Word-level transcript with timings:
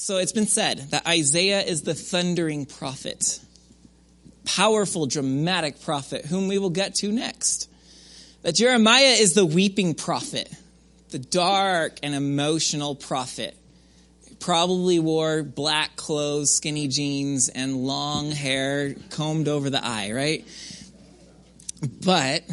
So 0.00 0.18
it's 0.18 0.32
been 0.32 0.46
said 0.46 0.92
that 0.92 1.08
Isaiah 1.08 1.60
is 1.60 1.82
the 1.82 1.92
thundering 1.92 2.66
prophet, 2.66 3.40
powerful, 4.44 5.06
dramatic 5.06 5.82
prophet, 5.82 6.24
whom 6.24 6.46
we 6.46 6.56
will 6.58 6.70
get 6.70 6.94
to 7.00 7.10
next. 7.10 7.68
That 8.42 8.54
Jeremiah 8.54 9.16
is 9.18 9.34
the 9.34 9.44
weeping 9.44 9.94
prophet, 9.94 10.50
the 11.10 11.18
dark 11.18 11.98
and 12.04 12.14
emotional 12.14 12.94
prophet. 12.94 13.56
Probably 14.38 15.00
wore 15.00 15.42
black 15.42 15.96
clothes, 15.96 16.54
skinny 16.54 16.86
jeans, 16.86 17.48
and 17.48 17.84
long 17.84 18.30
hair 18.30 18.94
combed 19.10 19.48
over 19.48 19.68
the 19.68 19.84
eye, 19.84 20.12
right? 20.12 20.46
But 22.04 22.44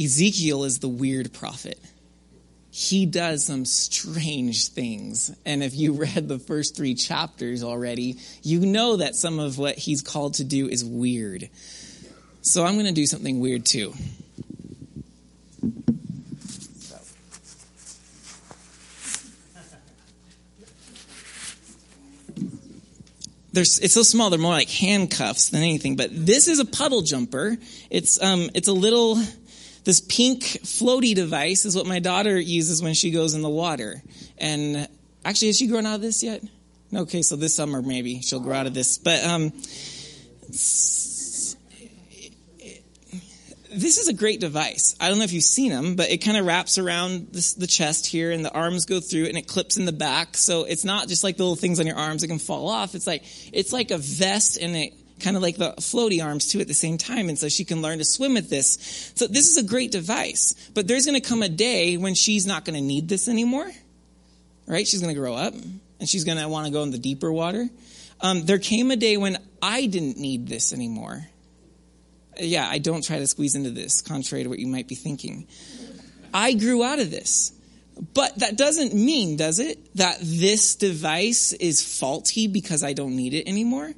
Ezekiel 0.00 0.64
is 0.64 0.78
the 0.78 0.88
weird 0.88 1.34
prophet 1.34 1.78
he 2.74 3.04
does 3.04 3.44
some 3.44 3.66
strange 3.66 4.68
things. 4.68 5.30
And 5.44 5.62
if 5.62 5.76
you 5.76 5.92
read 5.92 6.26
the 6.26 6.38
first 6.38 6.74
three 6.74 6.94
chapters 6.94 7.62
already, 7.62 8.16
you 8.42 8.60
know 8.60 8.96
that 8.96 9.14
some 9.14 9.38
of 9.38 9.58
what 9.58 9.76
he's 9.76 10.00
called 10.00 10.34
to 10.34 10.44
do 10.44 10.68
is 10.68 10.82
weird. 10.82 11.50
So 12.40 12.64
I'm 12.64 12.72
going 12.74 12.86
to 12.86 12.92
do 12.92 13.04
something 13.04 13.40
weird 13.40 13.66
too. 13.66 13.92
There's, 23.52 23.80
it's 23.80 23.92
so 23.92 24.02
small, 24.02 24.30
they're 24.30 24.38
more 24.38 24.52
like 24.52 24.70
handcuffs 24.70 25.50
than 25.50 25.60
anything. 25.60 25.96
But 25.96 26.08
this 26.10 26.48
is 26.48 26.58
a 26.58 26.64
puddle 26.64 27.02
jumper. 27.02 27.58
It's, 27.90 28.20
um, 28.22 28.48
it's 28.54 28.68
a 28.68 28.72
little 28.72 29.18
this 29.84 30.00
pink 30.00 30.42
floaty 30.42 31.14
device 31.14 31.64
is 31.64 31.76
what 31.76 31.86
my 31.86 31.98
daughter 31.98 32.38
uses 32.38 32.82
when 32.82 32.94
she 32.94 33.10
goes 33.10 33.34
in 33.34 33.42
the 33.42 33.50
water. 33.50 34.02
And 34.38 34.88
actually, 35.24 35.48
has 35.48 35.58
she 35.58 35.66
grown 35.66 35.86
out 35.86 35.96
of 35.96 36.00
this 36.00 36.22
yet? 36.22 36.42
Okay, 36.94 37.22
so 37.22 37.36
this 37.36 37.54
summer 37.54 37.82
maybe 37.82 38.20
she'll 38.20 38.40
grow 38.40 38.54
out 38.54 38.66
of 38.66 38.74
this. 38.74 38.98
But 38.98 39.24
um, 39.24 39.50
this 43.74 43.98
is 43.98 44.08
a 44.08 44.12
great 44.12 44.40
device. 44.40 44.94
I 45.00 45.08
don't 45.08 45.18
know 45.18 45.24
if 45.24 45.32
you've 45.32 45.42
seen 45.42 45.70
them, 45.70 45.96
but 45.96 46.10
it 46.10 46.18
kind 46.18 46.36
of 46.36 46.44
wraps 46.46 46.78
around 46.78 47.28
this, 47.32 47.54
the 47.54 47.66
chest 47.66 48.06
here, 48.06 48.30
and 48.30 48.44
the 48.44 48.52
arms 48.52 48.84
go 48.84 49.00
through, 49.00 49.26
and 49.26 49.38
it 49.38 49.48
clips 49.48 49.78
in 49.78 49.86
the 49.86 49.92
back. 49.92 50.36
So 50.36 50.64
it's 50.64 50.84
not 50.84 51.08
just 51.08 51.24
like 51.24 51.38
the 51.38 51.44
little 51.44 51.56
things 51.56 51.80
on 51.80 51.86
your 51.86 51.96
arms 51.96 52.20
that 52.20 52.28
can 52.28 52.38
fall 52.38 52.68
off. 52.68 52.94
It's 52.94 53.06
like 53.06 53.24
it's 53.52 53.72
like 53.72 53.90
a 53.90 53.98
vest, 53.98 54.58
and 54.60 54.76
it 54.76 54.92
kind 55.22 55.36
of 55.36 55.42
like 55.42 55.56
the 55.56 55.72
floaty 55.78 56.22
arms 56.22 56.48
too 56.48 56.60
at 56.60 56.68
the 56.68 56.74
same 56.74 56.98
time. 56.98 57.28
And 57.28 57.38
so 57.38 57.48
she 57.48 57.64
can 57.64 57.80
learn 57.82 57.98
to 57.98 58.04
swim 58.04 58.34
with 58.34 58.50
this. 58.50 59.12
So 59.14 59.26
this 59.26 59.48
is 59.48 59.56
a 59.56 59.62
great 59.62 59.90
device, 59.90 60.54
but 60.74 60.86
there's 60.86 61.06
going 61.06 61.20
to 61.20 61.26
come 61.26 61.42
a 61.42 61.48
day 61.48 61.96
when 61.96 62.14
she's 62.14 62.46
not 62.46 62.64
going 62.64 62.76
to 62.76 62.82
need 62.82 63.08
this 63.08 63.28
anymore, 63.28 63.70
right? 64.66 64.86
She's 64.86 65.00
going 65.00 65.14
to 65.14 65.18
grow 65.18 65.34
up 65.34 65.54
and 65.54 66.08
she's 66.08 66.24
going 66.24 66.38
to 66.38 66.48
want 66.48 66.66
to 66.66 66.72
go 66.72 66.82
in 66.82 66.90
the 66.90 66.98
deeper 66.98 67.32
water. 67.32 67.68
Um, 68.20 68.44
there 68.44 68.58
came 68.58 68.90
a 68.90 68.96
day 68.96 69.16
when 69.16 69.38
I 69.60 69.86
didn't 69.86 70.18
need 70.18 70.48
this 70.48 70.72
anymore. 70.72 71.26
Yeah, 72.38 72.68
I 72.68 72.78
don't 72.78 73.04
try 73.04 73.18
to 73.18 73.26
squeeze 73.26 73.54
into 73.54 73.70
this, 73.70 74.00
contrary 74.00 74.44
to 74.44 74.48
what 74.48 74.58
you 74.58 74.66
might 74.66 74.88
be 74.88 74.94
thinking. 74.94 75.46
I 76.32 76.54
grew 76.54 76.82
out 76.82 76.98
of 76.98 77.10
this. 77.10 77.52
But 78.14 78.38
that 78.38 78.56
doesn't 78.56 78.94
mean, 78.94 79.36
does 79.36 79.58
it, 79.58 79.94
that 79.96 80.16
this 80.20 80.76
device 80.76 81.52
is 81.52 81.82
faulty 81.82 82.48
because 82.48 82.82
I 82.82 82.94
don't 82.94 83.16
need 83.16 83.34
it 83.34 83.46
anymore? 83.46 83.92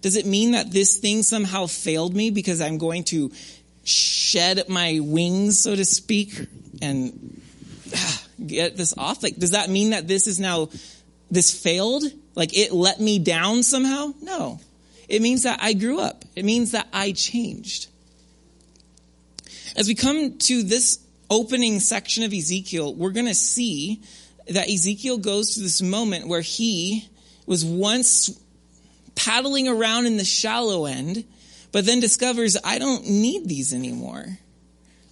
Does 0.00 0.16
it 0.16 0.26
mean 0.26 0.52
that 0.52 0.70
this 0.70 0.98
thing 0.98 1.22
somehow 1.22 1.66
failed 1.66 2.14
me 2.14 2.30
because 2.30 2.60
I'm 2.60 2.78
going 2.78 3.04
to 3.04 3.32
shed 3.84 4.68
my 4.68 5.00
wings, 5.00 5.60
so 5.60 5.74
to 5.74 5.84
speak, 5.84 6.46
and 6.82 7.40
ah, 7.94 8.22
get 8.44 8.76
this 8.76 8.94
off? 8.96 9.22
Like, 9.22 9.36
does 9.36 9.52
that 9.52 9.70
mean 9.70 9.90
that 9.90 10.08
this 10.08 10.26
is 10.26 10.40
now, 10.40 10.68
this 11.30 11.52
failed? 11.62 12.04
Like 12.34 12.56
it 12.56 12.72
let 12.72 13.00
me 13.00 13.18
down 13.18 13.62
somehow? 13.62 14.12
No. 14.20 14.60
It 15.08 15.22
means 15.22 15.44
that 15.44 15.60
I 15.62 15.72
grew 15.72 16.00
up. 16.00 16.24
It 16.34 16.44
means 16.44 16.72
that 16.72 16.88
I 16.92 17.12
changed. 17.12 17.88
As 19.76 19.88
we 19.88 19.94
come 19.94 20.38
to 20.38 20.62
this 20.62 20.98
opening 21.30 21.80
section 21.80 22.24
of 22.24 22.32
Ezekiel, 22.32 22.94
we're 22.94 23.10
going 23.10 23.26
to 23.26 23.34
see 23.34 24.02
that 24.48 24.68
Ezekiel 24.68 25.18
goes 25.18 25.54
to 25.54 25.60
this 25.60 25.82
moment 25.82 26.28
where 26.28 26.40
he 26.40 27.08
was 27.46 27.64
once 27.64 28.30
paddling 29.16 29.66
around 29.66 30.06
in 30.06 30.16
the 30.16 30.24
shallow 30.24 30.86
end, 30.86 31.24
but 31.72 31.84
then 31.84 31.98
discovers 31.98 32.56
I 32.62 32.78
don't 32.78 33.08
need 33.08 33.48
these 33.48 33.74
anymore. 33.74 34.38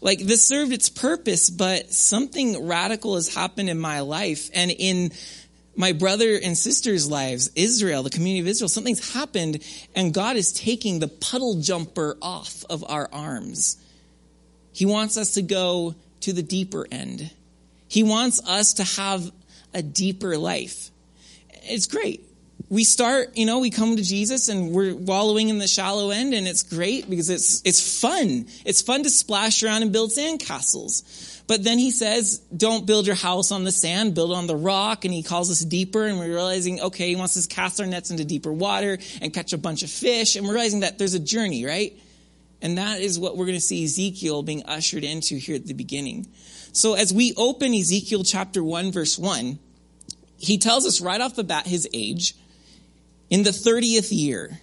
Like 0.01 0.21
this 0.21 0.47
served 0.47 0.73
its 0.73 0.89
purpose, 0.91 1.51
but 1.51 1.93
something 1.93 2.67
radical 2.67 3.17
has 3.17 3.35
happened 3.35 3.71
in 3.71 3.79
my 3.81 4.01
life 4.01 4.51
and 4.55 4.71
in 4.71 5.13
my 5.77 5.93
brother 5.93 6.39
and 6.41 6.57
sister's 6.57 7.11
lives, 7.11 7.51
Israel, 7.57 8.05
the 8.05 8.11
community 8.11 8.41
of 8.41 8.47
Israel, 8.47 8.69
something's 8.69 9.13
happened 9.15 9.65
and 9.97 10.15
God 10.15 10.37
is 10.37 10.53
taking 10.53 11.01
the 11.01 11.09
puddle 11.09 11.61
jumper 11.61 12.17
off 12.23 12.65
of 12.71 12.85
our 12.89 13.09
arms. 13.13 13.79
He 14.73 14.87
wants 14.87 15.17
us 15.17 15.33
to 15.33 15.43
go 15.43 15.95
to 16.21 16.33
the 16.33 16.43
deeper 16.43 16.87
end. 16.93 17.31
He 17.89 18.03
wants 18.03 18.47
us 18.47 18.75
to 18.75 18.85
have 18.85 19.33
a 19.73 19.83
deeper 19.83 20.37
life. 20.37 20.91
It's 21.65 21.87
great 21.87 22.29
we 22.69 22.83
start, 22.83 23.37
you 23.37 23.47
know, 23.47 23.61
we 23.61 23.71
come 23.71 23.97
to 23.97 24.03
Jesus 24.03 24.49
and 24.49 24.73
we're 24.73 24.95
wallowing 24.95 25.49
in 25.49 25.59
the 25.59 25.69
shallow 25.69 26.11
end 26.11 26.35
and 26.35 26.47
it's 26.49 26.63
great 26.63 27.09
because 27.09 27.29
it's, 27.29 27.63
it's 27.65 28.01
fun. 28.01 28.47
It's 28.65 28.83
fun 28.83 29.03
to 29.03 29.11
splash 29.11 29.63
around 29.63 29.83
and 29.83 29.93
build 29.93 30.11
sandcastles. 30.11 31.43
But 31.47 31.63
then 31.63 31.79
he 31.79 31.91
says, 31.91 32.39
don't 32.57 32.87
build 32.87 33.07
your 33.07 33.17
house 33.17 33.53
on 33.53 33.65
the 33.65 33.71
sand, 33.71 34.15
build 34.15 34.33
on 34.33 34.47
the 34.47 34.57
rock. 34.57 35.05
And 35.05 35.13
he 35.13 35.23
calls 35.23 35.51
us 35.51 35.61
deeper 35.61 36.07
and 36.07 36.19
we're 36.19 36.29
realizing, 36.29 36.81
okay, 36.81 37.09
he 37.09 37.17
wants 37.17 37.37
us 37.37 37.47
to 37.47 37.55
cast 37.55 37.81
our 37.81 37.87
nets 37.87 38.11
into 38.11 38.25
deeper 38.25 38.53
water 38.53 38.99
and 39.21 39.33
catch 39.33 39.53
a 39.53 39.59
bunch 39.59 39.83
of 39.83 39.91
fish. 39.91 40.37
And 40.37 40.47
we're 40.47 40.55
realizing 40.55 40.81
that 40.81 40.99
there's 40.99 41.15
a 41.15 41.21
journey, 41.21 41.67
right? 41.67 41.99
And 42.63 42.79
that 42.79 43.01
is 43.01 43.19
what 43.19 43.37
we're 43.37 43.45
going 43.45 43.59
to 43.59 43.61
see 43.61 43.85
Ezekiel 43.85 44.43
being 44.43 44.65
ushered 44.65 45.05
into 45.05 45.37
here 45.37 45.57
at 45.57 45.67
the 45.67 45.75
beginning. 45.75 46.27
So 46.73 46.95
as 46.95 47.13
we 47.13 47.35
open 47.37 47.75
Ezekiel 47.75 48.25
chapter 48.25 48.65
1 48.65 48.91
verse 48.91 49.19
1, 49.19 49.59
he 50.39 50.59
tells 50.59 50.87
us 50.87 51.01
right 51.01 51.21
off 51.21 51.37
the 51.37 51.45
bat 51.45 51.67
his 51.67 51.87
age 51.93 52.35
in 53.35 53.43
the 53.43 53.51
30th 53.51 54.11
year. 54.13 54.61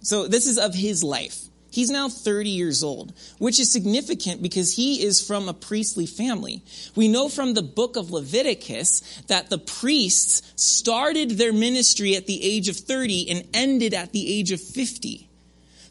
So 0.00 0.26
this 0.26 0.48
is 0.48 0.58
of 0.58 0.74
his 0.74 1.04
life. 1.04 1.38
He's 1.70 1.88
now 1.88 2.08
30 2.08 2.50
years 2.50 2.82
old, 2.82 3.12
which 3.38 3.60
is 3.60 3.72
significant 3.72 4.42
because 4.42 4.74
he 4.74 5.04
is 5.04 5.24
from 5.24 5.48
a 5.48 5.54
priestly 5.54 6.06
family. 6.06 6.64
We 6.96 7.06
know 7.06 7.28
from 7.28 7.54
the 7.54 7.62
book 7.62 7.94
of 7.94 8.10
Leviticus 8.10 9.22
that 9.28 9.50
the 9.50 9.58
priests 9.58 10.42
started 10.56 11.30
their 11.30 11.52
ministry 11.52 12.16
at 12.16 12.26
the 12.26 12.42
age 12.42 12.68
of 12.68 12.76
30 12.76 13.30
and 13.30 13.48
ended 13.54 13.94
at 13.94 14.10
the 14.10 14.36
age 14.36 14.50
of 14.50 14.60
50. 14.60 15.28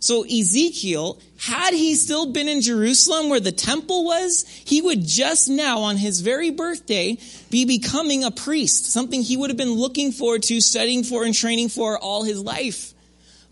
So 0.02 0.24
Ezekiel, 0.24 1.20
had 1.38 1.76
he 1.76 1.94
still 1.94 2.32
been 2.32 2.48
in 2.48 2.62
Jerusalem 2.62 3.30
where 3.30 3.40
the 3.40 3.52
temple 3.52 4.04
was, 4.04 4.46
he 4.66 4.82
would 4.82 5.06
just 5.06 5.48
now 5.48 5.82
on 5.82 5.96
his 5.96 6.22
very 6.22 6.50
birthday 6.50 7.20
be 7.52 7.66
becoming 7.66 8.24
a 8.24 8.32
priest, 8.32 8.92
something 8.92 9.22
he 9.22 9.38
would 9.38 9.52
have 9.52 9.58
been 9.58 9.74
looking 9.74 10.12
forward 10.12 10.42
to, 10.44 10.60
studying 10.60 11.04
for 11.04 11.24
and 11.24 11.36
training 11.36 11.70
for 11.70 12.00
all 12.00 12.24
his 12.24 12.42
life. 12.42 12.94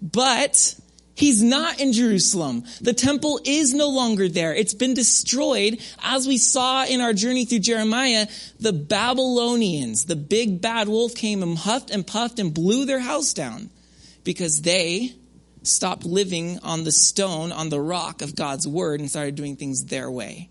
But 0.02 0.76
He's 1.20 1.44
not 1.44 1.82
in 1.82 1.92
Jerusalem. 1.92 2.64
The 2.80 2.94
temple 2.94 3.42
is 3.44 3.74
no 3.74 3.90
longer 3.90 4.30
there. 4.30 4.56
It's 4.56 4.74
been 4.74 4.94
destroyed. 4.94 5.82
As 6.02 6.26
we 6.26 6.38
saw 6.38 6.86
in 6.86 7.02
our 7.02 7.12
journey 7.12 7.44
through 7.44 7.60
Jeremiah, 7.60 8.26
the 8.62 8.72
Babylonians, 8.72 10.06
the 10.06 10.16
big 10.16 10.62
bad 10.62 10.88
wolf 10.88 11.16
came 11.16 11.44
and 11.44 11.58
huffed 11.58 11.90
and 11.90 12.08
puffed 12.08 12.40
and 12.40 12.54
blew 12.54 12.86
their 12.86 13.02
house 13.02 13.34
down 13.34 13.70
because 14.24 14.62
they 14.62 15.14
stopped 15.64 16.06
living 16.06 16.60
on 16.64 16.84
the 16.84 16.92
stone, 16.92 17.52
on 17.52 17.70
the 17.70 17.82
rock 17.82 18.22
of 18.22 18.36
God's 18.36 18.68
word, 18.68 19.00
and 19.00 19.10
started 19.10 19.36
doing 19.36 19.56
things 19.56 19.86
their 19.86 20.10
way. 20.10 20.50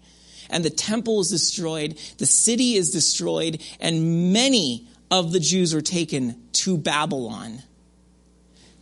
And 0.51 0.65
the 0.65 0.71
temple 0.71 1.21
is 1.21 1.31
destroyed, 1.31 1.99
the 2.19 2.27
city 2.27 2.75
is 2.75 2.91
destroyed, 2.91 3.63
and 3.81 4.33
many 4.33 4.89
of 5.11 5.33
the 5.33 5.41
Jews 5.41 5.75
were 5.75 5.81
taken 5.81 6.41
to 6.53 6.79
Babylon. 6.79 7.63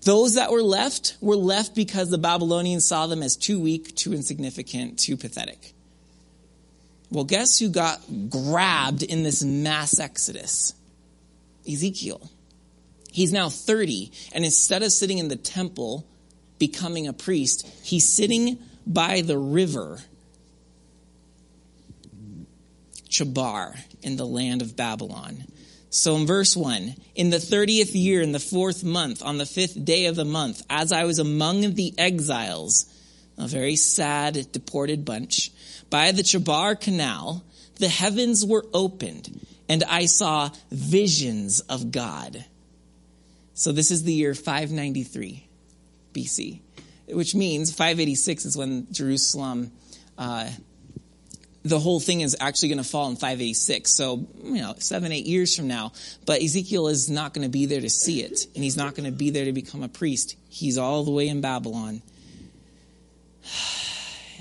Those 0.02 0.34
that 0.34 0.52
were 0.52 0.62
left 0.62 1.16
were 1.20 1.36
left 1.36 1.74
because 1.74 2.10
the 2.10 2.18
Babylonians 2.18 2.86
saw 2.86 3.08
them 3.08 3.22
as 3.22 3.36
too 3.36 3.58
weak, 3.58 3.96
too 3.96 4.12
insignificant, 4.14 4.98
too 4.98 5.16
pathetic. 5.16 5.74
Well, 7.10 7.24
guess 7.24 7.58
who 7.58 7.68
got 7.68 8.00
grabbed 8.28 9.02
in 9.02 9.22
this 9.22 9.42
mass 9.42 9.98
exodus? 9.98 10.74
Ezekiel. 11.68 12.30
He's 13.10 13.32
now 13.32 13.48
30, 13.48 14.12
and 14.32 14.44
instead 14.44 14.82
of 14.82 14.92
sitting 14.92 15.18
in 15.18 15.28
the 15.28 15.36
temple, 15.36 16.06
becoming 16.58 17.06
a 17.06 17.12
priest, 17.12 17.66
he's 17.82 18.08
sitting 18.08 18.58
by 18.86 19.20
the 19.20 19.38
river 19.38 19.98
Chebar 23.08 23.76
in 24.02 24.16
the 24.16 24.26
land 24.26 24.62
of 24.62 24.76
Babylon. 24.76 25.44
So 25.90 26.16
in 26.16 26.26
verse 26.26 26.56
1, 26.56 26.94
in 27.14 27.30
the 27.30 27.38
30th 27.38 27.94
year, 27.94 28.20
in 28.20 28.32
the 28.32 28.38
fourth 28.38 28.84
month, 28.84 29.22
on 29.22 29.38
the 29.38 29.46
fifth 29.46 29.82
day 29.82 30.06
of 30.06 30.16
the 30.16 30.24
month, 30.24 30.62
as 30.68 30.92
I 30.92 31.04
was 31.04 31.18
among 31.18 31.74
the 31.74 31.94
exiles, 31.96 32.86
a 33.38 33.46
very 33.46 33.76
sad, 33.76 34.52
deported 34.52 35.04
bunch, 35.04 35.50
by 35.88 36.12
the 36.12 36.22
Chebar 36.22 36.78
Canal, 36.78 37.44
the 37.76 37.88
heavens 37.88 38.44
were 38.44 38.66
opened, 38.74 39.40
and 39.68 39.84
I 39.84 40.06
saw 40.06 40.50
visions 40.70 41.60
of 41.60 41.90
God. 41.90 42.44
So 43.54 43.72
this 43.72 43.90
is 43.90 44.02
the 44.02 44.12
year 44.12 44.34
593 44.34 45.45
BC, 46.16 46.60
which 47.08 47.34
means 47.34 47.70
586 47.70 48.44
is 48.44 48.56
when 48.56 48.86
Jerusalem, 48.92 49.72
uh, 50.16 50.50
the 51.62 51.78
whole 51.78 52.00
thing 52.00 52.20
is 52.20 52.36
actually 52.40 52.68
going 52.68 52.82
to 52.82 52.88
fall 52.88 53.08
in 53.08 53.16
586. 53.16 53.94
So, 53.94 54.26
you 54.42 54.62
know, 54.62 54.74
seven, 54.78 55.12
eight 55.12 55.26
years 55.26 55.56
from 55.56 55.66
now. 55.66 55.92
But 56.24 56.42
Ezekiel 56.42 56.88
is 56.88 57.10
not 57.10 57.34
going 57.34 57.44
to 57.44 57.50
be 57.50 57.66
there 57.66 57.80
to 57.80 57.90
see 57.90 58.22
it, 58.22 58.46
and 58.54 58.62
he's 58.62 58.76
not 58.76 58.94
going 58.94 59.10
to 59.10 59.16
be 59.16 59.30
there 59.30 59.44
to 59.44 59.52
become 59.52 59.82
a 59.82 59.88
priest. 59.88 60.36
He's 60.48 60.78
all 60.78 61.04
the 61.04 61.10
way 61.10 61.28
in 61.28 61.40
Babylon. 61.40 62.02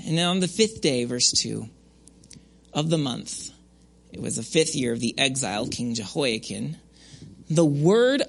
And 0.06 0.16
then 0.16 0.28
on 0.28 0.38
the 0.38 0.46
fifth 0.46 0.82
day, 0.82 1.04
verse 1.04 1.32
2 1.32 1.68
of 2.72 2.90
the 2.90 2.98
month, 2.98 3.50
it 4.12 4.20
was 4.20 4.36
the 4.36 4.44
fifth 4.44 4.76
year 4.76 4.92
of 4.92 5.00
the 5.00 5.18
exile, 5.18 5.66
King 5.66 5.94
Jehoiachin, 5.94 6.76
the 7.50 7.64
word 7.64 8.22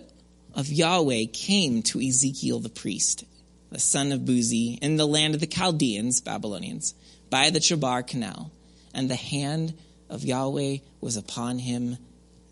of 0.53 0.67
Yahweh 0.67 1.25
came 1.31 1.83
to 1.83 1.99
Ezekiel 1.99 2.59
the 2.59 2.69
priest, 2.69 3.23
the 3.71 3.79
son 3.79 4.11
of 4.11 4.21
Buzi, 4.21 4.79
in 4.79 4.97
the 4.97 5.05
land 5.05 5.33
of 5.33 5.41
the 5.41 5.47
Chaldeans, 5.47 6.21
Babylonians, 6.21 6.93
by 7.29 7.49
the 7.49 7.59
Chebar 7.59 8.05
Canal, 8.05 8.51
and 8.93 9.09
the 9.09 9.15
hand 9.15 9.73
of 10.09 10.23
Yahweh 10.23 10.77
was 11.01 11.17
upon 11.17 11.59
him 11.59 11.97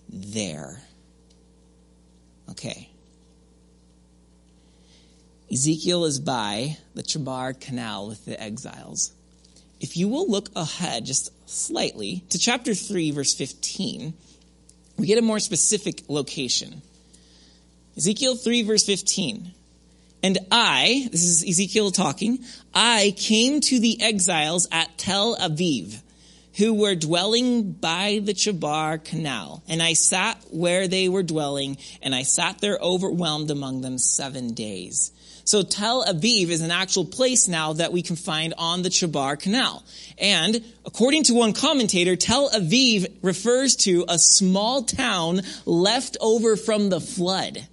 there. 0.09 0.81
Okay. 2.49 2.89
Ezekiel 5.51 6.05
is 6.05 6.19
by 6.19 6.77
the 6.95 7.03
Chebar 7.03 7.59
Canal 7.59 8.07
with 8.07 8.25
the 8.25 8.41
exiles. 8.41 9.13
If 9.79 9.97
you 9.97 10.07
will 10.07 10.29
look 10.29 10.49
ahead 10.55 11.05
just 11.05 11.31
slightly 11.49 12.23
to 12.29 12.39
chapter 12.39 12.73
3, 12.73 13.11
verse 13.11 13.33
15, 13.33 14.13
we 14.97 15.07
get 15.07 15.17
a 15.17 15.21
more 15.21 15.39
specific 15.39 16.03
location. 16.07 16.81
Ezekiel 17.97 18.35
3, 18.35 18.63
verse 18.63 18.85
15. 18.85 19.51
And 20.25 20.39
I, 20.51 21.07
this 21.11 21.23
is 21.23 21.47
Ezekiel 21.47 21.91
talking, 21.91 22.43
I 22.73 23.13
came 23.15 23.61
to 23.61 23.79
the 23.79 24.01
exiles 24.01 24.67
at 24.71 24.97
Tel 24.97 25.37
Aviv, 25.37 26.01
who 26.57 26.73
were 26.73 26.95
dwelling 26.95 27.73
by 27.73 28.21
the 28.23 28.33
Chebar 28.33 29.03
Canal. 29.05 29.61
And 29.67 29.83
I 29.83 29.93
sat 29.93 30.43
where 30.49 30.87
they 30.87 31.09
were 31.09 31.21
dwelling, 31.21 31.77
and 32.01 32.15
I 32.15 32.23
sat 32.23 32.57
there 32.57 32.79
overwhelmed 32.81 33.51
among 33.51 33.81
them 33.81 33.99
seven 33.99 34.55
days. 34.55 35.11
So 35.43 35.61
Tel 35.61 36.03
Aviv 36.03 36.49
is 36.49 36.61
an 36.61 36.71
actual 36.71 37.05
place 37.05 37.47
now 37.47 37.73
that 37.73 37.93
we 37.93 38.01
can 38.01 38.15
find 38.15 38.55
on 38.57 38.81
the 38.81 38.89
Chebar 38.89 39.39
Canal. 39.39 39.83
And 40.17 40.65
according 40.87 41.25
to 41.25 41.35
one 41.35 41.53
commentator, 41.53 42.15
Tel 42.15 42.49
Aviv 42.49 43.11
refers 43.21 43.75
to 43.75 44.05
a 44.07 44.17
small 44.17 44.81
town 44.85 45.41
left 45.67 46.17
over 46.19 46.55
from 46.55 46.89
the 46.89 46.99
flood. 46.99 47.67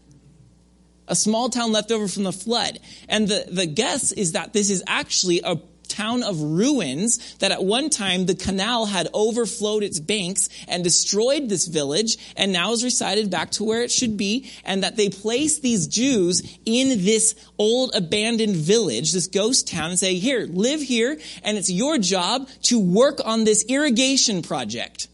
A 1.08 1.16
small 1.16 1.48
town 1.48 1.72
left 1.72 1.90
over 1.90 2.08
from 2.08 2.24
the 2.24 2.32
flood. 2.32 2.78
And 3.08 3.28
the, 3.28 3.44
the 3.50 3.66
guess 3.66 4.12
is 4.12 4.32
that 4.32 4.52
this 4.52 4.70
is 4.70 4.82
actually 4.86 5.40
a 5.44 5.56
town 5.92 6.22
of 6.22 6.40
ruins 6.40 7.36
that 7.36 7.52
at 7.52 7.62
one 7.62 7.90
time 7.90 8.26
the 8.26 8.34
canal 8.34 8.86
had 8.86 9.08
overflowed 9.12 9.82
its 9.82 10.00
banks 10.00 10.48
and 10.66 10.82
destroyed 10.82 11.48
this 11.48 11.66
village 11.66 12.16
and 12.36 12.52
now 12.52 12.72
is 12.72 12.82
recited 12.82 13.30
back 13.30 13.50
to 13.50 13.64
where 13.64 13.82
it 13.82 13.90
should 13.90 14.16
be 14.16 14.50
and 14.64 14.82
that 14.82 14.96
they 14.96 15.08
placed 15.08 15.62
these 15.62 15.86
Jews 15.86 16.42
in 16.64 17.04
this 17.04 17.34
old 17.58 17.94
abandoned 17.94 18.56
village, 18.56 19.12
this 19.12 19.26
ghost 19.26 19.68
town 19.68 19.90
and 19.90 19.98
say, 19.98 20.14
here, 20.14 20.46
live 20.48 20.80
here 20.80 21.18
and 21.44 21.58
it's 21.58 21.70
your 21.70 21.98
job 21.98 22.48
to 22.62 22.80
work 22.80 23.20
on 23.24 23.44
this 23.44 23.64
irrigation 23.68 24.42
project. 24.42 25.08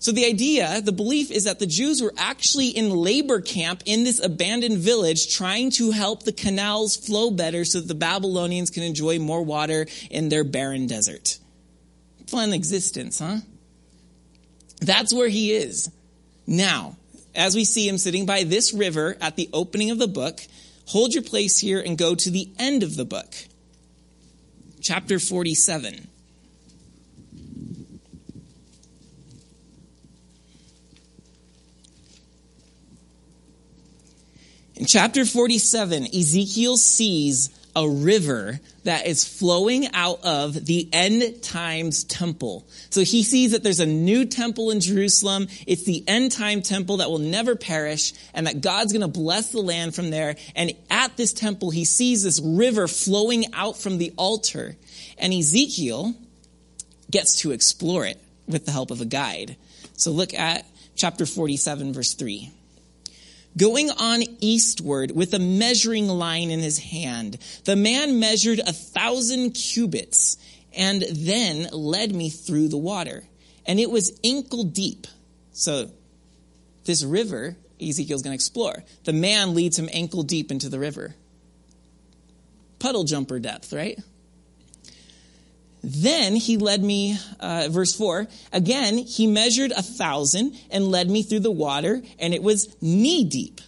So 0.00 0.12
the 0.12 0.26
idea, 0.26 0.80
the 0.80 0.92
belief 0.92 1.30
is 1.30 1.44
that 1.44 1.58
the 1.58 1.66
Jews 1.66 2.00
were 2.00 2.14
actually 2.16 2.68
in 2.68 2.90
labor 2.90 3.40
camp 3.40 3.82
in 3.84 4.04
this 4.04 4.20
abandoned 4.22 4.78
village 4.78 5.34
trying 5.34 5.70
to 5.72 5.90
help 5.90 6.22
the 6.22 6.32
canals 6.32 6.96
flow 6.96 7.32
better 7.32 7.64
so 7.64 7.80
that 7.80 7.88
the 7.88 7.94
Babylonians 7.94 8.70
can 8.70 8.84
enjoy 8.84 9.18
more 9.18 9.42
water 9.42 9.86
in 10.10 10.28
their 10.28 10.44
barren 10.44 10.86
desert. 10.86 11.38
Fun 12.28 12.52
existence, 12.52 13.18
huh? 13.18 13.38
That's 14.80 15.12
where 15.12 15.28
he 15.28 15.52
is. 15.52 15.90
Now, 16.46 16.96
as 17.34 17.56
we 17.56 17.64
see 17.64 17.88
him 17.88 17.98
sitting 17.98 18.24
by 18.24 18.44
this 18.44 18.72
river 18.72 19.16
at 19.20 19.34
the 19.34 19.50
opening 19.52 19.90
of 19.90 19.98
the 19.98 20.06
book, 20.06 20.40
hold 20.86 21.12
your 21.12 21.24
place 21.24 21.58
here 21.58 21.80
and 21.80 21.98
go 21.98 22.14
to 22.14 22.30
the 22.30 22.48
end 22.58 22.84
of 22.84 22.94
the 22.96 23.04
book. 23.04 23.34
Chapter 24.80 25.18
47. 25.18 26.06
Chapter 34.88 35.26
47, 35.26 36.06
Ezekiel 36.06 36.78
sees 36.78 37.50
a 37.76 37.86
river 37.86 38.58
that 38.84 39.06
is 39.06 39.22
flowing 39.22 39.86
out 39.92 40.24
of 40.24 40.64
the 40.64 40.88
end 40.92 41.42
times 41.42 42.04
temple. 42.04 42.66
So 42.88 43.02
he 43.02 43.22
sees 43.22 43.52
that 43.52 43.62
there's 43.62 43.80
a 43.80 43.86
new 43.86 44.24
temple 44.24 44.70
in 44.70 44.80
Jerusalem. 44.80 45.46
It's 45.66 45.84
the 45.84 46.02
end 46.08 46.32
time 46.32 46.62
temple 46.62 46.96
that 46.96 47.10
will 47.10 47.18
never 47.18 47.54
perish 47.54 48.14
and 48.32 48.46
that 48.46 48.62
God's 48.62 48.92
going 48.92 49.02
to 49.02 49.08
bless 49.08 49.52
the 49.52 49.60
land 49.60 49.94
from 49.94 50.08
there. 50.08 50.36
And 50.56 50.72
at 50.90 51.16
this 51.18 51.34
temple, 51.34 51.70
he 51.70 51.84
sees 51.84 52.24
this 52.24 52.40
river 52.40 52.88
flowing 52.88 53.52
out 53.52 53.76
from 53.76 53.98
the 53.98 54.14
altar. 54.16 54.74
And 55.18 55.34
Ezekiel 55.34 56.14
gets 57.10 57.42
to 57.42 57.52
explore 57.52 58.06
it 58.06 58.18
with 58.46 58.64
the 58.64 58.72
help 58.72 58.90
of 58.90 59.02
a 59.02 59.06
guide. 59.06 59.56
So 59.92 60.10
look 60.12 60.32
at 60.32 60.64
chapter 60.96 61.26
47 61.26 61.92
verse 61.92 62.14
3 62.14 62.52
going 63.58 63.90
on 63.90 64.22
eastward 64.40 65.10
with 65.10 65.34
a 65.34 65.38
measuring 65.38 66.08
line 66.08 66.50
in 66.50 66.60
his 66.60 66.78
hand. 66.78 67.36
The 67.64 67.76
man 67.76 68.18
measured 68.18 68.60
a 68.60 68.72
thousand 68.72 69.50
cubits 69.50 70.38
and 70.74 71.02
then 71.10 71.68
led 71.72 72.14
me 72.14 72.30
through 72.30 72.68
the 72.68 72.78
water. 72.78 73.24
And 73.66 73.78
it 73.78 73.90
was 73.90 74.18
ankle 74.24 74.64
deep. 74.64 75.06
So 75.52 75.90
this 76.84 77.04
river, 77.04 77.56
Ezekiel's 77.80 78.22
going 78.22 78.32
to 78.32 78.36
explore. 78.36 78.84
The 79.04 79.12
man 79.12 79.54
leads 79.54 79.78
him 79.78 79.88
ankle 79.92 80.22
deep 80.22 80.50
into 80.50 80.68
the 80.68 80.78
river. 80.78 81.14
Puddle 82.78 83.04
jumper 83.04 83.38
depth, 83.38 83.72
right? 83.72 83.98
Then 85.82 86.34
he 86.34 86.56
led 86.56 86.82
me, 86.82 87.18
uh, 87.40 87.68
verse 87.70 87.94
4, 87.94 88.26
again, 88.52 88.98
he 88.98 89.26
measured 89.26 89.70
a 89.72 89.82
thousand 89.82 90.56
and 90.70 90.88
led 90.88 91.08
me 91.10 91.22
through 91.22 91.40
the 91.40 91.50
water, 91.50 92.02
and 92.18 92.34
it 92.34 92.42
was 92.42 92.76
knee 92.80 93.24
deep. 93.24 93.60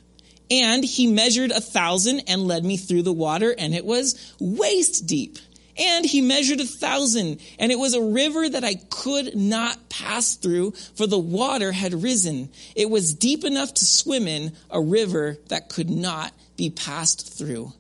And 0.51 0.85
he 0.85 1.07
measured 1.07 1.53
a 1.53 1.61
thousand 1.61 2.25
and 2.27 2.49
led 2.49 2.65
me 2.65 2.77
through 2.77 3.03
the 3.03 3.13
water, 3.13 3.55
and 3.57 3.75
it 3.75 3.85
was 3.85 4.35
waist 4.41 5.07
deep. 5.07 5.39
And 5.79 6.05
he 6.05 6.21
measured 6.21 6.61
a 6.61 6.67
thousand, 6.67 7.41
and 7.59 7.71
it 7.71 7.79
was 7.79 7.95
a 7.95 8.03
river 8.03 8.49
that 8.49 8.65
I 8.65 8.75
could 8.91 9.37
not 9.37 9.89
pass 9.89 10.35
through, 10.35 10.73
for 10.97 11.07
the 11.07 11.19
water 11.19 11.71
had 11.71 12.03
risen. 12.03 12.51
It 12.75 12.91
was 12.91 13.15
deep 13.15 13.45
enough 13.45 13.73
to 13.75 13.85
swim 13.85 14.27
in, 14.27 14.53
a 14.69 14.81
river 14.81 15.39
that 15.49 15.69
could 15.69 15.89
not 15.89 16.33
be 16.57 16.71
passed 16.71 17.33
through. 17.39 17.73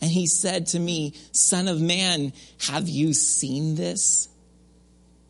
And 0.00 0.10
he 0.10 0.26
said 0.26 0.66
to 0.68 0.78
me, 0.78 1.14
Son 1.32 1.68
of 1.68 1.80
man, 1.80 2.32
have 2.66 2.88
you 2.88 3.14
seen 3.14 3.74
this? 3.74 4.28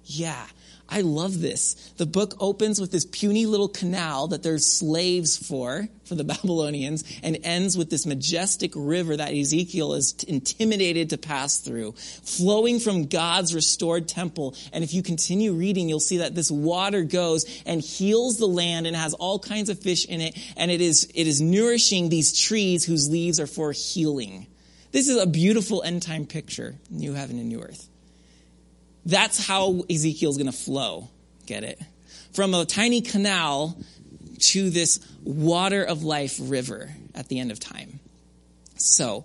Yeah, 0.04 0.47
I 0.88 1.00
love 1.00 1.40
this. 1.40 1.75
The 1.97 2.06
book 2.06 2.35
opens 2.40 2.80
with 2.80 2.92
this 2.92 3.06
puny 3.06 3.47
little 3.47 3.68
canal 3.68 4.28
that 4.28 4.42
there's 4.42 4.66
slaves 4.66 5.37
for, 5.37 5.88
for 6.04 6.14
the 6.14 6.25
Babylonians, 6.35 7.04
and 7.23 7.38
ends 7.42 7.76
with 7.76 7.88
this 7.88 8.04
majestic 8.04 8.73
river 8.76 9.16
that 9.16 9.33
Ezekiel 9.33 9.94
is 9.94 10.14
intimidated 10.28 11.11
to 11.11 11.18
pass 11.18 11.59
through, 11.59 11.92
flowing 11.92 12.80
from 12.80 13.06
God's 13.06 13.54
restored 13.54 14.09
temple. 14.09 14.54
And 14.73 14.85
if 14.85 14.92
you 14.92 15.02
continue 15.02 15.54
reading, 15.54 15.88
you'll 15.88 16.00
see 16.00 16.18
that 16.18 16.35
this 16.35 16.50
water 16.50 17.02
goes 17.02 17.47
and 17.64 17.80
heals 17.80 18.38
the 18.38 18.47
land 18.47 18.87
and 18.87 18.94
has 18.94 19.14
all 19.14 19.38
kinds 19.38 19.71
of 19.71 19.80
fish 19.80 20.04
in 20.06 20.21
it, 20.21 20.38
and 20.56 20.71
it 20.71 20.83
is, 20.83 21.11
it 21.14 21.26
is 21.26 21.40
nourishing 21.40 22.09
these 22.09 22.38
trees 22.38 22.85
whose 22.85 23.09
leaves 23.09 23.40
are 23.40 23.47
for 23.47 23.73
healing. 23.73 24.47
This 24.94 25.08
is 25.08 25.16
a 25.20 25.26
beautiful 25.26 25.82
end 25.82 26.02
time 26.02 26.24
picture, 26.24 26.76
new 26.88 27.14
heaven 27.14 27.40
and 27.40 27.48
new 27.48 27.60
earth. 27.60 27.88
That's 29.04 29.44
how 29.44 29.82
Ezekiel's 29.90 30.36
going 30.36 30.46
to 30.46 30.56
flow. 30.56 31.08
Get 31.46 31.64
it? 31.64 31.80
From 32.32 32.54
a 32.54 32.64
tiny 32.64 33.00
canal 33.00 33.76
to 34.38 34.70
this 34.70 35.04
water 35.24 35.82
of 35.82 36.04
life 36.04 36.38
river 36.40 36.92
at 37.12 37.26
the 37.26 37.40
end 37.40 37.50
of 37.50 37.58
time. 37.58 37.98
So, 38.76 39.24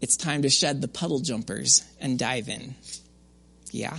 it's 0.00 0.16
time 0.16 0.42
to 0.42 0.50
shed 0.50 0.80
the 0.80 0.88
puddle 0.88 1.20
jumpers 1.20 1.84
and 2.00 2.18
dive 2.18 2.48
in. 2.48 2.74
Yeah? 3.70 3.96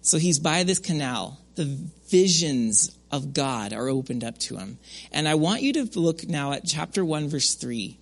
So 0.00 0.16
he's 0.16 0.38
by 0.38 0.62
this 0.62 0.78
canal. 0.78 1.38
The 1.56 1.66
visions 2.08 2.96
of 3.12 3.34
God 3.34 3.74
are 3.74 3.90
opened 3.90 4.24
up 4.24 4.38
to 4.38 4.56
him. 4.56 4.78
And 5.12 5.28
I 5.28 5.34
want 5.34 5.60
you 5.60 5.74
to 5.74 6.00
look 6.00 6.26
now 6.26 6.52
at 6.52 6.64
chapter 6.64 7.04
1, 7.04 7.28
verse 7.28 7.54
3 7.56 7.98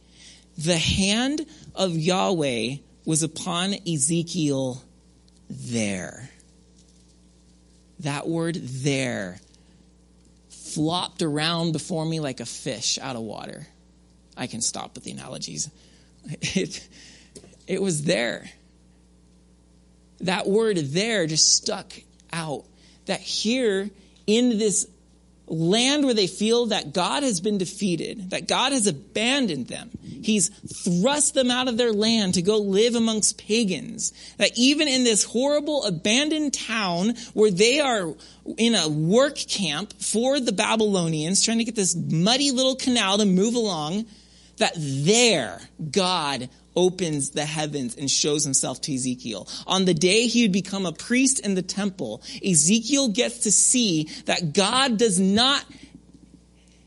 the 0.58 0.76
hand 0.76 1.44
of 1.74 1.96
Yahweh 1.96 2.76
was 3.04 3.22
upon 3.22 3.74
Ezekiel 3.86 4.82
there. 5.48 6.28
That 8.00 8.28
word 8.28 8.56
there 8.56 9.40
flopped 10.50 11.22
around 11.22 11.72
before 11.72 12.04
me 12.04 12.20
like 12.20 12.40
a 12.40 12.46
fish 12.46 12.98
out 12.98 13.16
of 13.16 13.22
water. 13.22 13.66
I 14.36 14.46
can 14.46 14.60
stop 14.60 14.94
with 14.94 15.04
the 15.04 15.12
analogies. 15.12 15.70
It, 16.28 16.88
it 17.68 17.80
was 17.80 18.02
there. 18.02 18.50
That 20.20 20.48
word 20.48 20.76
there 20.76 21.28
just 21.28 21.54
stuck 21.54 21.92
out. 22.32 22.64
That 23.04 23.20
here 23.20 23.90
in 24.26 24.58
this 24.58 24.88
land 25.46 26.04
where 26.04 26.14
they 26.14 26.26
feel 26.26 26.66
that 26.66 26.92
God 26.92 27.22
has 27.22 27.40
been 27.40 27.58
defeated, 27.58 28.30
that 28.30 28.48
God 28.48 28.72
has 28.72 28.86
abandoned 28.86 29.68
them. 29.68 29.90
He's 30.02 30.48
thrust 30.48 31.34
them 31.34 31.50
out 31.50 31.68
of 31.68 31.76
their 31.76 31.92
land 31.92 32.34
to 32.34 32.42
go 32.42 32.58
live 32.58 32.94
amongst 32.94 33.38
pagans. 33.38 34.12
That 34.38 34.52
even 34.56 34.88
in 34.88 35.04
this 35.04 35.24
horrible 35.24 35.84
abandoned 35.84 36.54
town 36.54 37.14
where 37.34 37.50
they 37.50 37.80
are 37.80 38.14
in 38.58 38.74
a 38.74 38.88
work 38.88 39.36
camp 39.36 39.92
for 40.00 40.40
the 40.40 40.52
Babylonians, 40.52 41.42
trying 41.42 41.58
to 41.58 41.64
get 41.64 41.76
this 41.76 41.94
muddy 41.94 42.50
little 42.50 42.76
canal 42.76 43.18
to 43.18 43.24
move 43.24 43.54
along, 43.54 44.06
that 44.58 44.72
there 44.76 45.60
God 45.90 46.48
opens 46.76 47.30
the 47.30 47.44
heavens 47.44 47.96
and 47.96 48.10
shows 48.10 48.44
himself 48.44 48.80
to 48.82 48.94
Ezekiel. 48.94 49.48
On 49.66 49.86
the 49.86 49.94
day 49.94 50.26
he 50.26 50.42
would 50.42 50.52
become 50.52 50.86
a 50.86 50.92
priest 50.92 51.40
in 51.40 51.54
the 51.54 51.62
temple, 51.62 52.22
Ezekiel 52.44 53.08
gets 53.08 53.40
to 53.40 53.50
see 53.50 54.08
that 54.26 54.52
God 54.52 54.98
does 54.98 55.18
not 55.18 55.64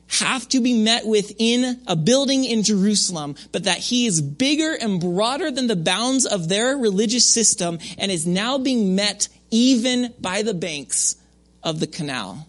have 0.09 0.47
to 0.49 0.59
be 0.59 0.73
met 0.73 1.05
within 1.05 1.81
a 1.85 1.95
building 1.95 2.43
in 2.43 2.63
Jerusalem, 2.63 3.35
but 3.51 3.65
that 3.65 3.77
he 3.77 4.07
is 4.07 4.21
bigger 4.21 4.73
and 4.73 4.99
broader 4.99 5.51
than 5.51 5.67
the 5.67 5.75
bounds 5.75 6.25
of 6.25 6.49
their 6.49 6.75
religious 6.77 7.25
system 7.25 7.77
and 7.97 8.11
is 8.11 8.25
now 8.25 8.57
being 8.57 8.95
met 8.95 9.27
even 9.51 10.13
by 10.19 10.41
the 10.41 10.53
banks 10.53 11.15
of 11.63 11.79
the 11.79 11.87
canal, 11.87 12.47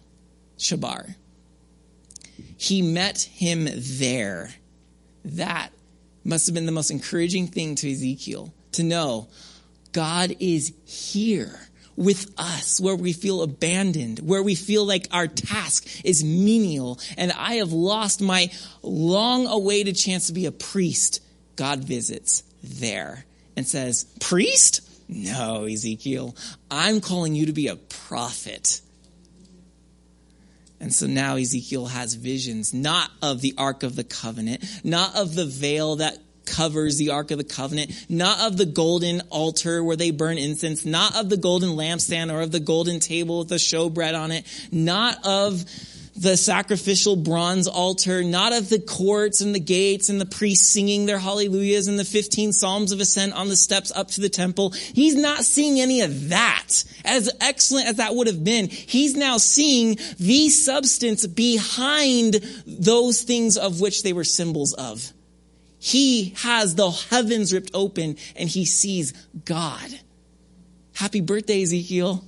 Chebar. 0.59 1.15
He 2.57 2.83
met 2.83 3.23
him 3.23 3.69
there. 3.75 4.51
That 5.25 5.71
must 6.25 6.47
have 6.47 6.55
been 6.55 6.67
the 6.67 6.73
most 6.73 6.91
encouraging 6.91 7.47
thing 7.47 7.75
to 7.77 7.91
Ezekiel 7.91 8.53
to 8.73 8.83
know 8.83 9.29
God 9.93 10.37
is 10.39 10.73
here 10.85 11.59
with 11.97 12.33
us 12.39 12.81
where 12.81 12.97
we 12.97 13.13
feel 13.13 13.43
abandoned, 13.43 14.21
where 14.21 14.43
we 14.43 14.55
feel 14.55 14.85
like 14.85 15.07
our 15.13 15.27
task 15.27 15.87
is 16.05 16.25
menial 16.25 16.99
and 17.19 17.33
I 17.33 17.55
have 17.55 17.73
lost 17.73 18.21
my 18.21 18.51
long 18.83 19.47
awaited 19.47 19.97
chance 19.97 20.29
to 20.29 20.33
be 20.33 20.47
a 20.47 20.53
priest. 20.53 21.23
God 21.57 21.85
visits 21.85 22.43
there 22.63 23.25
and 23.57 23.67
says, 23.67 24.05
priest? 24.21 24.81
No, 25.09 25.65
Ezekiel, 25.65 26.37
I'm 26.71 27.01
calling 27.01 27.35
you 27.35 27.47
to 27.47 27.53
be 27.53 27.67
a 27.67 27.77
prophet. 27.77 28.81
And 30.81 30.93
so 30.93 31.07
now 31.07 31.37
Ezekiel 31.37 31.87
has 31.87 32.15
visions, 32.15 32.73
not 32.73 33.11
of 33.21 33.43
the 33.43 33.55
Ark 33.59 33.83
of 33.83 33.97
the 33.97 34.05
Covenant, 34.05 34.65
not 34.83 35.15
of 35.15 35.35
the 35.35 35.45
veil 35.45 35.97
that 35.97 36.19
covers 36.47 36.97
the 36.97 37.11
Ark 37.11 37.31
of 37.31 37.39
the 37.39 37.45
Covenant, 37.45 37.93
not 38.09 38.41
of 38.41 38.57
the 38.57 38.67
golden 38.67 39.21
altar 39.31 39.85
where 39.85 39.97
they 39.97 40.11
burn 40.11 40.39
incense, 40.39 40.85
not 40.85 41.15
of 41.17 41.29
the 41.29 41.37
golden 41.37 41.71
lampstand 41.71 42.33
or 42.33 42.41
of 42.41 42.51
the 42.51 42.61
golden 42.61 42.99
table 42.99 43.41
with 43.41 43.49
the 43.49 43.57
showbread 43.57 44.19
on 44.19 44.33
it, 44.33 44.47
not 44.73 45.19
of 45.25 45.65
the 46.17 46.37
sacrificial 46.37 47.17
bronze 47.17 47.67
altar, 47.67 48.23
not 48.23 48.53
of 48.53 48.69
the 48.69 48.81
courts 48.81 49.41
and 49.41 49.55
the 49.55 49.61
gates 49.61 50.09
and 50.09 50.21
the 50.21 50.27
priests 50.27 50.69
singing 50.69 51.07
their 51.07 51.19
hallelujahs 51.19 51.89
and 51.89 51.99
the 51.99 52.05
15 52.05 52.53
psalms 52.53 52.93
of 52.93 53.01
ascent 53.01 53.33
on 53.33 53.49
the 53.49 53.57
steps 53.57 53.93
up 53.95 54.09
to 54.09 54.21
the 54.21 54.29
temple. 54.29 54.71
He's 54.71 55.15
not 55.15 55.45
seeing 55.45 55.81
any 55.81 56.01
of 56.03 56.31
that. 56.31 56.85
As 57.05 57.31
excellent 57.41 57.89
as 57.89 57.97
that 57.97 58.15
would 58.15 58.27
have 58.27 58.45
been, 58.45 58.69
he's 58.69 59.17
now 59.17 59.39
seeing 59.39 59.97
the 60.19 60.49
substance 60.49 61.27
behind 61.27 62.35
those 62.67 63.23
things 63.23 63.57
of 63.57 63.81
which 63.81 64.03
they 64.03 64.13
were 64.13 64.25
symbols 64.25 64.75
of. 64.75 65.13
He 65.79 66.35
has 66.39 66.75
the 66.75 66.91
heavens 66.91 67.55
ripped 67.55 67.71
open 67.73 68.17
and 68.37 68.49
he 68.49 68.67
sees 68.67 69.13
God. 69.45 69.91
Happy 70.95 71.23
birthday, 71.23 71.63
Ezekiel. 71.63 72.23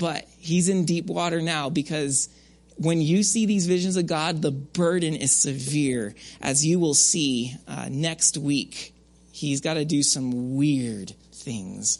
But 0.00 0.26
he's 0.38 0.70
in 0.70 0.86
deep 0.86 1.06
water 1.06 1.42
now 1.42 1.68
because 1.68 2.30
when 2.76 3.02
you 3.02 3.22
see 3.22 3.44
these 3.44 3.66
visions 3.66 3.96
of 3.96 4.06
God, 4.06 4.40
the 4.40 4.50
burden 4.50 5.14
is 5.14 5.30
severe. 5.30 6.14
As 6.40 6.64
you 6.64 6.80
will 6.80 6.94
see 6.94 7.54
uh, 7.68 7.88
next 7.90 8.38
week, 8.38 8.94
he's 9.30 9.60
got 9.60 9.74
to 9.74 9.84
do 9.84 10.02
some 10.02 10.56
weird 10.56 11.12
things, 11.34 11.98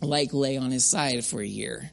like 0.00 0.32
lay 0.32 0.56
on 0.56 0.70
his 0.70 0.86
side 0.86 1.22
for 1.22 1.42
a 1.42 1.46
year. 1.46 1.90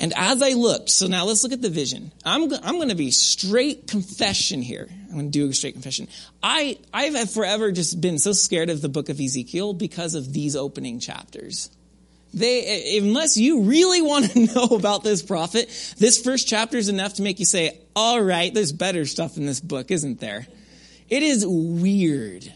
And 0.00 0.12
as 0.16 0.42
I 0.42 0.50
looked, 0.54 0.90
so 0.90 1.06
now 1.06 1.24
let's 1.24 1.44
look 1.44 1.52
at 1.52 1.62
the 1.62 1.70
vision. 1.70 2.10
I'm, 2.24 2.52
I'm 2.52 2.76
going 2.76 2.88
to 2.88 2.96
be 2.96 3.12
straight 3.12 3.86
confession 3.86 4.60
here. 4.60 4.88
I'm 4.90 5.12
going 5.12 5.30
to 5.30 5.30
do 5.30 5.48
a 5.48 5.52
straight 5.52 5.74
confession. 5.74 6.08
I, 6.42 6.78
I've 6.92 7.30
forever 7.30 7.70
just 7.70 8.00
been 8.00 8.18
so 8.18 8.32
scared 8.32 8.70
of 8.70 8.82
the 8.82 8.88
book 8.88 9.08
of 9.08 9.20
Ezekiel 9.20 9.72
because 9.72 10.16
of 10.16 10.32
these 10.32 10.56
opening 10.56 10.98
chapters. 10.98 11.70
They, 12.34 12.98
unless 12.98 13.36
you 13.36 13.62
really 13.62 14.02
want 14.02 14.30
to 14.32 14.46
know 14.54 14.76
about 14.76 15.02
this 15.02 15.22
prophet, 15.22 15.68
this 15.98 16.20
first 16.20 16.46
chapter 16.46 16.76
is 16.76 16.88
enough 16.88 17.14
to 17.14 17.22
make 17.22 17.38
you 17.38 17.46
say, 17.46 17.78
all 17.96 18.20
right, 18.20 18.52
there's 18.52 18.72
better 18.72 19.06
stuff 19.06 19.36
in 19.36 19.46
this 19.46 19.60
book, 19.60 19.90
isn't 19.90 20.20
there? 20.20 20.46
It 21.08 21.22
is 21.22 21.44
weird. 21.46 22.52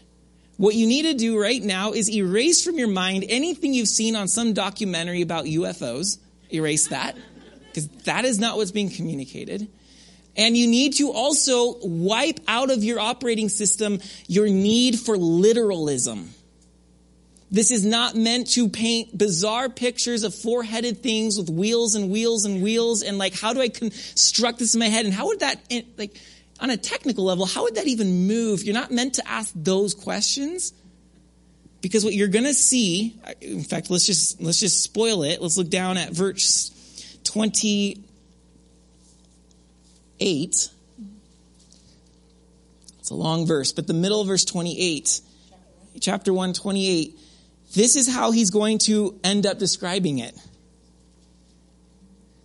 What 0.57 0.75
you 0.75 0.85
need 0.85 1.03
to 1.03 1.15
do 1.15 1.41
right 1.41 1.61
now 1.61 1.93
is 1.93 2.09
erase 2.11 2.63
from 2.63 2.77
your 2.77 2.87
mind 2.87 3.25
anything 3.27 3.73
you've 3.73 3.87
seen 3.87 4.15
on 4.15 4.27
some 4.27 4.53
documentary 4.53 5.21
about 5.21 5.45
UFOs. 5.45 6.19
Erase 6.53 6.87
that, 6.89 7.17
because 7.65 7.87
that 8.05 8.25
is 8.25 8.37
not 8.37 8.57
what's 8.57 8.71
being 8.71 8.91
communicated. 8.91 9.67
And 10.35 10.55
you 10.55 10.67
need 10.67 10.93
to 10.97 11.11
also 11.11 11.77
wipe 11.83 12.39
out 12.47 12.71
of 12.71 12.83
your 12.83 12.99
operating 12.99 13.49
system 13.49 13.99
your 14.27 14.47
need 14.47 14.99
for 14.99 15.17
literalism. 15.17 16.29
This 17.53 17.69
is 17.69 17.85
not 17.85 18.15
meant 18.15 18.49
to 18.53 18.67
paint 18.67 19.15
bizarre 19.15 19.69
pictures 19.69 20.23
of 20.23 20.33
four-headed 20.33 21.03
things 21.03 21.37
with 21.37 21.51
wheels 21.51 21.93
and 21.93 22.09
wheels 22.09 22.45
and 22.45 22.63
wheels 22.63 23.03
and 23.03 23.19
like, 23.19 23.35
how 23.35 23.53
do 23.53 23.61
I 23.61 23.69
construct 23.69 24.57
this 24.57 24.73
in 24.73 24.79
my 24.79 24.87
head? 24.87 25.05
And 25.05 25.13
how 25.13 25.27
would 25.27 25.41
that, 25.41 25.63
eh, 25.69 25.83
like, 25.95 26.19
on 26.59 26.71
a 26.71 26.77
technical 26.77 27.25
level, 27.25 27.45
how 27.45 27.61
would 27.61 27.75
that 27.75 27.85
even 27.85 28.25
move? 28.25 28.63
You're 28.63 28.73
not 28.73 28.89
meant 28.89 29.13
to 29.15 29.27
ask 29.27 29.53
those 29.55 29.93
questions. 29.93 30.73
Because 31.79 32.03
what 32.03 32.15
you're 32.15 32.27
gonna 32.27 32.55
see, 32.55 33.15
in 33.39 33.61
fact, 33.61 33.91
let's 33.91 34.07
just, 34.07 34.41
let's 34.41 34.59
just 34.59 34.81
spoil 34.81 35.21
it. 35.21 35.39
Let's 35.39 35.55
look 35.55 35.69
down 35.69 35.97
at 35.97 36.09
verse 36.09 36.71
28. 37.23 37.99
It's 42.99 43.09
a 43.11 43.13
long 43.13 43.45
verse, 43.45 43.71
but 43.73 43.85
the 43.85 43.93
middle 43.93 44.21
of 44.21 44.27
verse 44.27 44.43
28, 44.43 45.21
chapter 46.01 46.33
1, 46.33 46.53
28, 46.53 47.19
this 47.73 47.95
is 47.95 48.07
how 48.07 48.31
he's 48.31 48.49
going 48.49 48.77
to 48.79 49.19
end 49.23 49.45
up 49.45 49.59
describing 49.59 50.19
it. 50.19 50.35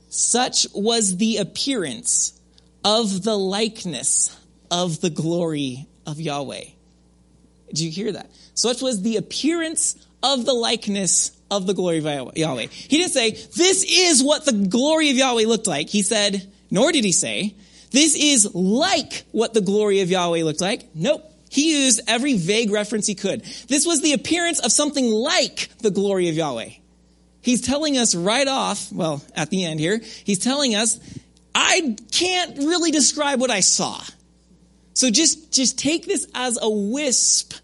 Such 0.08 0.66
was 0.75 1.16
the 1.16 1.37
appearance 1.37 2.38
of 2.85 3.23
the 3.23 3.37
likeness 3.37 4.37
of 4.70 5.00
the 5.00 5.11
glory 5.11 5.87
of 6.06 6.20
Yahweh. 6.20 6.64
Did 7.68 7.80
you 7.80 7.90
hear 7.90 8.12
that? 8.12 8.30
Such 8.54 8.80
was 8.80 9.02
the 9.02 9.16
appearance 9.16 9.97
of 10.23 10.47
the 10.47 10.54
likeness 10.54 11.32
of 11.50 11.66
the 11.66 11.75
glory 11.75 11.99
of 11.99 12.37
Yahweh. 12.37 12.66
He 12.70 12.99
didn't 12.99 13.12
say, 13.12 13.30
this 13.30 13.85
is 13.85 14.23
what 14.23 14.44
the 14.44 14.52
glory 14.52 15.11
of 15.11 15.16
Yahweh 15.16 15.44
looked 15.47 15.66
like. 15.66 15.88
He 15.88 16.02
said, 16.02 16.50
nor 16.70 16.90
did 16.92 17.04
he 17.04 17.12
say, 17.12 17.54
this 17.90 18.14
is 18.14 18.54
like 18.54 19.25
what 19.32 19.54
the 19.54 19.61
glory 19.61 20.00
of 20.00 20.11
Yahweh 20.11 20.42
looked 20.42 20.61
like. 20.61 20.88
Nope. 20.94 21.27
He 21.50 21.85
used 21.85 22.00
every 22.07 22.35
vague 22.35 22.71
reference 22.71 23.07
he 23.07 23.14
could. 23.14 23.43
This 23.69 23.87
was 23.87 24.00
the 24.00 24.12
appearance 24.12 24.61
of 24.61 24.73
something 24.73 25.11
like 25.11 25.71
the 25.78 25.90
glory 25.90 26.28
of 26.28 26.35
Yahweh. 26.35 26.71
He's 27.40 27.61
telling 27.62 27.97
us 27.97 28.14
right 28.14 28.47
off, 28.47 28.93
well, 28.93 29.23
at 29.35 29.50
the 29.50 29.64
end 29.64 29.81
here, 29.81 30.00
he's 30.25 30.38
telling 30.38 30.75
us, 30.75 30.99
I 31.55 31.97
can't 32.12 32.59
really 32.59 32.90
describe 32.90 33.40
what 33.40 33.50
I 33.50 33.61
saw. 33.61 34.00
So 34.95 35.11
just, 35.11 35.52
just 35.52 35.78
take 35.78 36.07
this 36.07 36.26
as 36.35 36.59
a 36.61 36.69
wisp, 36.69 37.55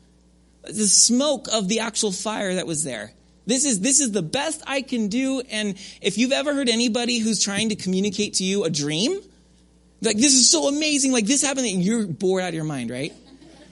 the 0.63 0.87
smoke 0.87 1.49
of 1.53 1.69
the 1.69 1.81
actual 1.81 2.13
fire 2.13 2.55
that 2.55 2.67
was 2.67 2.85
there. 2.85 3.13
This 3.47 3.67
is, 3.67 3.81
this 3.81 4.01
is 4.01 4.13
the 4.13 4.23
best 4.23 4.63
I 4.67 4.81
can 4.81 5.09
do. 5.09 5.43
And 5.51 5.75
if 6.01 6.17
you've 6.17 6.33
ever 6.33 6.55
heard 6.55 6.69
anybody 6.69 7.19
who's 7.19 7.43
trying 7.43 7.69
to 7.69 7.77
communicate 7.77 8.35
to 8.35 8.45
you 8.45 8.65
a 8.65 8.71
dream, 8.71 9.21
like 10.01 10.17
this 10.17 10.33
is 10.33 10.51
so 10.51 10.69
amazing, 10.69 11.13
like 11.13 11.27
this 11.27 11.43
happened, 11.43 11.67
and 11.67 11.83
you're 11.83 12.07
bored 12.07 12.43
out 12.43 12.49
of 12.49 12.55
your 12.55 12.65
mind, 12.65 12.91
right? 12.91 13.13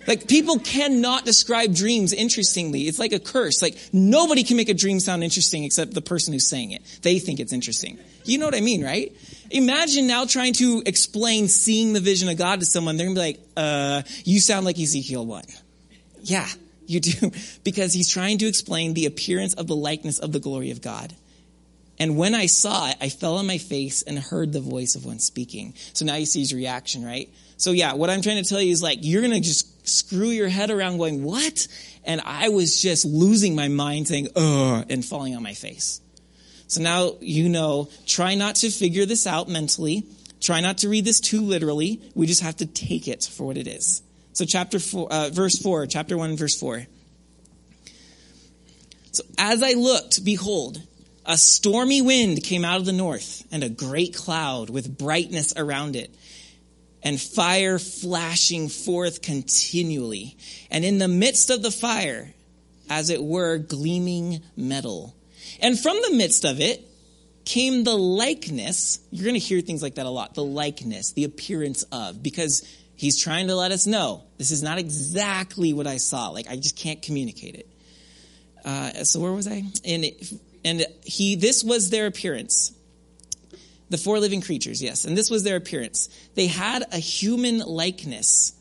Like 0.07 0.29
people 0.29 0.59
cannot 0.59 1.25
describe 1.25 1.75
dreams 1.75 2.13
interestingly. 2.13 2.83
It's 2.83 2.99
like 2.99 3.13
a 3.13 3.21
curse. 3.21 3.63
Like 3.63 3.77
nobody 3.93 4.43
can 4.43 4.57
make 4.57 4.69
a 4.69 4.75
dream 4.75 5.01
sound 5.01 5.23
interesting 5.23 5.65
except 5.65 5.95
the 5.95 6.03
person 6.03 6.33
who's 6.33 6.49
saying 6.49 6.73
it. 6.73 6.83
They 7.03 7.19
think 7.19 7.41
it's 7.41 7.53
interesting. 7.53 7.99
You 8.25 8.39
know 8.39 8.47
what 8.47 8.55
I 8.55 8.61
mean, 8.61 8.85
right? 8.85 9.13
Imagine 9.51 10.07
now 10.07 10.25
trying 10.25 10.55
to 10.55 10.83
explain 10.87 11.49
seeing 11.49 11.93
the 11.93 12.01
vision 12.01 12.29
of 12.29 12.37
God 12.37 12.61
to 12.61 12.67
someone. 12.67 12.97
They're 12.97 13.07
gonna 13.07 13.15
be 13.15 13.21
like, 13.21 13.41
uh, 13.57 14.03
you 14.25 14.41
sound 14.41 14.65
like 14.67 14.79
Ezekiel 14.79 15.27
1. 15.27 15.45
Yeah, 16.23 16.49
you 16.87 17.01
do. 17.01 17.31
Because 17.65 17.93
he's 17.93 18.09
trying 18.09 18.39
to 18.39 18.47
explain 18.47 18.95
the 18.95 19.07
appearance 19.07 19.55
of 19.55 19.67
the 19.69 19.77
likeness 19.77 20.19
of 20.19 20.33
the 20.33 20.41
glory 20.41 20.71
of 20.73 20.83
God. 20.83 21.15
And 21.99 22.17
when 22.17 22.35
I 22.35 22.47
saw 22.47 22.89
it, 22.89 22.97
I 23.01 23.09
fell 23.11 23.37
on 23.37 23.47
my 23.47 23.59
face 23.59 24.03
and 24.03 24.19
heard 24.19 24.53
the 24.53 24.61
voice 24.61 24.95
of 24.95 25.05
one 25.05 25.19
speaking. 25.19 25.75
So 25.93 26.05
now 26.05 26.17
you 26.17 26.27
see 26.27 26.41
his 26.41 26.55
reaction, 26.55 27.05
right? 27.05 27.33
So 27.57 27.71
yeah, 27.73 27.95
what 27.95 28.11
I'm 28.11 28.23
trying 28.23 28.43
to 28.43 28.49
tell 28.49 28.61
you 28.61 28.73
is 28.73 28.83
like, 28.83 28.99
you're 29.03 29.23
going 29.23 29.35
to 29.35 29.41
just 29.41 29.89
screw 29.89 30.29
your 30.29 30.49
head 30.49 30.71
around 30.71 30.99
going, 30.99 31.23
what? 31.23 31.69
And 32.05 32.21
I 32.25 32.49
was 32.49 32.81
just 32.81 33.05
losing 33.05 33.55
my 33.55 33.69
mind 33.69 34.09
saying, 34.09 34.29
ugh, 34.35 34.87
and 34.91 35.05
falling 35.05 35.37
on 35.37 35.43
my 35.43 35.55
face. 35.55 36.01
So 36.67 36.81
now 36.81 37.17
you 37.21 37.49
know, 37.49 37.89
try 38.07 38.35
not 38.35 38.57
to 38.57 38.71
figure 38.71 39.05
this 39.05 39.27
out 39.27 39.49
mentally. 39.49 40.07
Try 40.41 40.61
not 40.61 40.79
to 40.79 40.89
read 40.89 41.05
this 41.05 41.21
too 41.21 41.43
literally. 41.43 42.01
We 42.15 42.27
just 42.27 42.41
have 42.41 42.57
to 42.57 42.67
take 42.67 43.07
it 43.07 43.23
for 43.23 43.47
what 43.47 43.57
it 43.57 43.69
is. 43.69 44.03
So 44.33 44.45
chapter 44.45 44.79
four, 44.79 45.13
uh, 45.13 45.29
verse 45.29 45.59
four, 45.59 45.87
chapter 45.87 46.17
one, 46.17 46.37
verse 46.37 46.59
four. 46.59 46.87
So 49.13 49.23
as 49.37 49.63
I 49.63 49.75
looked, 49.75 50.25
behold, 50.25 50.81
a 51.25 51.37
stormy 51.37 52.03
wind 52.03 52.43
came 52.43 52.65
out 52.65 52.79
of 52.79 52.87
the 52.87 52.93
north, 52.93 53.45
and 53.53 53.63
a 53.63 53.69
great 53.69 54.15
cloud 54.15 54.71
with 54.71 54.99
brightness 54.99 55.53
around 55.57 55.97
it, 55.97 56.15
and 57.03 57.21
fire 57.21 57.79
flashing 57.79 58.69
forth 58.69 59.23
continually. 59.23 60.37
And 60.71 60.85
in 60.85 60.99
the 60.99 61.09
midst 61.09 61.51
of 61.51 61.63
the 61.63 61.71
fire, 61.71 62.33
as 62.89 63.11
it 63.11 63.23
were, 63.23 63.59
gleaming 63.59 64.43
metal. 64.57 65.15
And 65.61 65.79
from 65.79 65.97
the 66.03 66.15
midst 66.17 66.45
of 66.45 66.61
it 66.61 66.87
came 67.45 67.85
the 67.85 67.97
likeness. 67.97 69.01
You're 69.11 69.25
going 69.25 69.35
to 69.35 69.41
hear 69.41 69.61
things 69.61 69.83
like 69.83 69.97
that 69.97 70.07
a 70.07 70.11
lot. 70.11 70.35
The 70.35 70.45
likeness, 70.45 71.13
the 71.13 71.25
appearance 71.25 71.83
of, 71.85 72.23
because 72.23 72.67
he's 72.95 73.21
trying 73.21 73.49
to 73.49 73.57
let 73.57 73.73
us 73.73 73.87
know 73.87 74.23
this 74.39 74.51
is 74.51 74.63
not 74.63 74.79
exactly 74.79 75.73
what 75.73 75.87
I 75.87 75.97
saw. 75.97 76.29
Like, 76.29 76.49
I 76.49 76.57
just 76.57 76.77
can't 76.77 77.03
communicate 77.03 77.57
it. 77.57 77.69
Uh, 78.65 79.05
so 79.05 79.21
where 79.21 79.33
was 79.33 79.49
I? 79.49 79.65
And 79.85 80.05
and 80.65 80.85
he 81.05 81.37
this 81.37 81.65
was 81.65 81.91
their 81.91 82.07
appearance. 82.07 82.73
The 83.91 83.99
four 83.99 84.21
living 84.21 84.41
creatures, 84.41 84.83
yes, 84.83 85.05
and 85.05 85.17
this 85.17 85.31
was 85.31 85.43
their 85.43 85.57
appearance. 85.57 86.09
They 86.35 86.47
had 86.47 86.85
a 86.93 86.99
human 86.99 87.59
likeness, 87.59 88.55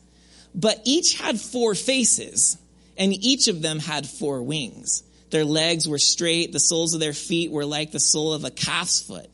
but 0.54 0.80
each 0.84 1.18
had 1.18 1.40
four 1.40 1.74
faces, 1.74 2.58
and 2.98 3.12
each 3.12 3.48
of 3.48 3.62
them 3.62 3.78
had 3.78 4.06
four 4.06 4.42
wings. 4.42 5.02
Their 5.30 5.46
legs 5.46 5.88
were 5.88 5.98
straight, 5.98 6.52
the 6.52 6.60
soles 6.60 6.92
of 6.92 7.00
their 7.00 7.14
feet 7.14 7.50
were 7.50 7.64
like 7.64 7.90
the 7.90 7.98
sole 8.00 8.34
of 8.34 8.44
a 8.44 8.50
calf's 8.50 9.00
foot. 9.00 9.30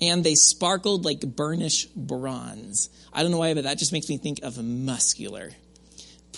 And 0.00 0.22
they 0.22 0.36
sparkled 0.36 1.04
like 1.04 1.20
burnished 1.20 1.94
bronze. 1.94 2.88
I 3.12 3.22
don't 3.22 3.32
know 3.32 3.38
why, 3.38 3.52
but 3.54 3.64
that 3.64 3.78
just 3.78 3.92
makes 3.92 4.08
me 4.08 4.16
think 4.16 4.44
of 4.44 4.62
muscular. 4.62 5.50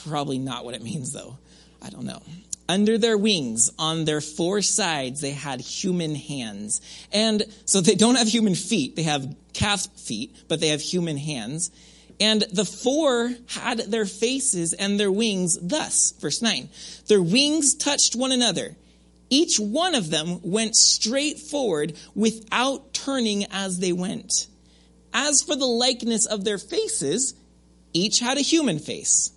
Probably 0.07 0.39
not 0.39 0.65
what 0.65 0.75
it 0.75 0.83
means, 0.83 1.13
though. 1.13 1.37
I 1.83 1.91
don't 1.91 2.05
know. 2.05 2.23
Under 2.69 2.97
their 2.97 3.19
wings, 3.19 3.71
on 3.79 4.05
their 4.05 4.21
four 4.21 4.63
sides, 4.63 5.21
they 5.21 5.33
had 5.33 5.61
human 5.61 6.15
hands. 6.15 6.81
And 7.13 7.45
so 7.65 7.81
they 7.81 7.95
don't 7.95 8.15
have 8.15 8.29
human 8.29 8.55
feet. 8.55 8.97
They 8.97 9.03
have 9.03 9.35
calf 9.53 9.87
feet, 9.99 10.37
but 10.49 10.61
they 10.61 10.69
have 10.69 10.81
human 10.81 11.17
hands. 11.17 11.71
And 12.21 12.43
the 12.53 12.65
four 12.65 13.33
had 13.49 13.79
their 13.79 14.07
faces 14.07 14.73
and 14.75 14.99
their 14.99 15.11
wings 15.11 15.59
thus. 15.61 16.13
Verse 16.21 16.41
9. 16.41 16.69
Their 17.09 17.23
wings 17.23 17.75
touched 17.75 18.15
one 18.15 18.33
another. 18.33 18.77
Each 19.29 19.59
one 19.59 19.95
of 19.95 20.11
them 20.11 20.41
went 20.43 20.77
straight 20.77 21.39
forward 21.39 21.95
without 22.15 22.93
turning 22.93 23.47
as 23.51 23.79
they 23.79 23.93
went. 23.93 24.47
As 25.13 25.43
for 25.43 25.57
the 25.57 25.67
likeness 25.67 26.27
of 26.27 26.45
their 26.45 26.59
faces, 26.59 27.35
each 27.93 28.21
had 28.21 28.39
a 28.39 28.43
human 28.43 28.79
face, 28.79 29.33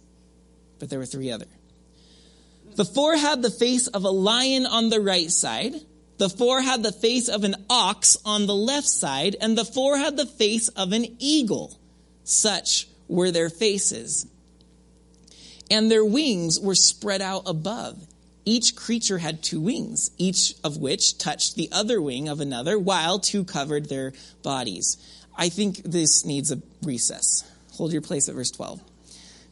but 0.80 0.90
there 0.90 1.00
were 1.00 1.06
three 1.06 1.32
other. 1.32 1.48
The 2.76 2.86
four 2.86 3.16
had 3.16 3.42
the 3.42 3.52
face 3.52 3.88
of 3.88 4.04
a 4.04 4.10
lion 4.10 4.66
on 4.66 4.90
the 4.90 5.00
right 5.00 5.32
side. 5.32 5.76
The 6.18 6.30
four 6.30 6.62
had 6.62 6.84
the 6.84 6.92
face 6.92 7.30
of 7.30 7.44
an 7.44 7.56
ox 7.70 8.18
on 8.26 8.48
the 8.48 8.56
left 8.56 8.88
side, 8.88 9.36
and 9.40 9.58
the 9.58 9.66
four 9.66 9.98
had 9.98 10.18
the 10.18 10.26
face 10.26 10.68
of 10.70 10.92
an 10.92 11.16
eagle. 11.20 11.80
Such 12.24 12.88
were 13.08 13.32
their 13.32 13.50
faces. 13.50 14.28
And 15.72 15.90
their 15.90 16.06
wings 16.06 16.60
were 16.60 16.76
spread 16.76 17.22
out 17.22 17.44
above. 17.46 18.08
Each 18.46 18.76
creature 18.76 19.18
had 19.18 19.42
two 19.42 19.60
wings, 19.60 20.12
each 20.18 20.54
of 20.64 20.78
which 20.78 21.18
touched 21.18 21.56
the 21.56 21.70
other 21.72 22.02
wing 22.02 22.28
of 22.28 22.40
another, 22.40 22.78
while 22.78 23.20
two 23.20 23.44
covered 23.44 23.90
their 23.90 24.14
bodies. 24.44 24.98
I 25.36 25.50
think 25.50 25.78
this 25.78 26.26
needs 26.26 26.52
a 26.52 26.62
recess. 26.84 27.44
Hold 27.74 27.92
your 27.92 28.02
place 28.02 28.30
at 28.30 28.36
verse 28.36 28.52
12. 28.52 28.82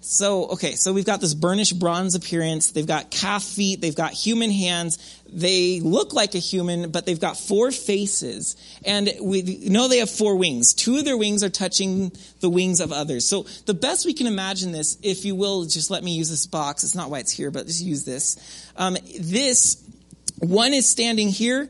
So, 0.06 0.48
okay, 0.50 0.76
so 0.76 0.92
we've 0.92 1.06
got 1.06 1.22
this 1.22 1.34
burnished 1.34 1.80
bronze 1.80 2.14
appearance. 2.14 2.72
They've 2.72 2.86
got 2.86 3.10
calf 3.10 3.42
feet. 3.42 3.80
They've 3.80 3.96
got 3.96 4.12
human 4.12 4.52
hands. 4.52 5.22
They 5.32 5.80
look 5.80 6.14
like 6.14 6.36
a 6.36 6.40
human, 6.40 6.92
but 6.92 7.06
they've 7.06 7.20
got 7.20 7.38
four 7.38 7.72
faces. 7.72 8.58
And 8.86 9.10
we 9.22 9.42
know 9.64 9.88
they 9.88 10.00
have 10.00 10.10
four 10.10 10.36
wings. 10.36 10.74
Two 10.74 10.98
of 10.98 11.06
their 11.06 11.18
wings 11.18 11.42
are 11.42 11.50
touching 11.50 12.12
the 12.42 12.50
wings 12.50 12.82
of 12.82 12.92
others. 12.92 13.28
So 13.28 13.44
the 13.66 13.74
best 13.74 14.06
we 14.06 14.14
can 14.14 14.28
imagine 14.28 14.74
this, 14.74 14.98
if 15.02 15.24
you 15.24 15.36
will, 15.36 15.64
just 15.64 15.90
let 15.90 16.04
me 16.04 16.14
use 16.16 16.30
this 16.30 16.48
box. 16.48 16.84
It's 16.84 16.96
not 16.96 17.10
why 17.10 17.20
it's 17.20 17.32
here, 17.32 17.50
but 17.50 17.66
just 17.68 17.82
use 17.82 18.04
this. 18.04 18.72
Um, 18.76 18.98
this, 19.22 19.82
one 20.40 20.74
is 20.74 20.88
standing 20.88 21.30
here 21.30 21.70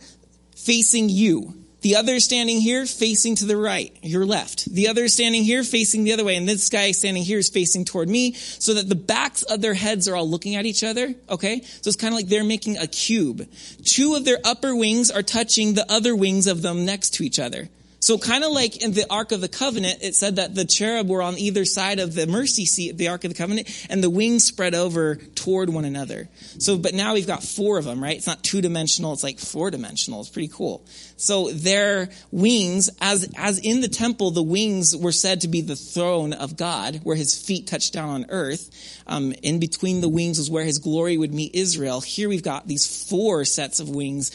facing 0.55 1.09
you. 1.09 1.62
The 1.83 1.97
other 1.97 2.21
standing 2.21 2.61
here 2.61 2.85
facing 2.85 3.35
to 3.35 3.45
the 3.45 3.57
right, 3.57 3.93
your 4.01 4.25
left. 4.25 4.73
The 4.73 4.87
other 4.87 5.09
standing 5.09 5.43
here 5.43 5.65
facing 5.65 6.05
the 6.05 6.13
other 6.13 6.23
way. 6.23 6.37
And 6.37 6.47
this 6.47 6.69
guy 6.69 6.91
standing 6.91 7.23
here 7.23 7.39
is 7.39 7.49
facing 7.49 7.83
toward 7.83 8.07
me 8.07 8.33
so 8.33 8.75
that 8.75 8.87
the 8.87 8.95
backs 8.95 9.43
of 9.43 9.59
their 9.59 9.73
heads 9.73 10.07
are 10.07 10.15
all 10.15 10.27
looking 10.27 10.55
at 10.55 10.65
each 10.65 10.81
other. 10.81 11.13
Okay. 11.29 11.59
So 11.59 11.89
it's 11.89 11.97
kind 11.97 12.13
of 12.13 12.17
like 12.17 12.27
they're 12.27 12.45
making 12.45 12.77
a 12.77 12.87
cube. 12.87 13.45
Two 13.83 14.15
of 14.15 14.23
their 14.23 14.39
upper 14.45 14.73
wings 14.73 15.11
are 15.11 15.21
touching 15.21 15.73
the 15.73 15.91
other 15.91 16.15
wings 16.15 16.47
of 16.47 16.61
them 16.61 16.85
next 16.85 17.15
to 17.15 17.23
each 17.23 17.37
other. 17.37 17.67
So 18.03 18.17
kind 18.17 18.43
of 18.43 18.51
like 18.51 18.83
in 18.83 18.91
the 18.91 19.05
Ark 19.09 19.31
of 19.31 19.39
the 19.39 19.47
Covenant, 19.47 19.99
it 20.01 20.13
said 20.13 20.35
that 20.35 20.53
the 20.53 20.65
cherub 20.65 21.07
were 21.07 21.21
on 21.21 21.37
either 21.37 21.63
side 21.63 21.99
of 21.99 22.13
the 22.13 22.27
mercy 22.27 22.65
seat 22.65 22.91
of 22.91 22.97
the 22.97 23.07
Ark 23.07 23.23
of 23.23 23.31
the 23.31 23.37
Covenant, 23.37 23.87
and 23.89 24.03
the 24.03 24.09
wings 24.09 24.43
spread 24.43 24.75
over 24.75 25.15
toward 25.15 25.69
one 25.69 25.85
another. 25.85 26.27
So, 26.59 26.75
but 26.77 26.93
now 26.93 27.13
we've 27.13 27.25
got 27.25 27.43
four 27.43 27.77
of 27.77 27.85
them, 27.85 28.03
right? 28.03 28.17
It's 28.17 28.27
not 28.27 28.43
two 28.43 28.59
dimensional, 28.59 29.13
it's 29.13 29.23
like 29.23 29.39
four 29.39 29.71
dimensional. 29.71 30.19
It's 30.19 30.27
pretty 30.27 30.49
cool. 30.49 30.85
So 31.15 31.51
their 31.51 32.09
wings, 32.29 32.89
as, 32.99 33.31
as 33.37 33.59
in 33.59 33.79
the 33.79 33.87
temple, 33.87 34.31
the 34.31 34.43
wings 34.43 34.93
were 34.93 35.13
said 35.13 35.39
to 35.41 35.47
be 35.47 35.61
the 35.61 35.77
throne 35.77 36.33
of 36.33 36.57
God, 36.57 36.99
where 37.03 37.15
his 37.15 37.33
feet 37.37 37.67
touched 37.67 37.93
down 37.93 38.09
on 38.09 38.25
earth. 38.27 38.69
Um, 39.07 39.33
in 39.43 39.61
between 39.61 40.01
the 40.01 40.09
wings 40.09 40.39
was 40.39 40.49
where 40.49 40.65
his 40.65 40.79
glory 40.79 41.17
would 41.17 41.33
meet 41.33 41.55
Israel. 41.55 42.01
Here 42.01 42.27
we've 42.27 42.43
got 42.43 42.67
these 42.67 43.07
four 43.09 43.45
sets 43.45 43.79
of 43.79 43.87
wings, 43.87 44.31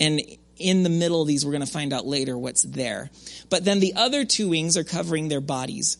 and 0.00 0.22
in 0.58 0.82
the 0.82 0.90
middle 0.90 1.22
of 1.22 1.28
these, 1.28 1.44
we're 1.44 1.52
going 1.52 1.64
to 1.64 1.70
find 1.70 1.92
out 1.92 2.06
later 2.06 2.36
what's 2.36 2.62
there. 2.62 3.10
But 3.50 3.64
then 3.64 3.80
the 3.80 3.94
other 3.94 4.24
two 4.24 4.50
wings 4.50 4.76
are 4.76 4.84
covering 4.84 5.28
their 5.28 5.40
bodies. 5.40 5.98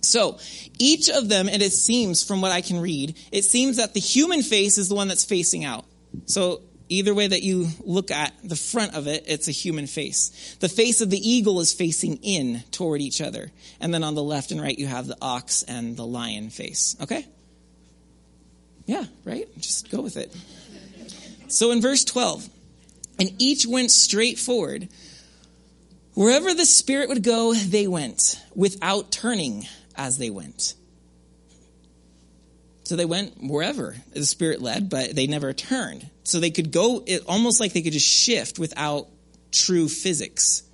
So 0.00 0.38
each 0.78 1.08
of 1.08 1.28
them, 1.28 1.48
and 1.48 1.62
it 1.62 1.72
seems 1.72 2.24
from 2.24 2.40
what 2.40 2.52
I 2.52 2.60
can 2.60 2.80
read, 2.80 3.16
it 3.30 3.42
seems 3.44 3.76
that 3.76 3.94
the 3.94 4.00
human 4.00 4.42
face 4.42 4.78
is 4.78 4.88
the 4.88 4.94
one 4.94 5.08
that's 5.08 5.24
facing 5.24 5.64
out. 5.64 5.84
So 6.26 6.60
either 6.88 7.14
way 7.14 7.26
that 7.26 7.42
you 7.42 7.68
look 7.80 8.10
at 8.10 8.32
the 8.44 8.56
front 8.56 8.94
of 8.94 9.06
it, 9.06 9.24
it's 9.26 9.48
a 9.48 9.52
human 9.52 9.86
face. 9.86 10.56
The 10.60 10.68
face 10.68 11.00
of 11.00 11.10
the 11.10 11.18
eagle 11.18 11.60
is 11.60 11.72
facing 11.72 12.18
in 12.18 12.62
toward 12.70 13.00
each 13.00 13.20
other. 13.20 13.50
And 13.80 13.92
then 13.92 14.04
on 14.04 14.14
the 14.14 14.22
left 14.22 14.50
and 14.50 14.60
right, 14.60 14.78
you 14.78 14.86
have 14.86 15.06
the 15.06 15.16
ox 15.22 15.62
and 15.62 15.96
the 15.96 16.06
lion 16.06 16.50
face. 16.50 16.96
Okay? 17.00 17.26
Yeah, 18.86 19.04
right? 19.24 19.48
Just 19.58 19.90
go 19.90 20.00
with 20.00 20.16
it. 20.16 20.34
So 21.48 21.70
in 21.70 21.80
verse 21.80 22.04
12, 22.04 22.48
and 23.22 23.40
each 23.40 23.64
went 23.64 23.92
straight 23.92 24.36
forward. 24.36 24.88
Wherever 26.14 26.52
the 26.52 26.66
Spirit 26.66 27.08
would 27.08 27.22
go, 27.22 27.54
they 27.54 27.86
went, 27.86 28.36
without 28.52 29.12
turning 29.12 29.64
as 29.94 30.18
they 30.18 30.28
went. 30.28 30.74
So 32.82 32.96
they 32.96 33.04
went 33.04 33.34
wherever 33.40 33.94
the 34.12 34.26
Spirit 34.26 34.60
led, 34.60 34.90
but 34.90 35.14
they 35.14 35.28
never 35.28 35.52
turned. 35.52 36.10
So 36.24 36.40
they 36.40 36.50
could 36.50 36.72
go, 36.72 37.04
it, 37.06 37.22
almost 37.28 37.60
like 37.60 37.74
they 37.74 37.82
could 37.82 37.92
just 37.92 38.08
shift 38.08 38.58
without 38.58 39.06
true 39.52 39.88
physics. 39.88 40.64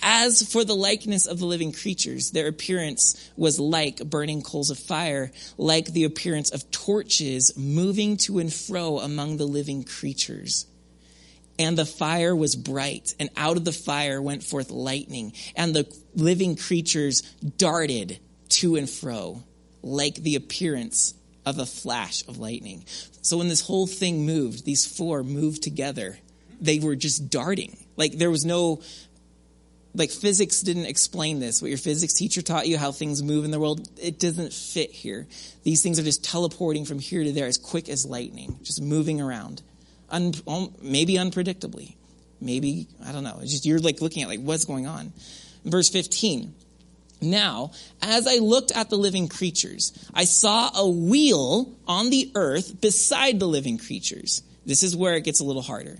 As 0.00 0.50
for 0.50 0.64
the 0.64 0.74
likeness 0.74 1.26
of 1.26 1.38
the 1.38 1.44
living 1.44 1.72
creatures, 1.72 2.30
their 2.30 2.48
appearance 2.48 3.30
was 3.36 3.60
like 3.60 3.98
burning 3.98 4.40
coals 4.40 4.70
of 4.70 4.78
fire, 4.78 5.32
like 5.58 5.88
the 5.88 6.04
appearance 6.04 6.50
of 6.50 6.70
torches 6.70 7.52
moving 7.58 8.16
to 8.16 8.38
and 8.38 8.52
fro 8.52 9.00
among 9.00 9.36
the 9.36 9.46
living 9.46 9.84
creatures. 9.84 10.66
And 11.58 11.78
the 11.78 11.86
fire 11.86 12.34
was 12.34 12.56
bright, 12.56 13.14
and 13.20 13.30
out 13.36 13.56
of 13.56 13.64
the 13.64 13.72
fire 13.72 14.20
went 14.20 14.42
forth 14.42 14.70
lightning, 14.70 15.32
and 15.54 15.74
the 15.74 15.86
living 16.16 16.56
creatures 16.56 17.22
darted 17.58 18.18
to 18.48 18.76
and 18.76 18.90
fro 18.90 19.42
like 19.84 20.16
the 20.16 20.34
appearance 20.34 21.14
of 21.46 21.58
a 21.58 21.66
flash 21.66 22.26
of 22.26 22.38
lightning. 22.38 22.84
So 23.22 23.38
when 23.38 23.48
this 23.48 23.60
whole 23.60 23.86
thing 23.86 24.24
moved, 24.24 24.64
these 24.64 24.86
four 24.86 25.22
moved 25.22 25.62
together, 25.62 26.18
they 26.60 26.78
were 26.78 26.96
just 26.96 27.30
darting. 27.30 27.76
Like 27.96 28.12
there 28.12 28.30
was 28.30 28.44
no, 28.44 28.80
like 29.94 30.10
physics 30.10 30.62
didn't 30.62 30.86
explain 30.86 31.38
this. 31.38 31.60
What 31.60 31.68
your 31.68 31.78
physics 31.78 32.14
teacher 32.14 32.40
taught 32.40 32.66
you, 32.66 32.78
how 32.78 32.92
things 32.92 33.22
move 33.22 33.44
in 33.44 33.50
the 33.50 33.60
world, 33.60 33.86
it 34.00 34.18
doesn't 34.18 34.52
fit 34.52 34.90
here. 34.90 35.26
These 35.64 35.82
things 35.82 35.98
are 35.98 36.02
just 36.02 36.24
teleporting 36.24 36.86
from 36.86 36.98
here 36.98 37.22
to 37.22 37.32
there 37.32 37.46
as 37.46 37.58
quick 37.58 37.90
as 37.90 38.06
lightning, 38.06 38.58
just 38.62 38.80
moving 38.80 39.20
around 39.20 39.62
un, 40.14 40.32
um, 40.46 40.74
maybe 40.80 41.14
unpredictably, 41.14 41.94
maybe, 42.40 42.86
I 43.04 43.12
don't 43.12 43.24
know. 43.24 43.38
It's 43.42 43.50
just 43.50 43.66
you're 43.66 43.80
like 43.80 44.00
looking 44.00 44.22
at 44.22 44.28
like 44.28 44.40
what's 44.40 44.64
going 44.64 44.86
on. 44.86 45.12
Verse 45.64 45.88
15. 45.88 46.54
Now, 47.20 47.72
as 48.02 48.26
I 48.26 48.36
looked 48.36 48.72
at 48.72 48.90
the 48.90 48.96
living 48.96 49.28
creatures, 49.28 49.92
I 50.12 50.24
saw 50.24 50.70
a 50.74 50.88
wheel 50.88 51.72
on 51.86 52.10
the 52.10 52.30
earth 52.34 52.80
beside 52.80 53.40
the 53.40 53.46
living 53.46 53.78
creatures. 53.78 54.42
This 54.66 54.82
is 54.82 54.96
where 54.96 55.14
it 55.14 55.24
gets 55.24 55.40
a 55.40 55.44
little 55.44 55.62
harder. 55.62 55.98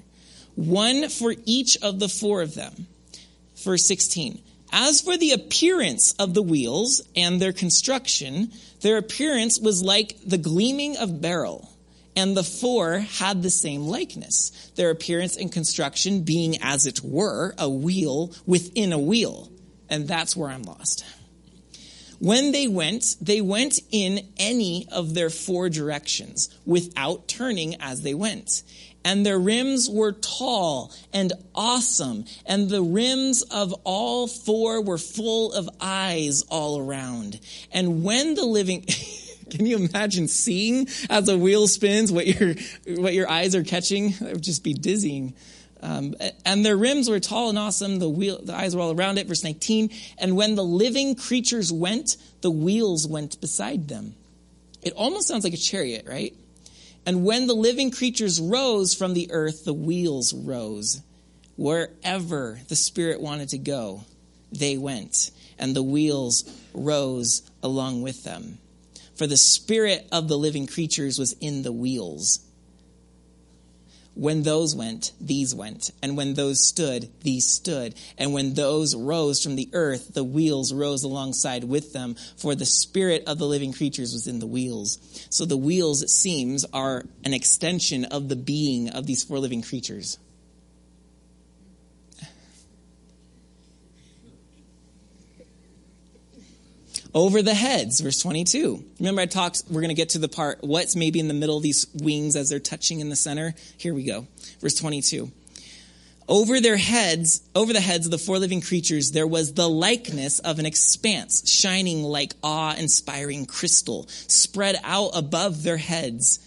One 0.55 1.09
for 1.09 1.35
each 1.45 1.77
of 1.83 1.99
the 1.99 2.09
four 2.09 2.43
of 2.43 2.55
them. 2.55 2.87
Verse 3.57 3.87
16. 3.87 4.41
As 4.73 5.01
for 5.01 5.17
the 5.17 5.33
appearance 5.33 6.13
of 6.19 6.35
the 6.35 6.43
wheels 6.43 7.03
and 7.17 7.41
their 7.41 7.53
construction, 7.53 8.53
their 8.83 8.99
appearance 8.99 9.59
was 9.59 9.83
like 9.83 10.17
the 10.27 10.39
gleaming 10.39 10.97
of 10.97 11.21
beryl 11.21 11.74
and 12.17 12.37
the 12.37 12.45
four 12.45 12.99
had 12.99 13.43
the 13.43 13.51
same 13.51 13.87
likeness, 13.87 14.73
their 14.77 14.91
appearance 14.91 15.37
and 15.37 15.51
construction 15.51 16.23
being, 16.23 16.63
as 16.63 16.87
it 16.87 17.01
were, 17.03 17.55
a 17.59 17.69
wheel 17.69 18.33
within 18.47 18.93
a 18.93 18.99
wheel. 18.99 19.51
And 19.91 20.07
that's 20.07 20.37
where 20.37 20.51
I'm 20.51 20.63
lost. 20.63 21.05
When 22.21 22.53
they 22.53 22.69
went, 22.69 23.17
they 23.21 23.41
went 23.41 23.81
in 23.91 24.27
any 24.39 24.87
of 24.91 25.15
their 25.15 25.31
four 25.31 25.69
directions 25.69 26.49
without 26.65 27.29
turning 27.29 27.81
as 27.81 28.03
they 28.03 28.15
went. 28.15 28.63
And 29.05 29.27
their 29.27 29.39
rims 29.39 29.91
were 29.91 30.13
tall 30.13 30.91
and 31.13 31.35
awesome, 31.55 32.25
and 32.47 32.71
the 32.71 32.83
rims 32.83 33.43
of 33.43 33.75
all 33.85 34.27
four 34.27 34.83
were 34.83 34.97
full 34.97 35.53
of 35.53 35.69
eyes 35.79 36.43
all 36.49 36.79
around. 36.79 37.39
And 37.71 38.03
when 38.03 38.35
the 38.35 38.47
living, 38.47 38.87
Can 39.51 39.67
you 39.67 39.77
imagine 39.77 40.29
seeing 40.29 40.89
as 41.11 41.27
the 41.27 41.39
wheel 41.39 41.67
spins 41.69 42.13
what 42.13 42.27
your 42.27 42.55
what 42.97 43.15
your 43.15 43.29
eyes 43.29 43.55
are 43.55 43.65
catching? 43.65 44.11
It 44.11 44.33
would 44.35 44.43
just 44.43 44.65
be 44.65 44.75
dizzying. 44.75 45.35
Um, 45.83 46.15
and 46.47 46.65
their 46.65 46.77
rims 46.77 47.11
were 47.11 47.21
tall 47.21 47.51
and 47.51 47.59
awesome. 47.59 47.99
The 47.99 48.09
wheel, 48.09 48.41
the 48.43 48.55
eyes 48.55 48.75
were 48.75 48.81
all 48.81 48.93
around 48.93 49.19
it. 49.19 49.27
Verse 49.27 49.45
19. 49.45 49.91
And 50.17 50.35
when 50.35 50.55
the 50.55 50.65
living 50.65 51.15
creatures 51.15 51.71
went, 51.71 52.17
the 52.41 52.51
wheels 52.51 53.07
went 53.07 53.39
beside 53.41 53.89
them. 53.89 54.15
It 54.83 54.95
almost 54.95 55.29
sounds 55.29 55.45
like 55.45 55.53
a 55.53 55.59
chariot, 55.59 56.07
right? 56.09 56.35
And 57.05 57.25
when 57.27 57.47
the 57.47 57.55
living 57.55 57.91
creatures 57.91 58.41
rose 58.41 58.95
from 58.95 59.13
the 59.13 59.31
earth, 59.31 59.67
the 59.67 59.75
wheels 59.75 60.33
rose. 60.33 61.03
Wherever 61.57 62.61
the 62.69 62.77
Spirit 62.77 63.21
wanted 63.21 63.51
to 63.51 63.59
go, 63.59 64.05
they 64.53 64.79
went, 64.79 65.31
and 65.59 65.77
the 65.77 65.83
wheels 65.83 66.45
rose 66.73 67.43
along 67.63 68.03
with 68.03 68.25
them 68.25 68.59
for 69.17 69.27
the 69.27 69.37
spirit 69.37 70.09
of 70.13 70.29
the 70.29 70.39
living 70.39 70.67
creatures 70.67 71.19
was 71.19 71.33
in 71.41 71.63
the 71.63 71.73
wheels. 71.73 72.41
When 74.15 74.45
those 74.45 74.77
went, 74.77 75.13
these 75.21 75.55
went. 75.55 75.91
And 76.01 76.17
when 76.17 76.35
those 76.35 76.65
stood, 76.65 77.11
these 77.23 77.47
stood. 77.47 77.97
And 78.17 78.33
when 78.33 78.55
those 78.55 78.95
rose 78.95 79.43
from 79.43 79.57
the 79.57 79.69
earth, 79.73 80.15
the 80.15 80.23
wheels 80.23 80.73
rose 80.73 81.03
alongside 81.03 81.65
with 81.65 81.93
them, 81.93 82.15
for 82.37 82.55
the 82.55 82.65
spirit 82.65 83.25
of 83.27 83.39
the 83.39 83.47
living 83.47 83.73
creatures 83.73 84.13
was 84.13 84.29
in 84.29 84.39
the 84.39 84.47
wheels. 84.47 84.99
So 85.31 85.45
the 85.45 85.57
wheels, 85.57 86.03
it 86.03 86.11
seems, 86.11 86.65
are 86.73 87.05
an 87.25 87.35
extension 87.35 88.05
of 88.05 88.29
the 88.29 88.37
being 88.37 88.89
of 88.89 89.07
these 89.07 89.25
four 89.25 89.41
living 89.41 89.63
creatures. 89.63 90.19
Over 97.15 97.43
the 97.43 97.55
heads, 97.55 98.01
verse 98.01 98.21
22. 98.21 98.85
Remember, 98.99 99.23
I 99.23 99.27
talked, 99.27 99.63
we're 99.71 99.81
going 99.81 99.89
to 99.89 99.95
get 99.95 100.11
to 100.11 100.19
the 100.19 100.29
part, 100.29 100.59
what's 100.63 100.97
maybe 100.97 101.21
in 101.21 101.29
the 101.29 101.35
middle 101.35 101.57
of 101.57 101.63
these 101.63 101.87
wings 101.95 102.35
as 102.35 102.49
they're 102.49 102.59
touching 102.59 103.01
in 103.01 103.09
the 103.09 103.17
center. 103.17 103.55
Here 103.79 103.95
we 103.95 104.05
go. 104.05 104.27
Verse 104.61 104.75
22. 104.75 105.31
Over 106.27 106.61
their 106.61 106.77
heads, 106.77 107.43
over 107.55 107.73
the 107.73 107.81
heads 107.81 108.07
of 108.07 108.11
the 108.11 108.19
four 108.19 108.39
living 108.39 108.63
creatures, 108.63 109.13
there 109.13 109.27
was 109.27 109.53
the 109.53 109.69
likeness 109.69 110.39
of 110.41 110.59
an 110.59 110.67
expanse, 110.67 111.49
shining 111.49 112.03
like 112.03 112.35
awe 112.43 112.75
inspiring 112.75 113.47
crystal, 113.47 114.07
spread 114.09 114.81
out 114.83 115.11
above 115.15 115.63
their 115.63 115.77
heads 115.77 116.41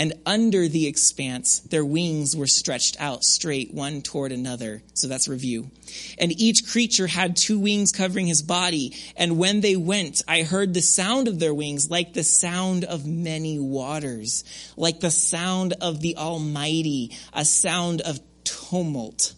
and 0.00 0.14
under 0.24 0.66
the 0.66 0.86
expanse, 0.86 1.58
their 1.58 1.84
wings 1.84 2.34
were 2.34 2.46
stretched 2.46 2.98
out 2.98 3.22
straight, 3.22 3.74
one 3.74 4.00
toward 4.00 4.32
another. 4.32 4.82
So 4.94 5.08
that's 5.08 5.28
review. 5.28 5.70
And 6.18 6.32
each 6.32 6.66
creature 6.66 7.06
had 7.06 7.36
two 7.36 7.58
wings 7.58 7.92
covering 7.92 8.26
his 8.26 8.40
body. 8.40 8.96
And 9.14 9.36
when 9.36 9.60
they 9.60 9.76
went, 9.76 10.22
I 10.26 10.42
heard 10.42 10.72
the 10.72 10.80
sound 10.80 11.28
of 11.28 11.38
their 11.38 11.52
wings 11.52 11.90
like 11.90 12.14
the 12.14 12.24
sound 12.24 12.84
of 12.84 13.04
many 13.04 13.58
waters, 13.58 14.42
like 14.74 15.00
the 15.00 15.10
sound 15.10 15.74
of 15.82 16.00
the 16.00 16.16
Almighty, 16.16 17.14
a 17.34 17.44
sound 17.44 18.00
of 18.00 18.20
tumult, 18.42 19.34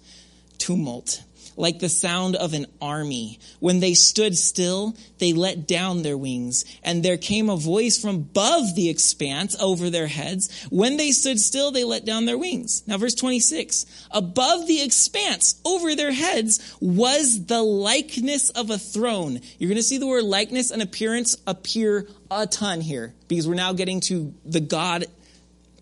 tumult 0.59 1.25
like 1.57 1.79
the 1.79 1.88
sound 1.88 2.37
of 2.37 2.55
an 2.55 2.67
army. 2.81 3.38
When 3.61 3.81
they 3.81 3.95
stood 3.95 4.37
still, 4.37 4.97
they 5.19 5.33
let 5.33 5.67
down 5.67 6.03
their 6.03 6.17
wings, 6.17 6.65
and 6.83 7.03
there 7.03 7.17
came 7.17 7.49
a 7.49 7.57
voice 7.57 8.01
from 8.01 8.17
above 8.17 8.75
the 8.75 8.88
expanse 8.88 9.61
over 9.61 9.91
their 9.91 10.07
heads. 10.07 10.67
When 10.71 10.97
they 10.97 11.11
stood 11.11 11.38
still, 11.38 11.71
they 11.71 11.85
let 11.85 12.05
down 12.05 12.25
their 12.25 12.38
wings. 12.38 12.83
Now, 12.87 12.99
verse 12.99 13.15
26 13.15 13.87
above 14.11 14.67
the 14.67 14.83
expanse 14.83 15.61
over 15.65 15.95
their 15.95 16.12
heads 16.12 16.77
was 16.81 17.47
the 17.47 17.62
likeness 17.62 18.51
of 18.51 18.71
a 18.71 18.79
throne. 18.79 19.41
You're 19.59 19.69
going 19.69 19.77
to 19.77 19.83
see 19.83 19.99
the 19.99 20.07
word 20.07 20.25
likeness 20.25 20.71
and 20.71 20.83
appearance 20.83 21.37
appear 21.47 22.07
a 22.31 22.47
ton 22.47 22.81
here 22.81 23.15
because 23.29 23.47
we're 23.47 23.55
now 23.55 23.73
getting 23.73 24.01
to 24.01 24.35
the 24.45 24.61
God 24.61 25.07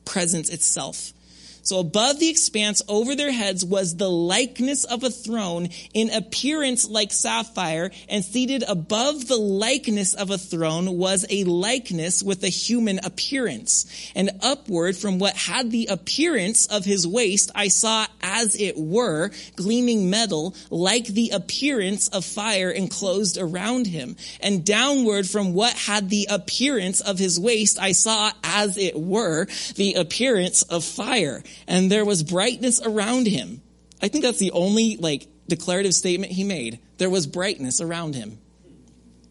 presence 0.05 0.49
itself. 0.49 1.13
So 1.63 1.79
above 1.79 2.19
the 2.19 2.29
expanse 2.29 2.83
over 2.89 3.15
their 3.15 3.33
heads 3.33 3.65
was 3.65 3.97
the 3.97 4.11
likeness 4.11 4.85
of 4.85 5.05
a 5.05 5.11
throne 5.11 5.69
in 5.95 6.11
appearance 6.11 6.89
like 6.89 7.13
sapphire, 7.13 7.91
and 8.09 8.25
seated 8.25 8.65
above 8.67 9.29
the 9.29 9.37
likeness 9.37 10.15
of 10.15 10.31
a 10.31 10.39
throne 10.39 10.97
was 10.97 11.27
a 11.31 11.45
likeness 11.45 12.23
with 12.23 12.43
a 12.45 12.49
human 12.49 13.01
appearance. 13.05 14.11
And 14.15 14.31
upward 14.43 14.97
from 14.97 15.19
what 15.19 15.37
had 15.37 15.71
the 15.71 15.87
appearance 15.87 16.67
of 16.67 16.85
his 16.85 17.07
waist, 17.07 17.51
I 17.55 17.69
saw 17.69 18.07
as 18.23 18.61
it 18.61 18.77
were 18.77 19.31
gleaming 19.57 20.11
metal 20.11 20.55
like 20.71 21.07
the 21.07 21.31
appearance 21.31 22.09
of 22.09 22.25
fire 22.25 22.71
enclosed 22.71 23.39
around 23.39 23.87
him. 23.87 24.17
And 24.41 24.65
downward 24.65 25.29
from 25.29 25.55
what 25.55 25.75
had 25.75 26.11
the 26.11 26.29
appearance 26.31 27.01
of 27.01 27.19
his 27.19 27.39
waist, 27.39 27.79
I 27.81 27.93
saw 27.93 28.33
as 28.43 28.77
it 28.77 28.99
were 28.99 29.47
the 29.77 29.95
appearance 29.95 30.63
of 30.63 30.85
fire 30.85 31.43
and 31.67 31.91
there 31.91 32.05
was 32.05 32.23
brightness 32.23 32.81
around 32.81 33.27
him. 33.27 33.63
I 34.03 34.09
think 34.09 34.25
that's 34.25 34.39
the 34.39 34.53
only 34.53 34.97
like 34.97 35.29
declarative 35.49 35.95
statement 35.95 36.33
he 36.33 36.45
made. 36.45 36.81
There 36.99 37.11
was 37.11 37.27
brightness 37.27 37.81
around 37.81 38.15
him. 38.15 38.39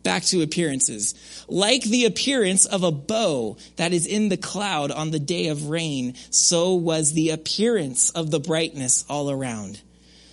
Back 0.03 0.23
to 0.25 0.41
appearances. 0.41 1.13
Like 1.49 1.83
the 1.83 2.05
appearance 2.05 2.65
of 2.65 2.83
a 2.83 2.91
bow 2.91 3.57
that 3.75 3.91
is 3.91 4.05
in 4.05 4.29
the 4.29 4.37
cloud 4.37 4.91
on 4.91 5.11
the 5.11 5.19
day 5.19 5.47
of 5.47 5.69
rain, 5.69 6.15
so 6.29 6.75
was 6.75 7.13
the 7.13 7.31
appearance 7.31 8.09
of 8.11 8.31
the 8.31 8.39
brightness 8.39 9.03
all 9.09 9.29
around. 9.29 9.81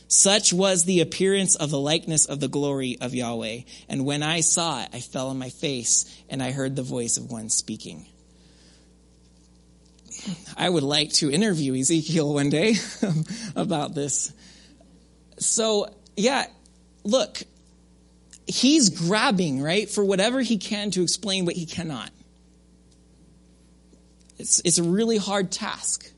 Such 0.09 0.53
was 0.53 0.85
the 0.85 1.01
appearance 1.01 1.57
of 1.57 1.71
the 1.71 1.81
likeness 1.81 2.27
of 2.27 2.39
the 2.39 2.49
glory 2.49 2.97
of 3.01 3.13
Yahweh. 3.13 3.63
And 3.89 4.07
when 4.07 4.23
I 4.23 4.41
saw 4.41 4.83
it, 4.83 4.91
I 4.93 5.01
fell 5.01 5.29
on 5.29 5.39
my 5.39 5.51
face 5.51 6.05
and 6.29 6.41
I 6.43 6.53
heard 6.53 6.77
the 6.77 6.83
voice 6.83 7.17
of 7.17 7.31
one 7.31 7.49
speaking. 7.49 8.07
I 10.57 10.69
would 10.69 10.83
like 10.83 11.13
to 11.15 11.31
interview 11.31 11.75
Ezekiel 11.75 12.33
one 12.35 12.51
day 12.51 12.75
about 13.57 13.95
this. 13.95 14.33
So, 15.39 15.89
yeah, 16.17 16.47
look, 17.05 17.43
he's 18.47 18.91
grabbing, 18.91 19.63
right, 19.63 19.89
for 19.89 20.05
whatever 20.05 20.41
he 20.41 20.59
can 20.59 20.91
to 20.93 21.03
explain 21.03 21.45
what 21.45 21.55
he 21.55 21.67
cannot. 21.67 22.11
It's, 24.39 24.61
it's 24.65 24.79
a 24.79 24.83
really 24.83 25.17
hard 25.17 25.51
task. 25.51 26.11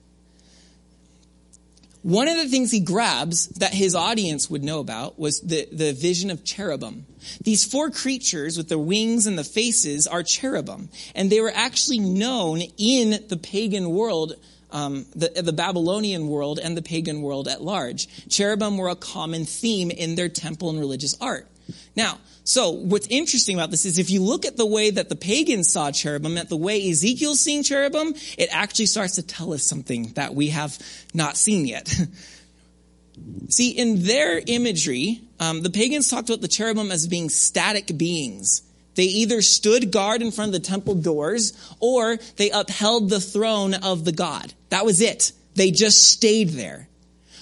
One 2.03 2.29
of 2.29 2.37
the 2.37 2.49
things 2.49 2.71
he 2.71 2.81
grabs 2.81 3.49
that 3.49 3.75
his 3.75 3.95
audience 3.95 4.49
would 4.49 4.63
know 4.63 4.79
about 4.79 5.19
was 5.19 5.41
the, 5.41 5.69
the 5.73 5.93
vision 5.93 6.31
of 6.31 6.45
cherubim. 6.45 7.07
These 7.43 7.65
four 7.65 7.91
creatures 7.91 8.57
with 8.57 8.69
the 8.69 8.79
wings 8.79 9.27
and 9.27 9.37
the 9.37 9.45
faces 9.45 10.07
are 10.07 10.23
cherubim, 10.23 10.89
and 11.15 11.31
they 11.31 11.41
were 11.41 11.53
actually 11.53 11.99
known 11.99 12.61
in 12.77 13.25
the 13.29 13.37
pagan 13.37 13.91
world 13.91 14.35
um, 14.71 15.07
the, 15.17 15.29
the, 15.43 15.53
Babylonian 15.53 16.29
world 16.29 16.59
and 16.59 16.77
the 16.77 16.83
pagan 16.83 17.23
world 17.23 17.49
at 17.49 17.63
large. 17.63 18.07
Cherubim 18.29 18.77
were 18.77 18.91
a 18.91 18.97
common 18.97 19.47
theme 19.47 19.91
in 19.91 20.15
their 20.15 20.29
temple 20.29 20.69
and 20.69 20.79
religious 20.79 21.17
art. 21.23 21.49
Now, 21.97 22.19
so 22.45 22.71
what's 22.71 23.07
interesting 23.09 23.57
about 23.57 23.71
this 23.71 23.85
is 23.85 23.99
if 23.99 24.11
you 24.11 24.23
look 24.23 24.47
at 24.47 24.57
the 24.57 24.67
way 24.67 24.91
that 24.91 25.09
the 25.09 25.17
pagans 25.17 25.71
saw 25.71 25.91
cherubim, 25.91 26.39
at 26.39 26.49
the 26.49 26.57
way 26.57 26.89
Ezekiel's 26.89 27.41
seeing 27.41 27.63
cherubim, 27.63 28.15
it 28.39 28.49
actually 28.51 28.87
starts 28.87 29.17
to 29.17 29.23
tell 29.23 29.53
us 29.53 29.63
something 29.63 30.13
that 30.15 30.35
we 30.35 30.49
have 30.49 30.79
not 31.13 31.37
seen 31.37 31.67
yet. 31.67 31.95
See, 33.49 33.71
in 33.71 34.03
their 34.05 34.41
imagery, 34.47 35.21
um, 35.41 35.63
the 35.63 35.71
pagans 35.71 36.09
talked 36.09 36.31
about 36.31 36.41
the 36.41 36.49
cherubim 36.49 36.91
as 36.91 37.07
being 37.07 37.29
static 37.29 37.97
beings. 37.97 38.63
They 38.95 39.05
either 39.05 39.43
stood 39.43 39.93
guard 39.93 40.23
in 40.23 40.31
front 40.31 40.55
of 40.55 40.61
the 40.61 40.67
temple 40.67 40.97
doors 40.97 41.53
or 41.81 42.17
they 42.37 42.51
upheld 42.51 43.11
the 43.11 43.21
throne 43.21 43.75
of 43.75 44.05
the 44.05 44.13
God. 44.13 44.53
That 44.71 44.85
was 44.85 45.01
it. 45.01 45.33
They 45.55 45.71
just 45.71 46.11
stayed 46.11 46.51
there. 46.51 46.89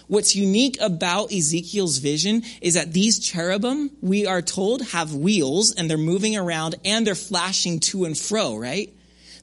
What's 0.08 0.36
unique 0.36 0.80
about 0.80 1.32
Ezekiel's 1.32 1.98
vision 1.98 2.42
is 2.60 2.74
that 2.74 2.92
these 2.92 3.18
cherubim, 3.18 3.90
we 4.00 4.26
are 4.26 4.42
told, 4.42 4.82
have 4.88 5.14
wheels 5.14 5.74
and 5.74 5.90
they're 5.90 5.98
moving 5.98 6.36
around 6.36 6.76
and 6.84 7.06
they're 7.06 7.14
flashing 7.14 7.80
to 7.80 8.04
and 8.04 8.16
fro, 8.16 8.56
right? 8.56 8.92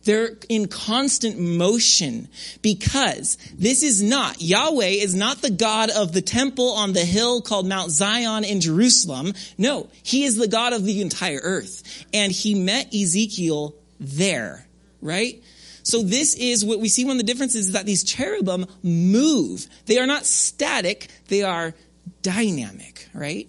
They're 0.04 0.38
in 0.50 0.68
constant 0.68 1.40
motion 1.40 2.28
because 2.62 3.38
this 3.54 3.84
is 3.84 4.02
not, 4.02 4.42
Yahweh 4.42 4.86
is 4.86 5.16
not 5.16 5.42
the 5.42 5.50
God 5.50 5.90
of 5.90 6.12
the 6.12 6.22
temple 6.22 6.72
on 6.74 6.94
the 6.94 7.06
hill 7.06 7.42
called 7.42 7.68
Mount 7.68 7.90
Zion 7.90 8.44
in 8.44 8.60
Jerusalem. 8.60 9.34
No, 9.58 9.90
he 10.04 10.26
is 10.26 10.36
the 10.36 10.48
God 10.48 10.74
of 10.74 10.84
the 10.84 11.02
entire 11.02 11.40
earth. 11.42 12.06
And 12.14 12.32
he 12.32 12.54
met 12.54 12.94
Ezekiel 12.94 13.76
there, 14.00 14.66
right? 15.02 15.42
So 15.84 16.02
this 16.02 16.36
is 16.36 16.64
what 16.64 16.80
we 16.80 16.90
see 16.90 17.06
one 17.06 17.14
of 17.14 17.18
the 17.18 17.24
differences 17.32 17.68
is 17.68 17.74
that 17.74 17.86
these 17.86 18.04
cherubim 18.04 18.66
move. 18.82 19.68
They 19.86 20.00
are 20.00 20.08
not 20.08 20.26
static, 20.26 21.08
they 21.28 21.44
are 21.44 21.74
dynamic, 22.22 23.10
right? 23.14 23.48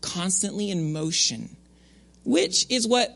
Constantly 0.00 0.70
in 0.70 0.92
motion, 0.92 1.56
which 2.24 2.70
is 2.70 2.86
what 2.86 3.10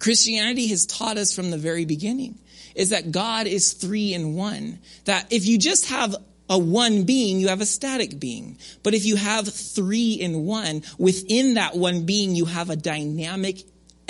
Christianity 0.00 0.66
has 0.68 0.84
taught 0.86 1.16
us 1.16 1.34
from 1.34 1.50
the 1.52 1.58
very 1.58 1.84
beginning 1.84 2.38
is 2.74 2.90
that 2.90 3.12
God 3.12 3.46
is 3.46 3.72
three 3.72 4.14
in 4.14 4.34
one. 4.34 4.80
That 5.04 5.32
if 5.32 5.46
you 5.46 5.58
just 5.58 5.88
have 5.88 6.16
a 6.48 6.58
one 6.58 7.04
being, 7.04 7.38
you 7.38 7.48
have 7.48 7.60
a 7.60 7.66
static 7.66 8.18
being. 8.18 8.58
But 8.82 8.94
if 8.94 9.04
you 9.04 9.16
have 9.16 9.48
three 9.48 10.14
in 10.14 10.44
one, 10.44 10.82
within 10.98 11.54
that 11.54 11.76
one 11.76 12.04
being, 12.04 12.34
you 12.34 12.46
have 12.46 12.70
a 12.70 12.76
dynamic 12.76 13.62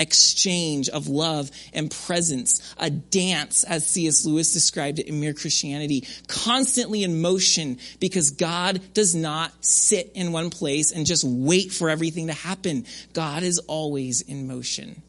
exchange 0.03 0.89
of 0.89 1.07
love 1.07 1.49
and 1.73 1.89
presence, 1.89 2.75
a 2.77 2.91
dance, 2.91 3.63
as 3.63 3.87
C.S. 3.87 4.25
Lewis 4.25 4.53
described 4.53 4.99
it 4.99 5.07
in 5.07 5.19
Mere 5.19 5.33
Christianity, 5.33 6.05
constantly 6.27 7.03
in 7.03 7.21
motion 7.21 7.79
because 7.99 8.31
God 8.31 8.81
does 8.93 9.15
not 9.15 9.51
sit 9.65 10.11
in 10.13 10.31
one 10.31 10.51
place 10.51 10.91
and 10.91 11.07
just 11.07 11.23
wait 11.23 11.71
for 11.71 11.89
everything 11.89 12.27
to 12.27 12.33
happen. 12.33 12.85
God 13.13 13.41
is 13.41 13.57
always 13.59 14.21
in 14.21 14.47
motion. 14.47 15.01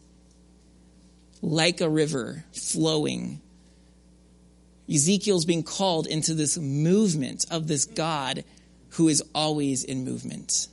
Like 1.43 1.83
a 1.83 1.89
river 1.91 2.45
flowing. 2.53 3.43
Ezekiel's 4.89 5.45
being 5.45 5.63
called 5.63 6.07
into 6.07 6.35
this 6.35 6.57
movement 6.57 7.45
of 7.51 7.67
this 7.67 7.85
God 7.85 8.45
who 8.91 9.09
is 9.09 9.23
always 9.35 9.85
in 9.85 10.05
movement. 10.05 10.69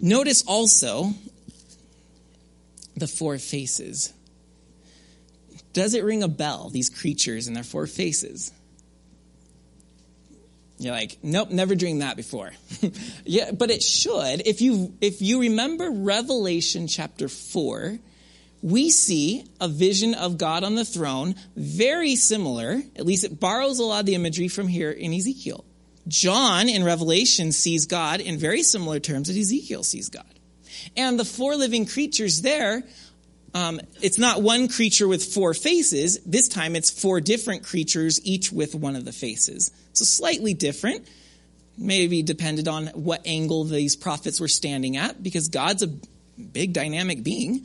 Notice 0.00 0.42
also 0.46 1.12
the 3.00 3.08
four 3.08 3.38
faces. 3.38 4.12
Does 5.72 5.94
it 5.94 6.04
ring 6.04 6.22
a 6.22 6.28
bell, 6.28 6.70
these 6.70 6.88
creatures 6.88 7.46
and 7.46 7.56
their 7.56 7.64
four 7.64 7.86
faces? 7.86 8.52
You're 10.78 10.94
like, 10.94 11.18
nope, 11.22 11.50
never 11.50 11.74
dreamed 11.74 12.00
that 12.00 12.16
before. 12.16 12.52
yeah, 13.24 13.50
but 13.52 13.70
it 13.70 13.82
should. 13.82 14.46
If 14.46 14.62
you 14.62 14.94
if 15.02 15.20
you 15.20 15.40
remember 15.40 15.90
Revelation 15.90 16.86
chapter 16.86 17.28
4, 17.28 17.98
we 18.62 18.90
see 18.90 19.44
a 19.60 19.68
vision 19.68 20.14
of 20.14 20.38
God 20.38 20.64
on 20.64 20.76
the 20.76 20.84
throne, 20.84 21.34
very 21.54 22.16
similar, 22.16 22.80
at 22.96 23.04
least 23.04 23.24
it 23.24 23.38
borrows 23.38 23.78
a 23.78 23.84
lot 23.84 24.00
of 24.00 24.06
the 24.06 24.14
imagery 24.14 24.48
from 24.48 24.68
here 24.68 24.90
in 24.90 25.12
Ezekiel. 25.12 25.66
John 26.08 26.68
in 26.68 26.82
Revelation 26.82 27.52
sees 27.52 27.84
God 27.84 28.20
in 28.20 28.38
very 28.38 28.62
similar 28.62 29.00
terms 29.00 29.28
that 29.28 29.36
Ezekiel 29.36 29.82
sees 29.82 30.08
God. 30.08 30.39
And 30.96 31.18
the 31.18 31.24
four 31.24 31.56
living 31.56 31.86
creatures 31.86 32.42
there, 32.42 32.82
um, 33.54 33.80
it's 34.00 34.18
not 34.18 34.42
one 34.42 34.68
creature 34.68 35.08
with 35.08 35.24
four 35.24 35.54
faces. 35.54 36.20
This 36.24 36.48
time 36.48 36.76
it's 36.76 36.90
four 36.90 37.20
different 37.20 37.64
creatures, 37.64 38.20
each 38.24 38.52
with 38.52 38.74
one 38.74 38.96
of 38.96 39.04
the 39.04 39.12
faces. 39.12 39.70
So 39.92 40.04
slightly 40.04 40.54
different. 40.54 41.06
Maybe 41.76 42.22
depended 42.22 42.68
on 42.68 42.88
what 42.88 43.22
angle 43.26 43.64
these 43.64 43.96
prophets 43.96 44.40
were 44.40 44.48
standing 44.48 44.96
at, 44.96 45.22
because 45.22 45.48
God's 45.48 45.82
a 45.82 45.90
big 46.38 46.72
dynamic 46.72 47.22
being. 47.22 47.64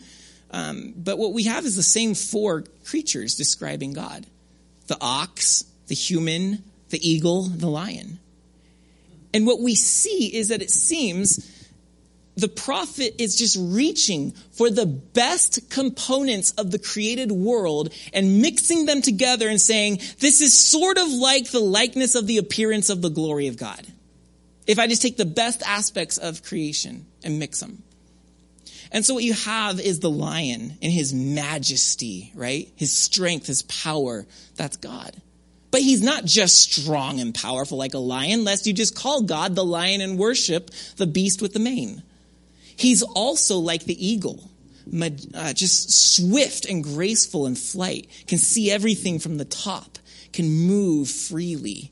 Um, 0.51 0.93
but 0.95 1.17
what 1.17 1.34
we 1.34 1.43
have 1.43 1.65
is 1.65 1.75
the 1.75 1.84
same 1.84 2.15
four 2.15 2.63
creatures 2.86 3.36
describing 3.36 3.93
God 3.93 4.25
the 4.88 4.97
ox, 5.01 5.65
the 5.88 5.95
human, 5.95 6.63
the 6.89 7.10
eagle, 7.10 7.43
the 7.43 7.67
lion. 7.67 8.19
And 9.34 9.45
what 9.45 9.60
we 9.60 9.75
see 9.75 10.34
is 10.34 10.49
that 10.49 10.62
it 10.62 10.71
seems 10.71 11.51
the 12.36 12.48
prophet 12.48 13.15
is 13.21 13.36
just 13.36 13.58
reaching 13.60 14.32
for 14.52 14.69
the 14.69 14.86
best 14.86 15.69
components 15.69 16.52
of 16.52 16.71
the 16.71 16.80
created 16.80 17.32
world 17.32 17.93
and 18.13 18.41
mixing 18.41 18.86
them 18.86 19.02
together 19.02 19.48
and 19.48 19.60
saying, 19.60 20.00
this 20.19 20.41
is 20.41 20.60
sort 20.60 20.98
of 20.98 21.10
like 21.10 21.50
the 21.52 21.60
likeness 21.60 22.15
of 22.15 22.28
the 22.28 22.38
appearance 22.38 22.89
of 22.89 23.02
the 23.02 23.10
glory 23.10 23.48
of 23.48 23.58
God. 23.58 23.86
If 24.67 24.80
I 24.80 24.88
just 24.88 25.02
take 25.02 25.17
the 25.17 25.26
best 25.26 25.63
aspects 25.65 26.17
of 26.17 26.43
creation 26.43 27.06
and 27.24 27.39
mix 27.39 27.60
them. 27.60 27.84
And 28.91 29.06
so 29.06 29.13
what 29.13 29.24
you 29.24 29.34
have 29.34 29.80
is 29.80 30.00
the 30.00 30.10
lion 30.10 30.78
in 30.82 30.91
his 30.91 31.13
majesty, 31.13 32.32
right? 32.36 32.71
His 32.76 32.91
strength, 32.91 33.48
his 33.48 33.62
power. 33.63 34.26
That's 34.56 34.78
God. 34.78 35.15
But 35.71 35.82
he's 35.82 36.02
not 36.02 36.26
just 36.26 36.71
strong 36.71 37.19
and 37.19 37.34
powerful 37.34 37.78
like 37.78 37.93
a 37.93 38.00
lion, 38.00 38.43
lest 38.43 38.65
you 38.65 38.74
just 38.74 38.95
call 38.95 39.24
God 39.24 39.56
the 39.56 39.65
lion 39.65 40.02
and 40.02 40.17
worship 40.17 40.71
the 40.95 41.08
beast 41.08 41.41
with 41.41 41.54
the 41.54 41.60
mane. 41.60 42.04
He's 42.75 43.01
also 43.01 43.57
like 43.57 43.85
the 43.85 44.05
eagle, 44.07 44.49
uh, 45.33 45.53
just 45.53 46.15
swift 46.15 46.65
and 46.65 46.83
graceful 46.83 47.45
in 47.45 47.55
flight, 47.55 48.07
can 48.27 48.38
see 48.38 48.71
everything 48.71 49.19
from 49.19 49.38
the 49.38 49.45
top, 49.45 49.97
can 50.33 50.49
move 50.49 51.09
freely. 51.09 51.91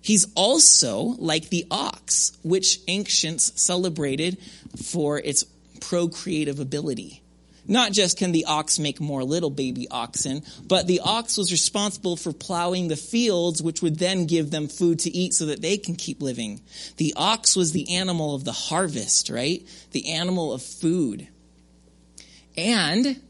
He's 0.00 0.26
also 0.34 1.14
like 1.18 1.48
the 1.48 1.66
ox, 1.70 2.36
which 2.42 2.80
ancients 2.88 3.52
celebrated 3.60 4.38
for 4.76 5.18
its 5.18 5.44
procreative 5.80 6.58
ability. 6.58 7.21
Not 7.66 7.92
just 7.92 8.18
can 8.18 8.32
the 8.32 8.46
ox 8.46 8.78
make 8.78 9.00
more 9.00 9.22
little 9.22 9.50
baby 9.50 9.86
oxen, 9.88 10.42
but 10.66 10.86
the 10.86 11.00
ox 11.00 11.36
was 11.36 11.52
responsible 11.52 12.16
for 12.16 12.32
plowing 12.32 12.88
the 12.88 12.96
fields, 12.96 13.62
which 13.62 13.80
would 13.82 13.98
then 13.98 14.26
give 14.26 14.50
them 14.50 14.66
food 14.66 15.00
to 15.00 15.16
eat 15.16 15.32
so 15.32 15.46
that 15.46 15.62
they 15.62 15.78
can 15.78 15.94
keep 15.94 16.20
living. 16.20 16.60
The 16.96 17.14
ox 17.16 17.54
was 17.54 17.72
the 17.72 17.94
animal 17.94 18.34
of 18.34 18.44
the 18.44 18.52
harvest, 18.52 19.30
right? 19.30 19.66
The 19.92 20.10
animal 20.10 20.52
of 20.52 20.62
food. 20.62 21.28
And 22.56 23.20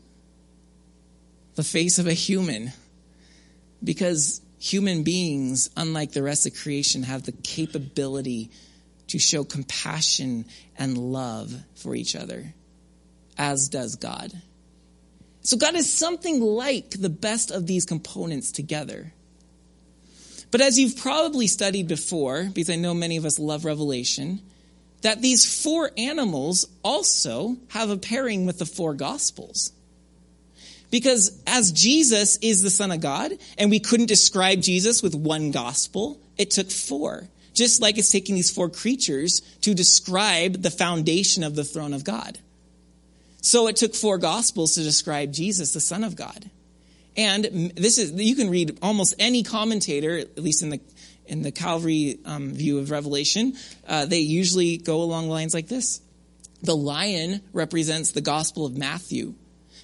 the 1.54 1.64
face 1.64 1.98
of 1.98 2.06
a 2.06 2.14
human. 2.14 2.72
Because 3.84 4.40
human 4.58 5.02
beings, 5.02 5.68
unlike 5.76 6.12
the 6.12 6.22
rest 6.22 6.46
of 6.46 6.54
creation, 6.54 7.02
have 7.02 7.24
the 7.24 7.32
capability 7.32 8.50
to 9.08 9.18
show 9.18 9.44
compassion 9.44 10.46
and 10.78 10.96
love 10.96 11.54
for 11.74 11.94
each 11.94 12.16
other 12.16 12.54
as 13.42 13.68
does 13.68 13.96
God. 13.96 14.32
So 15.40 15.56
God 15.56 15.74
is 15.74 15.92
something 15.92 16.40
like 16.40 16.90
the 16.90 17.10
best 17.10 17.50
of 17.50 17.66
these 17.66 17.84
components 17.84 18.52
together. 18.52 19.12
But 20.52 20.60
as 20.60 20.78
you've 20.78 20.96
probably 20.96 21.48
studied 21.48 21.88
before, 21.88 22.44
because 22.44 22.70
I 22.70 22.76
know 22.76 22.94
many 22.94 23.16
of 23.16 23.24
us 23.24 23.40
love 23.40 23.64
Revelation, 23.64 24.40
that 25.00 25.22
these 25.22 25.62
four 25.62 25.90
animals 25.98 26.68
also 26.84 27.56
have 27.70 27.90
a 27.90 27.96
pairing 27.96 28.46
with 28.46 28.60
the 28.60 28.66
four 28.66 28.94
gospels. 28.94 29.72
Because 30.92 31.42
as 31.44 31.72
Jesus 31.72 32.38
is 32.42 32.62
the 32.62 32.70
Son 32.70 32.92
of 32.92 33.00
God, 33.00 33.32
and 33.58 33.70
we 33.70 33.80
couldn't 33.80 34.06
describe 34.06 34.60
Jesus 34.60 35.02
with 35.02 35.16
one 35.16 35.50
gospel, 35.50 36.20
it 36.38 36.52
took 36.52 36.70
four. 36.70 37.28
Just 37.54 37.82
like 37.82 37.98
it's 37.98 38.12
taking 38.12 38.36
these 38.36 38.52
four 38.52 38.68
creatures 38.68 39.40
to 39.62 39.74
describe 39.74 40.62
the 40.62 40.70
foundation 40.70 41.42
of 41.42 41.56
the 41.56 41.64
throne 41.64 41.92
of 41.92 42.04
God. 42.04 42.38
So 43.42 43.66
it 43.66 43.76
took 43.76 43.94
four 43.94 44.18
gospels 44.18 44.76
to 44.76 44.82
describe 44.82 45.32
Jesus, 45.32 45.74
the 45.74 45.80
Son 45.80 46.04
of 46.04 46.16
God. 46.16 46.48
And 47.16 47.72
this 47.76 47.98
is, 47.98 48.12
you 48.12 48.36
can 48.36 48.48
read 48.48 48.78
almost 48.80 49.16
any 49.18 49.42
commentator, 49.42 50.16
at 50.16 50.38
least 50.38 50.62
in 50.62 50.70
the, 50.70 50.80
in 51.26 51.42
the 51.42 51.50
Calvary 51.50 52.20
um, 52.24 52.54
view 52.54 52.78
of 52.78 52.90
Revelation, 52.90 53.54
uh, 53.86 54.06
they 54.06 54.20
usually 54.20 54.78
go 54.78 55.02
along 55.02 55.28
lines 55.28 55.54
like 55.54 55.66
this. 55.66 56.00
The 56.62 56.76
lion 56.76 57.42
represents 57.52 58.12
the 58.12 58.20
gospel 58.20 58.64
of 58.64 58.78
Matthew 58.78 59.34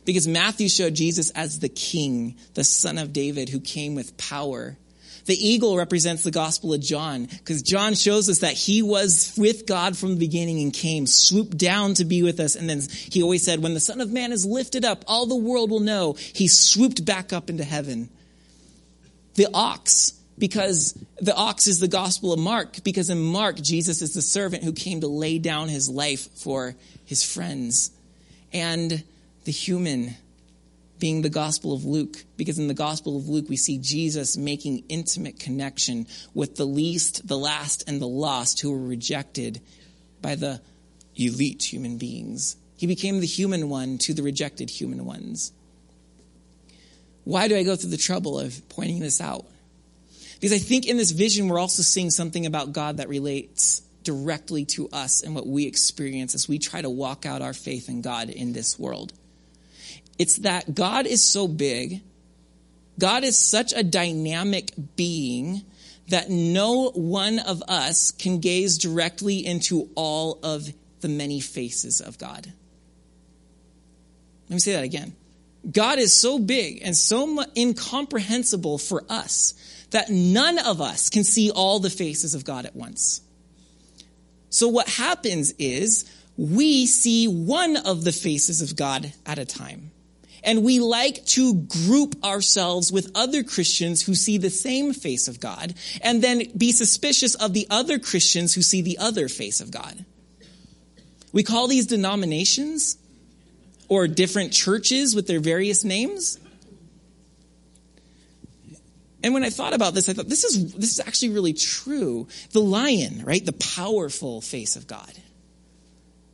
because 0.04 0.28
Matthew 0.28 0.68
showed 0.68 0.94
Jesus 0.94 1.30
as 1.30 1.58
the 1.58 1.68
king, 1.68 2.36
the 2.54 2.64
son 2.64 2.96
of 2.96 3.12
David 3.12 3.48
who 3.48 3.60
came 3.60 3.96
with 3.96 4.16
power 4.16 4.78
the 5.28 5.48
eagle 5.48 5.76
represents 5.76 6.22
the 6.22 6.30
gospel 6.30 6.72
of 6.72 6.80
John 6.80 7.26
because 7.26 7.60
John 7.60 7.92
shows 7.92 8.30
us 8.30 8.38
that 8.38 8.54
he 8.54 8.80
was 8.80 9.34
with 9.36 9.66
God 9.66 9.94
from 9.94 10.14
the 10.14 10.16
beginning 10.16 10.62
and 10.62 10.72
came, 10.72 11.06
swooped 11.06 11.58
down 11.58 11.92
to 11.94 12.06
be 12.06 12.22
with 12.22 12.40
us. 12.40 12.56
And 12.56 12.68
then 12.68 12.80
he 12.90 13.22
always 13.22 13.44
said, 13.44 13.62
when 13.62 13.74
the 13.74 13.80
son 13.80 14.00
of 14.00 14.10
man 14.10 14.32
is 14.32 14.46
lifted 14.46 14.86
up, 14.86 15.04
all 15.06 15.26
the 15.26 15.36
world 15.36 15.70
will 15.70 15.80
know 15.80 16.14
he 16.14 16.48
swooped 16.48 17.04
back 17.04 17.34
up 17.34 17.50
into 17.50 17.62
heaven. 17.62 18.08
The 19.34 19.48
ox, 19.52 20.18
because 20.38 20.94
the 21.20 21.36
ox 21.36 21.66
is 21.66 21.78
the 21.78 21.88
gospel 21.88 22.32
of 22.32 22.40
Mark, 22.40 22.82
because 22.82 23.10
in 23.10 23.22
Mark, 23.22 23.56
Jesus 23.56 24.00
is 24.00 24.14
the 24.14 24.22
servant 24.22 24.64
who 24.64 24.72
came 24.72 25.02
to 25.02 25.08
lay 25.08 25.38
down 25.38 25.68
his 25.68 25.90
life 25.90 26.26
for 26.38 26.74
his 27.04 27.22
friends. 27.22 27.90
And 28.50 29.04
the 29.44 29.52
human 29.52 30.14
being 30.98 31.22
the 31.22 31.30
Gospel 31.30 31.72
of 31.72 31.84
Luke, 31.84 32.24
because 32.36 32.58
in 32.58 32.68
the 32.68 32.74
Gospel 32.74 33.16
of 33.16 33.28
Luke, 33.28 33.46
we 33.48 33.56
see 33.56 33.78
Jesus 33.78 34.36
making 34.36 34.84
intimate 34.88 35.38
connection 35.38 36.06
with 36.34 36.56
the 36.56 36.64
least, 36.64 37.26
the 37.26 37.38
last, 37.38 37.84
and 37.88 38.00
the 38.00 38.08
lost 38.08 38.60
who 38.60 38.72
were 38.72 38.86
rejected 38.86 39.60
by 40.20 40.34
the 40.34 40.60
elite 41.16 41.62
human 41.62 41.98
beings. 41.98 42.56
He 42.76 42.86
became 42.86 43.20
the 43.20 43.26
human 43.26 43.68
one 43.68 43.98
to 43.98 44.14
the 44.14 44.22
rejected 44.22 44.70
human 44.70 45.04
ones. 45.04 45.52
Why 47.24 47.48
do 47.48 47.56
I 47.56 47.62
go 47.62 47.76
through 47.76 47.90
the 47.90 47.96
trouble 47.96 48.38
of 48.38 48.68
pointing 48.68 49.00
this 49.00 49.20
out? 49.20 49.44
Because 50.40 50.52
I 50.52 50.58
think 50.58 50.86
in 50.86 50.96
this 50.96 51.10
vision, 51.10 51.48
we're 51.48 51.58
also 51.58 51.82
seeing 51.82 52.10
something 52.10 52.46
about 52.46 52.72
God 52.72 52.98
that 52.98 53.08
relates 53.08 53.82
directly 54.04 54.64
to 54.64 54.88
us 54.90 55.22
and 55.22 55.34
what 55.34 55.46
we 55.46 55.66
experience 55.66 56.34
as 56.34 56.48
we 56.48 56.58
try 56.58 56.80
to 56.80 56.88
walk 56.88 57.26
out 57.26 57.42
our 57.42 57.52
faith 57.52 57.88
in 57.88 58.00
God 58.00 58.30
in 58.30 58.52
this 58.52 58.78
world. 58.78 59.12
It's 60.18 60.38
that 60.38 60.74
God 60.74 61.06
is 61.06 61.22
so 61.24 61.46
big, 61.46 62.02
God 62.98 63.22
is 63.24 63.38
such 63.38 63.72
a 63.72 63.84
dynamic 63.84 64.72
being 64.96 65.62
that 66.08 66.30
no 66.30 66.90
one 66.90 67.38
of 67.38 67.62
us 67.68 68.10
can 68.10 68.40
gaze 68.40 68.78
directly 68.78 69.44
into 69.44 69.88
all 69.94 70.38
of 70.42 70.68
the 71.00 71.08
many 71.08 71.38
faces 71.38 72.00
of 72.00 72.18
God. 72.18 72.52
Let 74.48 74.54
me 74.54 74.58
say 74.58 74.72
that 74.72 74.84
again. 74.84 75.14
God 75.70 75.98
is 75.98 76.18
so 76.18 76.38
big 76.38 76.80
and 76.82 76.96
so 76.96 77.44
incomprehensible 77.56 78.78
for 78.78 79.04
us 79.08 79.54
that 79.90 80.08
none 80.10 80.58
of 80.58 80.80
us 80.80 81.10
can 81.10 81.24
see 81.24 81.50
all 81.50 81.78
the 81.78 81.90
faces 81.90 82.34
of 82.34 82.44
God 82.44 82.64
at 82.64 82.74
once. 82.74 83.20
So 84.50 84.68
what 84.68 84.88
happens 84.88 85.52
is 85.58 86.10
we 86.36 86.86
see 86.86 87.28
one 87.28 87.76
of 87.76 88.04
the 88.04 88.12
faces 88.12 88.62
of 88.62 88.76
God 88.76 89.12
at 89.26 89.38
a 89.38 89.44
time. 89.44 89.90
And 90.48 90.64
we 90.64 90.80
like 90.80 91.26
to 91.26 91.52
group 91.52 92.24
ourselves 92.24 92.90
with 92.90 93.12
other 93.14 93.42
Christians 93.42 94.00
who 94.00 94.14
see 94.14 94.38
the 94.38 94.48
same 94.48 94.94
face 94.94 95.28
of 95.28 95.40
God 95.40 95.74
and 96.00 96.22
then 96.22 96.44
be 96.56 96.72
suspicious 96.72 97.34
of 97.34 97.52
the 97.52 97.66
other 97.68 97.98
Christians 97.98 98.54
who 98.54 98.62
see 98.62 98.80
the 98.80 98.96
other 98.96 99.28
face 99.28 99.60
of 99.60 99.70
God. 99.70 100.06
We 101.34 101.42
call 101.42 101.68
these 101.68 101.84
denominations 101.84 102.96
or 103.88 104.08
different 104.08 104.54
churches 104.54 105.14
with 105.14 105.26
their 105.26 105.38
various 105.38 105.84
names. 105.84 106.38
And 109.22 109.34
when 109.34 109.44
I 109.44 109.50
thought 109.50 109.74
about 109.74 109.92
this, 109.92 110.08
I 110.08 110.14
thought 110.14 110.30
this 110.30 110.44
is 110.44 110.72
this 110.72 110.92
is 110.92 111.00
actually 111.00 111.34
really 111.34 111.52
true. 111.52 112.26
The 112.52 112.62
lion, 112.62 113.22
right? 113.22 113.44
The 113.44 113.52
powerful 113.52 114.40
face 114.40 114.76
of 114.76 114.86
God. 114.86 115.12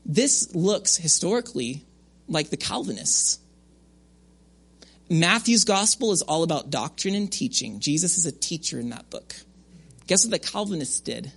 This 0.06 0.54
looks 0.54 0.96
historically 0.96 1.82
like 2.28 2.50
the 2.50 2.56
Calvinists. 2.56 3.40
Matthew's 5.10 5.64
gospel 5.64 6.12
is 6.12 6.22
all 6.22 6.42
about 6.42 6.70
doctrine 6.70 7.14
and 7.14 7.30
teaching. 7.30 7.80
Jesus 7.80 8.16
is 8.16 8.26
a 8.26 8.32
teacher 8.32 8.80
in 8.80 8.90
that 8.90 9.10
book. 9.10 9.34
Guess 10.06 10.24
what 10.24 10.32
the 10.32 10.38
Calvinists 10.38 11.00
did? 11.00 11.32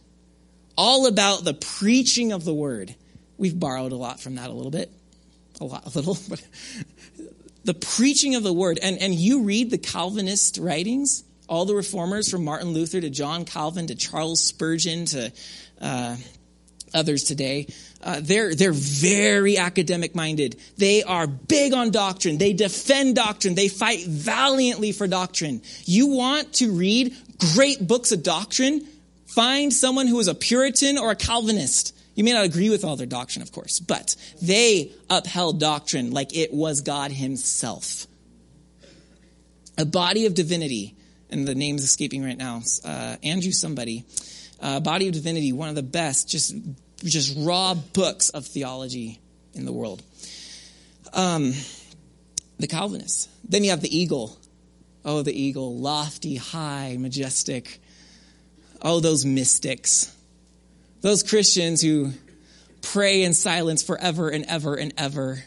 All 0.77 1.07
about 1.07 1.43
the 1.43 1.53
preaching 1.53 2.31
of 2.31 2.45
the 2.45 2.53
word. 2.53 2.95
We've 3.37 3.57
borrowed 3.57 3.91
a 3.91 3.95
lot 3.95 4.19
from 4.19 4.35
that 4.35 4.49
a 4.49 4.53
little 4.53 4.71
bit. 4.71 4.91
A 5.59 5.65
lot, 5.65 5.85
a 5.85 5.89
little, 5.89 6.17
but 6.29 6.41
the 7.65 7.73
preaching 7.73 8.35
of 8.35 8.43
the 8.43 8.53
word. 8.53 8.79
And, 8.81 8.97
and 8.99 9.13
you 9.13 9.43
read 9.43 9.71
the 9.71 9.77
Calvinist 9.77 10.57
writings, 10.57 11.23
all 11.49 11.65
the 11.65 11.75
reformers 11.75 12.29
from 12.29 12.43
Martin 12.43 12.69
Luther 12.69 13.01
to 13.01 13.09
John 13.09 13.43
Calvin 13.45 13.87
to 13.87 13.95
Charles 13.95 14.41
Spurgeon 14.41 15.05
to 15.07 15.31
uh, 15.81 16.15
others 16.93 17.23
today. 17.23 17.67
Uh, 18.03 18.19
they're, 18.21 18.53
they're 18.53 18.71
very 18.71 19.57
academic 19.57 20.15
minded. 20.15 20.55
They 20.77 21.03
are 21.03 21.27
big 21.27 21.73
on 21.73 21.91
doctrine. 21.91 22.37
They 22.37 22.53
defend 22.53 23.15
doctrine. 23.15 23.55
They 23.55 23.67
fight 23.67 24.05
valiantly 24.05 24.91
for 24.91 25.07
doctrine. 25.07 25.61
You 25.85 26.07
want 26.07 26.53
to 26.55 26.71
read 26.71 27.15
great 27.53 27.85
books 27.85 28.11
of 28.11 28.23
doctrine? 28.23 28.87
Find 29.25 29.73
someone 29.73 30.07
who 30.07 30.19
is 30.19 30.27
a 30.27 30.35
Puritan 30.35 30.97
or 30.97 31.11
a 31.11 31.15
Calvinist. 31.15 31.95
You 32.15 32.23
may 32.23 32.33
not 32.33 32.45
agree 32.45 32.69
with 32.69 32.83
all 32.83 32.95
their 32.95 33.05
doctrine, 33.05 33.43
of 33.43 33.51
course, 33.51 33.79
but 33.79 34.15
they 34.41 34.91
upheld 35.09 35.59
doctrine 35.59 36.11
like 36.11 36.35
it 36.35 36.51
was 36.51 36.81
God 36.81 37.11
Himself. 37.11 38.07
A 39.77 39.85
body 39.85 40.25
of 40.25 40.33
divinity, 40.33 40.95
and 41.29 41.47
the 41.47 41.53
name's 41.53 41.83
escaping 41.83 42.23
right 42.23 42.37
now, 42.37 42.61
uh, 42.83 43.17
Andrew 43.21 43.51
somebody, 43.51 44.05
uh, 44.59 44.79
Body 44.79 45.07
of 45.07 45.13
Divinity, 45.13 45.53
one 45.53 45.69
of 45.69 45.75
the 45.75 45.83
best, 45.83 46.27
just 46.27 46.55
just 47.03 47.35
raw 47.37 47.73
books 47.73 48.29
of 48.29 48.45
theology 48.45 49.19
in 49.53 49.65
the 49.65 49.73
world. 49.73 50.01
Um, 51.13 51.53
the 52.59 52.67
Calvinists. 52.67 53.29
Then 53.47 53.63
you 53.63 53.69
have 53.71 53.81
the 53.81 53.95
eagle. 53.95 54.37
Oh, 55.05 55.21
the 55.21 55.39
eagle, 55.39 55.77
lofty, 55.77 56.35
high, 56.35 56.97
majestic. 56.99 57.79
Oh, 58.81 58.99
those 58.99 59.25
mystics. 59.25 60.13
Those 61.01 61.23
Christians 61.23 61.81
who 61.81 62.11
pray 62.81 63.23
in 63.23 63.33
silence 63.33 63.83
forever 63.83 64.29
and 64.29 64.45
ever 64.45 64.75
and 64.75 64.93
ever. 64.97 65.43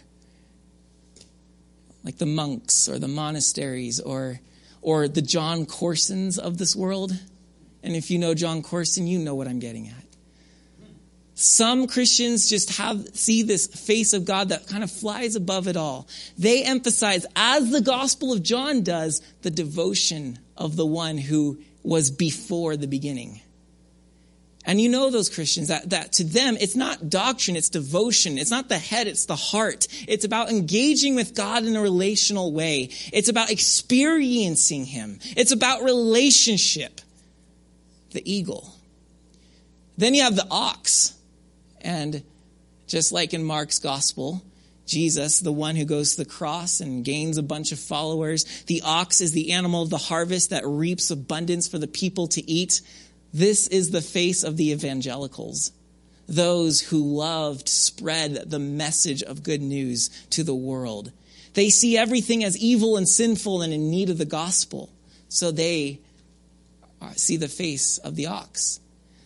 Like 2.04 2.16
the 2.16 2.26
monks 2.26 2.88
or 2.88 2.98
the 2.98 3.08
monasteries 3.08 4.00
or, 4.00 4.40
or 4.80 5.08
the 5.08 5.22
John 5.22 5.66
Corsons 5.66 6.38
of 6.38 6.56
this 6.56 6.74
world. 6.74 7.12
And 7.82 7.94
if 7.94 8.10
you 8.10 8.18
know 8.18 8.34
John 8.34 8.62
Corson, 8.62 9.06
you 9.06 9.18
know 9.18 9.34
what 9.34 9.48
I'm 9.48 9.58
getting 9.58 9.88
at. 9.88 9.99
Some 11.40 11.86
Christians 11.86 12.50
just 12.50 12.76
have, 12.76 13.16
see 13.16 13.42
this 13.42 13.66
face 13.66 14.12
of 14.12 14.26
God 14.26 14.50
that 14.50 14.66
kind 14.66 14.84
of 14.84 14.90
flies 14.90 15.36
above 15.36 15.68
it 15.68 15.76
all. 15.76 16.06
They 16.36 16.64
emphasize, 16.64 17.24
as 17.34 17.70
the 17.70 17.80
Gospel 17.80 18.34
of 18.34 18.42
John 18.42 18.82
does, 18.82 19.22
the 19.40 19.50
devotion 19.50 20.38
of 20.54 20.76
the 20.76 20.84
one 20.84 21.16
who 21.16 21.58
was 21.82 22.10
before 22.10 22.76
the 22.76 22.86
beginning. 22.86 23.40
And 24.66 24.78
you 24.78 24.90
know 24.90 25.08
those 25.08 25.30
Christians 25.30 25.68
that, 25.68 25.88
that 25.88 26.12
to 26.12 26.24
them, 26.24 26.58
it's 26.60 26.76
not 26.76 27.08
doctrine, 27.08 27.56
it's 27.56 27.70
devotion. 27.70 28.36
It's 28.36 28.50
not 28.50 28.68
the 28.68 28.76
head, 28.76 29.06
it's 29.06 29.24
the 29.24 29.34
heart. 29.34 29.88
It's 30.06 30.26
about 30.26 30.50
engaging 30.50 31.14
with 31.14 31.34
God 31.34 31.64
in 31.64 31.74
a 31.74 31.80
relational 31.80 32.52
way. 32.52 32.90
It's 33.14 33.30
about 33.30 33.50
experiencing 33.50 34.84
Him. 34.84 35.20
It's 35.38 35.52
about 35.52 35.84
relationship. 35.84 37.00
The 38.10 38.30
eagle. 38.30 38.74
Then 39.96 40.12
you 40.14 40.22
have 40.24 40.36
the 40.36 40.46
ox. 40.50 41.16
And 41.80 42.22
just 42.86 43.12
like 43.12 43.32
in 43.34 43.44
Mark's 43.44 43.78
gospel, 43.78 44.42
Jesus, 44.86 45.38
the 45.38 45.52
one 45.52 45.76
who 45.76 45.84
goes 45.84 46.16
to 46.16 46.24
the 46.24 46.28
cross 46.28 46.80
and 46.80 47.04
gains 47.04 47.38
a 47.38 47.42
bunch 47.42 47.70
of 47.70 47.78
followers, 47.78 48.44
the 48.66 48.82
ox 48.84 49.20
is 49.20 49.32
the 49.32 49.52
animal 49.52 49.82
of 49.82 49.90
the 49.90 49.96
harvest 49.96 50.50
that 50.50 50.66
reaps 50.66 51.10
abundance 51.10 51.68
for 51.68 51.78
the 51.78 51.86
people 51.86 52.26
to 52.28 52.50
eat. 52.50 52.80
This 53.32 53.68
is 53.68 53.90
the 53.90 54.02
face 54.02 54.42
of 54.42 54.56
the 54.56 54.72
evangelicals, 54.72 55.70
those 56.26 56.80
who 56.80 57.16
love 57.16 57.64
to 57.64 57.72
spread 57.72 58.50
the 58.50 58.58
message 58.58 59.22
of 59.22 59.44
good 59.44 59.62
news 59.62 60.08
to 60.30 60.42
the 60.42 60.54
world. 60.54 61.12
They 61.54 61.70
see 61.70 61.96
everything 61.96 62.42
as 62.42 62.58
evil 62.58 62.96
and 62.96 63.08
sinful 63.08 63.62
and 63.62 63.72
in 63.72 63.90
need 63.90 64.10
of 64.10 64.18
the 64.18 64.24
gospel, 64.24 64.90
so 65.28 65.52
they 65.52 66.00
see 67.14 67.36
the 67.36 67.48
face 67.48 67.98
of 67.98 68.16
the 68.16 68.26
ox. 68.26 68.80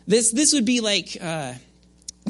This, 0.06 0.30
this 0.30 0.52
would 0.52 0.66
be 0.66 0.82
like. 0.82 1.16
Uh, 1.18 1.54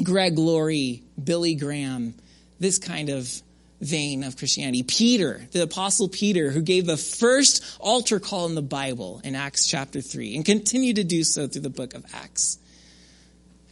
Greg 0.03 0.37
Laurie, 0.37 1.03
Billy 1.21 1.55
Graham, 1.55 2.15
this 2.59 2.77
kind 2.77 3.09
of 3.09 3.41
vein 3.81 4.23
of 4.23 4.37
Christianity. 4.37 4.83
Peter, 4.83 5.47
the 5.51 5.63
apostle 5.63 6.09
Peter, 6.09 6.51
who 6.51 6.61
gave 6.61 6.85
the 6.85 6.97
first 6.97 7.63
altar 7.79 8.19
call 8.19 8.45
in 8.45 8.55
the 8.55 8.61
Bible 8.61 9.21
in 9.23 9.35
Acts 9.35 9.67
chapter 9.67 10.01
3 10.01 10.35
and 10.35 10.45
continued 10.45 10.97
to 10.97 11.03
do 11.03 11.23
so 11.23 11.47
through 11.47 11.61
the 11.61 11.69
book 11.69 11.93
of 11.93 12.05
Acts. 12.13 12.57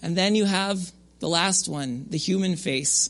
And 0.01 0.15
then 0.15 0.35
you 0.35 0.45
have 0.45 0.91
the 1.19 1.29
last 1.29 1.69
one, 1.69 2.05
the 2.09 2.17
human 2.17 2.55
face, 2.55 3.09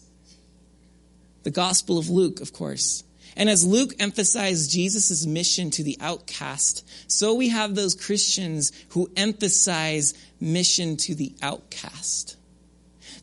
the 1.44 1.52
Gospel 1.52 1.98
of 1.98 2.10
Luke, 2.10 2.42
of 2.42 2.54
course. 2.54 3.04
And 3.36 3.50
as 3.50 3.66
Luke 3.66 3.94
emphasized 4.00 4.72
Jesus' 4.72 5.26
mission 5.26 5.72
to 5.72 5.84
the 5.84 5.98
outcast, 6.00 6.88
so 7.08 7.34
we 7.34 7.50
have 7.50 7.74
those 7.74 7.96
Christians 7.96 8.72
who 8.90 9.10
emphasize 9.18 10.14
mission 10.40 10.98
to 10.98 11.16
the 11.16 11.34
outcast. 11.42 12.38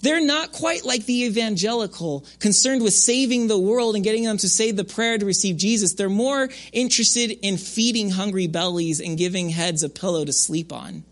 They're 0.03 0.25
not 0.25 0.53
quite 0.53 0.85
like 0.85 1.07
the 1.07 1.25
evangelical, 1.25 2.25
concerned 2.39 2.83
with 2.83 2.95
saving 2.95 3.49
the 3.49 3.59
world 3.59 3.95
and 3.95 4.05
getting 4.05 4.25
them 4.25 4.39
to 4.39 4.49
say 4.49 4.71
the 4.71 4.85
prayer 4.85 5.19
to 5.19 5.27
receive 5.27 5.57
Jesus. 5.57 5.95
They're 5.95 6.09
more 6.09 6.49
interested 6.73 7.31
in 7.43 7.57
feeding 7.57 8.11
hungry 8.11 8.47
bellies 8.47 9.01
and 9.01 9.19
giving 9.19 9.51
heads 9.51 9.83
a 9.83 9.89
pillow 9.89 10.25
to 10.25 10.33
sleep 10.33 10.73
on. 10.73 11.05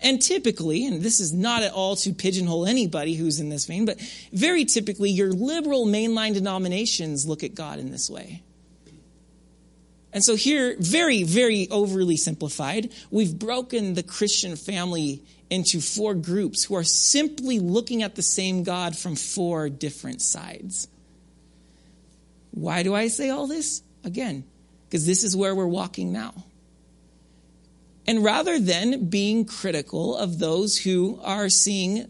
And 0.00 0.20
typically, 0.20 0.84
and 0.84 1.00
this 1.00 1.20
is 1.20 1.32
not 1.32 1.62
at 1.62 1.72
all 1.72 1.94
to 1.96 2.12
pigeonhole 2.12 2.66
anybody 2.66 3.14
who's 3.14 3.38
in 3.38 3.50
this 3.50 3.66
vein, 3.66 3.84
but 3.84 4.00
very 4.32 4.64
typically, 4.64 5.10
your 5.10 5.32
liberal 5.32 5.86
mainline 5.86 6.34
denominations 6.34 7.26
look 7.26 7.44
at 7.44 7.54
God 7.54 7.78
in 7.78 7.92
this 7.92 8.10
way. 8.10 8.42
And 10.12 10.22
so 10.22 10.34
here, 10.34 10.76
very, 10.78 11.22
very 11.22 11.68
overly 11.70 12.16
simplified, 12.16 12.92
we've 13.10 13.38
broken 13.38 13.94
the 13.94 14.02
Christian 14.02 14.56
family 14.56 15.22
into 15.52 15.80
four 15.80 16.14
groups 16.14 16.64
who 16.64 16.74
are 16.74 16.84
simply 16.84 17.60
looking 17.60 18.02
at 18.02 18.14
the 18.14 18.22
same 18.22 18.62
God 18.62 18.96
from 18.96 19.16
four 19.16 19.68
different 19.68 20.22
sides. 20.22 20.88
Why 22.50 22.82
do 22.82 22.94
I 22.94 23.08
say 23.08 23.30
all 23.30 23.46
this? 23.46 23.82
again, 24.04 24.44
because 24.88 25.06
this 25.06 25.24
is 25.24 25.36
where 25.36 25.54
we're 25.54 25.66
walking 25.66 26.12
now. 26.12 26.34
And 28.06 28.24
rather 28.24 28.58
than 28.58 29.06
being 29.08 29.44
critical 29.44 30.16
of 30.16 30.38
those 30.38 30.76
who 30.76 31.20
are 31.22 31.48
seeing 31.48 32.08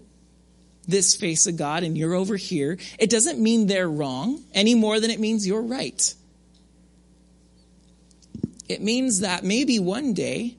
this 0.88 1.14
face 1.14 1.46
of 1.46 1.56
God 1.56 1.82
and 1.82 1.96
you're 1.96 2.14
over 2.14 2.36
here, 2.36 2.78
it 2.98 3.10
doesn't 3.10 3.38
mean 3.38 3.66
they're 3.66 3.88
wrong 3.88 4.42
any 4.54 4.74
more 4.74 5.00
than 5.00 5.10
it 5.10 5.20
means 5.20 5.46
you're 5.46 5.62
right. 5.62 6.14
It 8.68 8.80
means 8.80 9.20
that 9.20 9.44
maybe 9.44 9.78
one 9.78 10.14
day 10.14 10.56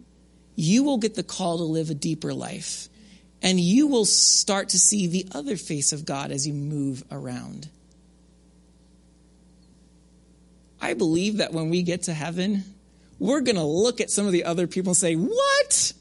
you 0.56 0.84
will 0.84 0.98
get 0.98 1.16
the 1.16 1.24
call 1.24 1.58
to 1.58 1.64
live 1.64 1.90
a 1.90 1.94
deeper 1.94 2.34
life 2.34 2.90
and 3.44 3.60
you 3.60 3.88
will 3.88 4.06
start 4.06 4.70
to 4.70 4.80
see 4.80 5.08
the 5.08 5.28
other 5.34 5.58
face 5.58 5.92
of 5.92 6.06
God 6.06 6.32
as 6.32 6.48
you 6.48 6.54
move 6.54 7.04
around. 7.12 7.68
I 10.82 10.94
believe 10.94 11.38
that 11.38 11.54
when 11.54 11.70
we 11.70 11.84
get 11.84 12.04
to 12.04 12.14
heaven, 12.14 12.64
we're 13.20 13.42
going 13.42 13.58
to 13.58 13.64
look 13.64 14.02
at 14.02 14.10
some 14.10 14.26
of 14.26 14.32
the 14.32 14.46
other 14.46 14.68
people 14.68 14.92
and 14.92 14.98
say, 14.98 15.16
"What? 15.16 15.94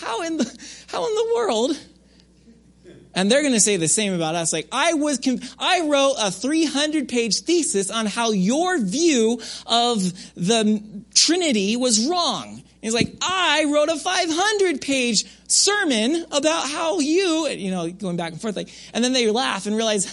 How 0.00 0.22
in 0.22 0.36
the 0.36 0.44
how 0.88 1.06
in 1.06 1.14
the 1.14 1.32
world?" 1.34 1.78
And 3.14 3.30
they're 3.30 3.42
going 3.42 3.54
to 3.54 3.60
say 3.60 3.76
the 3.76 3.88
same 3.88 4.12
about 4.12 4.36
us. 4.36 4.52
Like, 4.52 4.68
I 4.70 4.94
was, 4.94 5.18
I 5.58 5.80
wrote 5.80 6.16
a 6.20 6.30
300 6.30 7.08
page 7.08 7.40
thesis 7.40 7.90
on 7.90 8.06
how 8.06 8.30
your 8.30 8.78
view 8.78 9.40
of 9.66 10.00
the 10.36 11.02
Trinity 11.14 11.76
was 11.76 12.06
wrong. 12.06 12.62
He's 12.80 12.94
like, 12.94 13.16
I 13.20 13.64
wrote 13.72 13.88
a 13.88 13.96
500 13.96 14.80
page 14.80 15.24
sermon 15.48 16.26
about 16.30 16.68
how 16.68 17.00
you, 17.00 17.48
you 17.48 17.70
know, 17.70 17.90
going 17.90 18.16
back 18.16 18.32
and 18.32 18.40
forth. 18.40 18.56
Like, 18.56 18.68
and 18.94 19.02
then 19.02 19.12
they 19.12 19.30
laugh 19.30 19.66
and 19.66 19.74
realize, 19.74 20.06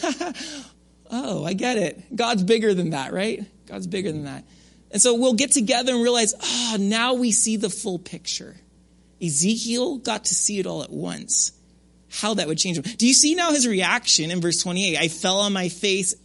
oh, 1.11 1.45
I 1.45 1.53
get 1.53 1.77
it. 1.77 2.15
God's 2.15 2.43
bigger 2.43 2.73
than 2.73 2.91
that, 2.91 3.13
right? 3.13 3.45
God's 3.67 3.87
bigger 3.87 4.11
than 4.11 4.23
that. 4.25 4.45
And 4.91 5.01
so 5.01 5.15
we'll 5.15 5.33
get 5.33 5.51
together 5.51 5.93
and 5.93 6.01
realize, 6.01 6.33
oh, 6.41 6.77
now 6.79 7.13
we 7.13 7.31
see 7.31 7.57
the 7.57 7.69
full 7.69 7.99
picture. 7.99 8.55
Ezekiel 9.21 9.97
got 9.97 10.25
to 10.25 10.33
see 10.33 10.59
it 10.59 10.65
all 10.65 10.83
at 10.83 10.91
once 10.91 11.51
how 12.09 12.35
that 12.35 12.47
would 12.47 12.57
change 12.57 12.77
him. 12.77 12.83
Do 12.97 13.07
you 13.07 13.13
see 13.13 13.35
now 13.35 13.51
his 13.51 13.67
reaction 13.67 14.31
in 14.31 14.41
verse 14.41 14.61
28? 14.61 14.97
I 14.97 15.07
fell 15.09 15.39
on 15.39 15.53
my 15.53 15.69
face. 15.69 16.15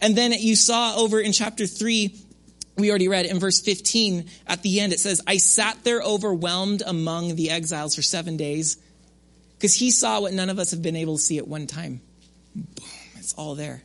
And 0.00 0.16
then 0.16 0.32
you 0.32 0.56
saw 0.56 0.96
over 0.96 1.20
in 1.20 1.32
chapter 1.32 1.66
3, 1.66 2.14
we 2.76 2.90
already 2.90 3.08
read 3.08 3.26
in 3.26 3.38
verse 3.38 3.60
15 3.60 4.28
at 4.46 4.62
the 4.62 4.80
end, 4.80 4.92
it 4.92 5.00
says, 5.00 5.22
I 5.26 5.38
sat 5.38 5.82
there 5.82 6.00
overwhelmed 6.00 6.82
among 6.86 7.36
the 7.36 7.50
exiles 7.50 7.94
for 7.94 8.02
seven 8.02 8.36
days 8.36 8.76
because 9.56 9.74
he 9.74 9.90
saw 9.90 10.20
what 10.20 10.32
none 10.32 10.50
of 10.50 10.58
us 10.58 10.72
have 10.72 10.82
been 10.82 10.96
able 10.96 11.16
to 11.16 11.22
see 11.22 11.38
at 11.38 11.48
one 11.48 11.66
time. 11.66 12.00
Boom, 12.54 12.66
it's 13.16 13.32
all 13.34 13.54
there. 13.54 13.82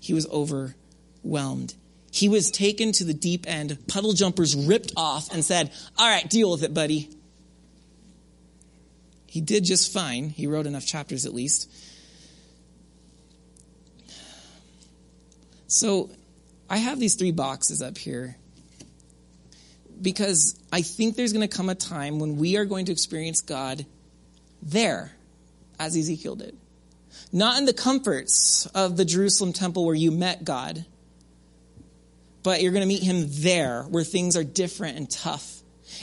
He 0.00 0.12
was 0.12 0.28
overwhelmed. 0.28 1.74
He 2.10 2.28
was 2.28 2.50
taken 2.50 2.92
to 2.92 3.04
the 3.04 3.14
deep 3.14 3.44
end, 3.46 3.78
puddle 3.88 4.12
jumpers 4.12 4.56
ripped 4.56 4.92
off, 4.96 5.32
and 5.32 5.44
said, 5.44 5.70
All 5.98 6.08
right, 6.08 6.28
deal 6.28 6.50
with 6.50 6.62
it, 6.62 6.72
buddy. 6.72 7.10
He 9.26 9.40
did 9.40 9.64
just 9.64 9.92
fine. 9.92 10.30
He 10.30 10.46
wrote 10.46 10.66
enough 10.66 10.86
chapters 10.86 11.26
at 11.26 11.34
least. 11.34 11.70
So 15.66 16.10
I 16.68 16.78
have 16.78 16.98
these 16.98 17.14
three 17.14 17.32
boxes 17.32 17.82
up 17.82 17.96
here 17.96 18.36
because 20.00 20.58
I 20.72 20.82
think 20.82 21.16
there's 21.16 21.32
going 21.32 21.48
to 21.48 21.56
come 21.56 21.68
a 21.68 21.74
time 21.74 22.18
when 22.18 22.36
we 22.36 22.56
are 22.56 22.64
going 22.64 22.86
to 22.86 22.92
experience 22.92 23.40
God 23.40 23.86
there, 24.62 25.12
as 25.78 25.96
Ezekiel 25.96 26.36
did. 26.36 26.56
Not 27.32 27.58
in 27.58 27.64
the 27.64 27.72
comforts 27.72 28.66
of 28.66 28.96
the 28.96 29.04
Jerusalem 29.04 29.52
temple 29.52 29.84
where 29.84 29.94
you 29.94 30.10
met 30.10 30.44
God, 30.44 30.84
but 32.42 32.62
you're 32.62 32.72
going 32.72 32.82
to 32.82 32.88
meet 32.88 33.02
him 33.02 33.26
there 33.28 33.82
where 33.84 34.04
things 34.04 34.36
are 34.36 34.44
different 34.44 34.96
and 34.96 35.10
tough 35.10 35.56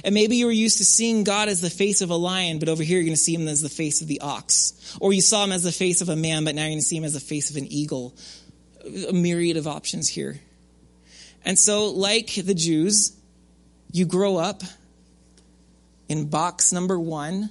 and 0.04 0.16
maybe 0.16 0.38
you 0.38 0.46
were 0.46 0.52
used 0.52 0.78
to 0.78 0.86
seeing 0.86 1.24
God 1.24 1.50
as 1.50 1.62
the 1.62 1.70
face 1.70 2.02
of 2.02 2.10
a 2.10 2.16
lion, 2.16 2.60
but 2.60 2.70
over 2.70 2.84
here 2.84 2.98
you're 2.98 3.06
going 3.06 3.16
to 3.16 3.22
see 3.22 3.36
him 3.36 3.48
as 3.48 3.62
the 3.62 3.70
face 3.70 4.02
of 4.02 4.08
the 4.08 4.22
ox. 4.22 4.98
Or 5.00 5.14
you 5.14 5.22
saw 5.22 5.44
him 5.44 5.52
as 5.52 5.64
the 5.64 5.72
face 5.72 6.02
of 6.02 6.10
a 6.10 6.16
man, 6.16 6.46
but 6.46 6.56
now 6.56 6.62
you're 6.62 6.72
going 6.72 6.80
to 6.80 6.86
see 6.86 6.98
him 6.98 7.04
as 7.04 7.14
the 7.14 7.20
face 7.20 7.50
of 7.50 7.58
an 7.58 7.68
eagle. 7.72 8.16
A 9.10 9.14
myriad 9.14 9.58
of 9.58 9.68
options 9.68 10.08
here. 10.08 10.40
And 11.46 11.58
so, 11.60 11.92
like 11.92 12.34
the 12.36 12.54
Jews, 12.54 13.18
you 13.92 14.06
grow 14.06 14.38
up 14.38 14.64
in 16.08 16.30
box 16.30 16.72
number 16.72 17.00
one, 17.00 17.50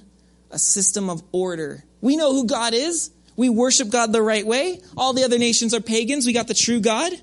a 0.51 0.59
system 0.59 1.09
of 1.09 1.23
order. 1.31 1.83
We 2.01 2.15
know 2.15 2.33
who 2.33 2.47
God 2.47 2.73
is. 2.73 3.11
We 3.35 3.49
worship 3.49 3.89
God 3.89 4.11
the 4.11 4.21
right 4.21 4.45
way. 4.45 4.79
All 4.95 5.13
the 5.13 5.23
other 5.23 5.39
nations 5.39 5.73
are 5.73 5.81
pagans. 5.81 6.25
We 6.25 6.33
got 6.33 6.47
the 6.47 6.53
true 6.53 6.79
God. 6.79 7.13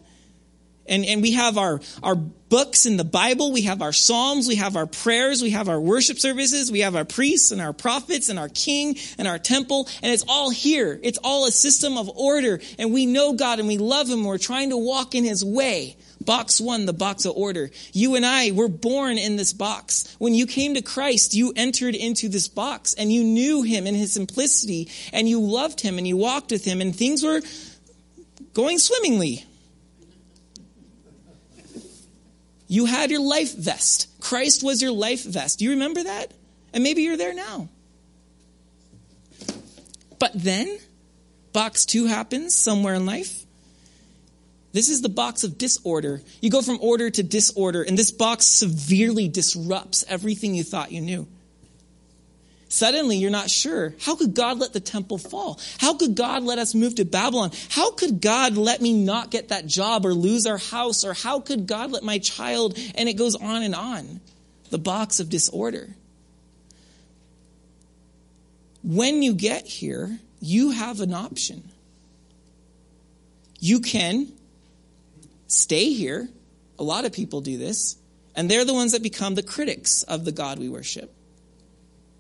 And, 0.87 1.05
and 1.05 1.23
we 1.23 1.33
have 1.33 1.57
our, 1.57 1.81
our 2.03 2.17
books 2.17 2.85
in 2.85 2.97
the 2.97 3.05
Bible, 3.05 3.53
we 3.53 3.63
have 3.63 3.81
our 3.81 3.93
Psalms, 3.93 4.49
we 4.49 4.57
have 4.57 4.77
our 4.77 4.87
prayers, 4.87 5.41
we 5.41 5.51
have 5.51 5.69
our 5.69 5.81
worship 5.81 6.19
services, 6.19 6.73
we 6.73 6.81
have 6.81 6.97
our 6.97 7.05
priests 7.05 7.53
and 7.53 7.61
our 7.61 7.73
prophets 7.73 8.29
and 8.29 8.41
our 8.41 8.49
king 8.49 8.97
and 9.17 9.29
our 9.29 9.39
temple, 9.39 9.89
and 10.03 10.13
it's 10.13 10.25
all 10.27 10.51
here. 10.51 10.99
It's 11.05 11.19
all 11.23 11.47
a 11.47 11.53
system 11.53 11.97
of 11.97 12.09
order, 12.09 12.61
and 12.77 12.93
we 12.93 13.07
know 13.07 13.35
God 13.35 13.61
and 13.61 13.69
we 13.69 13.79
love 13.79 14.09
Him, 14.09 14.25
we're 14.25 14.37
trying 14.37 14.71
to 14.71 14.77
walk 14.77 15.15
in 15.15 15.23
His 15.23 15.45
way. 15.45 15.97
Box 16.21 16.61
one, 16.61 16.85
the 16.85 16.93
box 16.93 17.25
of 17.25 17.35
order. 17.35 17.71
You 17.93 18.15
and 18.15 18.27
I 18.27 18.51
were 18.51 18.69
born 18.69 19.17
in 19.17 19.37
this 19.37 19.55
box. 19.55 20.15
When 20.19 20.35
you 20.35 20.47
came 20.47 20.75
to 20.75 20.83
Christ, 20.83 21.33
you 21.35 21.53
entered 21.57 21.95
into 21.95 22.29
this 22.29 22.47
box 22.47 22.93
and 22.95 23.11
you 23.11 23.25
knew 23.25 23.63
Him 23.63 23.87
in 23.87 23.95
His 23.95 24.13
simplicity 24.13 24.89
and 25.13 25.29
you 25.29 25.41
loved 25.41 25.81
Him 25.81 25.97
and 25.97 26.07
you 26.07 26.19
walked 26.19 26.51
with 26.51 26.65
Him 26.65 26.83
and 26.83 26.95
things 26.95 27.23
were 27.23 27.41
going 28.53 28.79
swimmingly. 28.79 29.47
You 32.69 32.85
had 32.85 33.11
your 33.11 33.23
life 33.23 33.57
vest. 33.57 34.09
Christ 34.21 34.63
was 34.63 34.81
your 34.83 34.93
life 34.93 35.25
vest. 35.25 35.59
Do 35.59 35.65
you 35.65 35.73
remember 35.73 36.05
that? 36.05 36.33
And 36.73 36.85
maybe 36.85 37.03
you're 37.03 37.17
there 37.17 37.35
now. 37.35 37.69
But 40.19 40.33
then, 40.35 40.79
box 41.53 41.87
two 41.87 42.07
happens 42.07 42.55
somewhere 42.55 42.95
in 42.95 43.07
life. 43.07 43.45
This 44.73 44.89
is 44.89 45.03
the 45.03 45.09
box 45.09 45.43
of 45.43 45.59
disorder. 45.59 46.23
You 46.41 46.51
go 46.51 46.63
from 46.63 46.79
order 46.81 47.11
to 47.11 47.23
disorder, 47.23 47.83
and 47.83 47.99
this 47.99 48.13
box 48.13 48.47
severely 48.47 49.29
disrupts 49.29 50.05
everything 50.09 50.55
you 50.55 50.63
thought 50.63 50.93
you 50.93 51.01
knew. 51.01 51.27
Suddenly, 52.69 53.17
you're 53.17 53.33
not 53.33 53.51
sure. 53.51 53.95
How 54.01 54.15
could 54.15 54.33
God 54.33 54.59
let 54.59 54.73
the 54.73 54.79
temple 54.79 55.19
fall? 55.19 55.59
How 55.79 55.95
could 55.95 56.15
God 56.15 56.45
let 56.45 56.61
us 56.61 56.73
move 56.73 56.95
to 56.97 57.05
Babylon? 57.05 57.51
How 57.69 57.91
could 57.91 58.21
God 58.21 58.57
let 58.57 58.81
me 58.81 58.93
not 58.93 59.33
get 59.33 59.49
that 59.49 59.67
job 59.67 60.07
or 60.07 60.15
lose 60.15 60.47
our 60.47 60.57
house? 60.57 61.05
Or 61.05 61.13
how 61.13 61.41
could 61.41 61.67
God 61.67 61.91
let 61.91 62.05
my 62.05 62.19
child? 62.19 62.79
And 62.95 63.09
it 63.09 63.15
goes 63.15 63.35
on 63.35 63.65
and 63.65 63.75
on. 63.75 64.21
The 64.71 64.79
box 64.79 65.19
of 65.19 65.29
disorder. 65.29 65.89
When 68.85 69.25
you 69.25 69.35
get 69.35 69.67
here, 69.67 70.21
you 70.41 70.71
have 70.71 71.01
an 71.01 71.13
option. 71.13 71.69
You 73.59 73.81
can 73.81 74.29
stay 75.51 75.93
here. 75.93 76.29
A 76.79 76.83
lot 76.83 77.05
of 77.05 77.13
people 77.13 77.41
do 77.41 77.59
this. 77.59 77.97
And 78.37 78.51
they're 78.51 78.65
the 78.65 78.75
ones 78.75 78.93
that 78.93 79.03
become 79.03 79.35
the 79.35 79.43
critics 79.43 80.03
of 80.05 80.25
the 80.25 80.33
God 80.33 80.59
we 80.59 80.69
worship. 80.69 81.13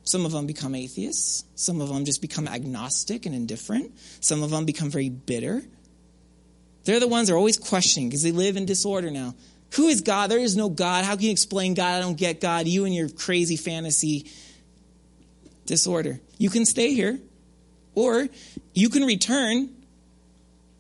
Some 0.03 0.27
of 0.27 0.33
them 0.33 0.47
become 0.47 0.75
atheists. 0.75 1.45
Some 1.55 1.81
of 1.81 1.89
them 1.89 2.05
just 2.05 2.21
become 2.21 2.49
agnostic 2.49 3.27
and 3.27 3.35
indifferent. 3.35 3.93
Some 4.21 4.43
of 4.43 4.51
them 4.51 4.65
become 4.65 4.91
very 4.91 5.09
bitter. 5.09 5.63
They're 6.85 7.01
the 7.01 7.09
ones 7.09 7.29
that 7.29 7.35
are 7.35 7.39
always 7.39 7.59
questioning 7.59 8.09
because 8.09 8.23
they 8.23 8.33
live 8.33 8.57
in 8.57 8.67
disorder 8.67 9.11
now. 9.11 9.35
Who 9.75 9.87
is 9.87 10.01
God? 10.01 10.31
There 10.31 10.39
is 10.39 10.57
no 10.57 10.69
God. 10.69 11.05
How 11.05 11.15
can 11.15 11.27
you 11.27 11.31
explain 11.31 11.75
God? 11.75 11.95
I 11.95 12.01
don't 12.01 12.17
get 12.17 12.41
God. 12.41 12.67
You 12.67 12.87
and 12.87 12.95
your 12.95 13.09
crazy 13.09 13.57
fantasy 13.57 14.27
disorder. 15.67 16.21
You 16.39 16.51
can 16.51 16.65
stay 16.67 16.93
here, 16.93 17.21
or 17.95 18.29
you 18.75 18.89
can 18.89 19.05
return 19.05 19.71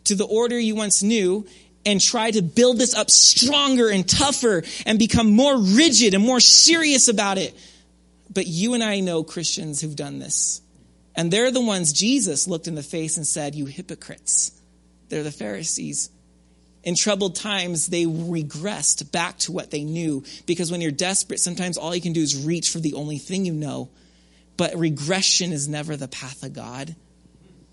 to 0.04 0.16
the 0.16 0.24
order 0.24 0.58
you 0.58 0.74
once 0.74 1.02
knew 1.04 1.46
and 1.86 2.00
try 2.00 2.30
to 2.30 2.42
build 2.42 2.78
this 2.78 2.94
up 2.94 3.10
stronger 3.10 3.88
and 3.88 4.08
tougher 4.08 4.62
and 4.86 4.98
become 4.98 5.30
more 5.30 5.58
rigid 5.58 6.14
and 6.14 6.22
more 6.22 6.40
serious 6.40 7.08
about 7.08 7.38
it. 7.38 7.54
But 8.32 8.46
you 8.46 8.74
and 8.74 8.82
I 8.82 9.00
know 9.00 9.24
Christians 9.24 9.80
who've 9.80 9.96
done 9.96 10.18
this. 10.18 10.60
And 11.16 11.30
they're 11.30 11.50
the 11.50 11.60
ones 11.60 11.92
Jesus 11.92 12.46
looked 12.46 12.68
in 12.68 12.74
the 12.74 12.82
face 12.82 13.16
and 13.16 13.26
said, 13.26 13.54
You 13.54 13.66
hypocrites. 13.66 14.52
They're 15.08 15.24
the 15.24 15.32
Pharisees. 15.32 16.10
In 16.82 16.94
troubled 16.94 17.34
times, 17.34 17.88
they 17.88 18.04
regressed 18.04 19.12
back 19.12 19.36
to 19.38 19.52
what 19.52 19.70
they 19.70 19.84
knew 19.84 20.24
because 20.46 20.70
when 20.70 20.80
you're 20.80 20.90
desperate, 20.90 21.40
sometimes 21.40 21.76
all 21.76 21.94
you 21.94 22.00
can 22.00 22.14
do 22.14 22.22
is 22.22 22.46
reach 22.46 22.70
for 22.70 22.78
the 22.78 22.94
only 22.94 23.18
thing 23.18 23.44
you 23.44 23.52
know. 23.52 23.90
But 24.56 24.76
regression 24.76 25.52
is 25.52 25.68
never 25.68 25.96
the 25.96 26.08
path 26.08 26.42
of 26.42 26.54
God. 26.54 26.94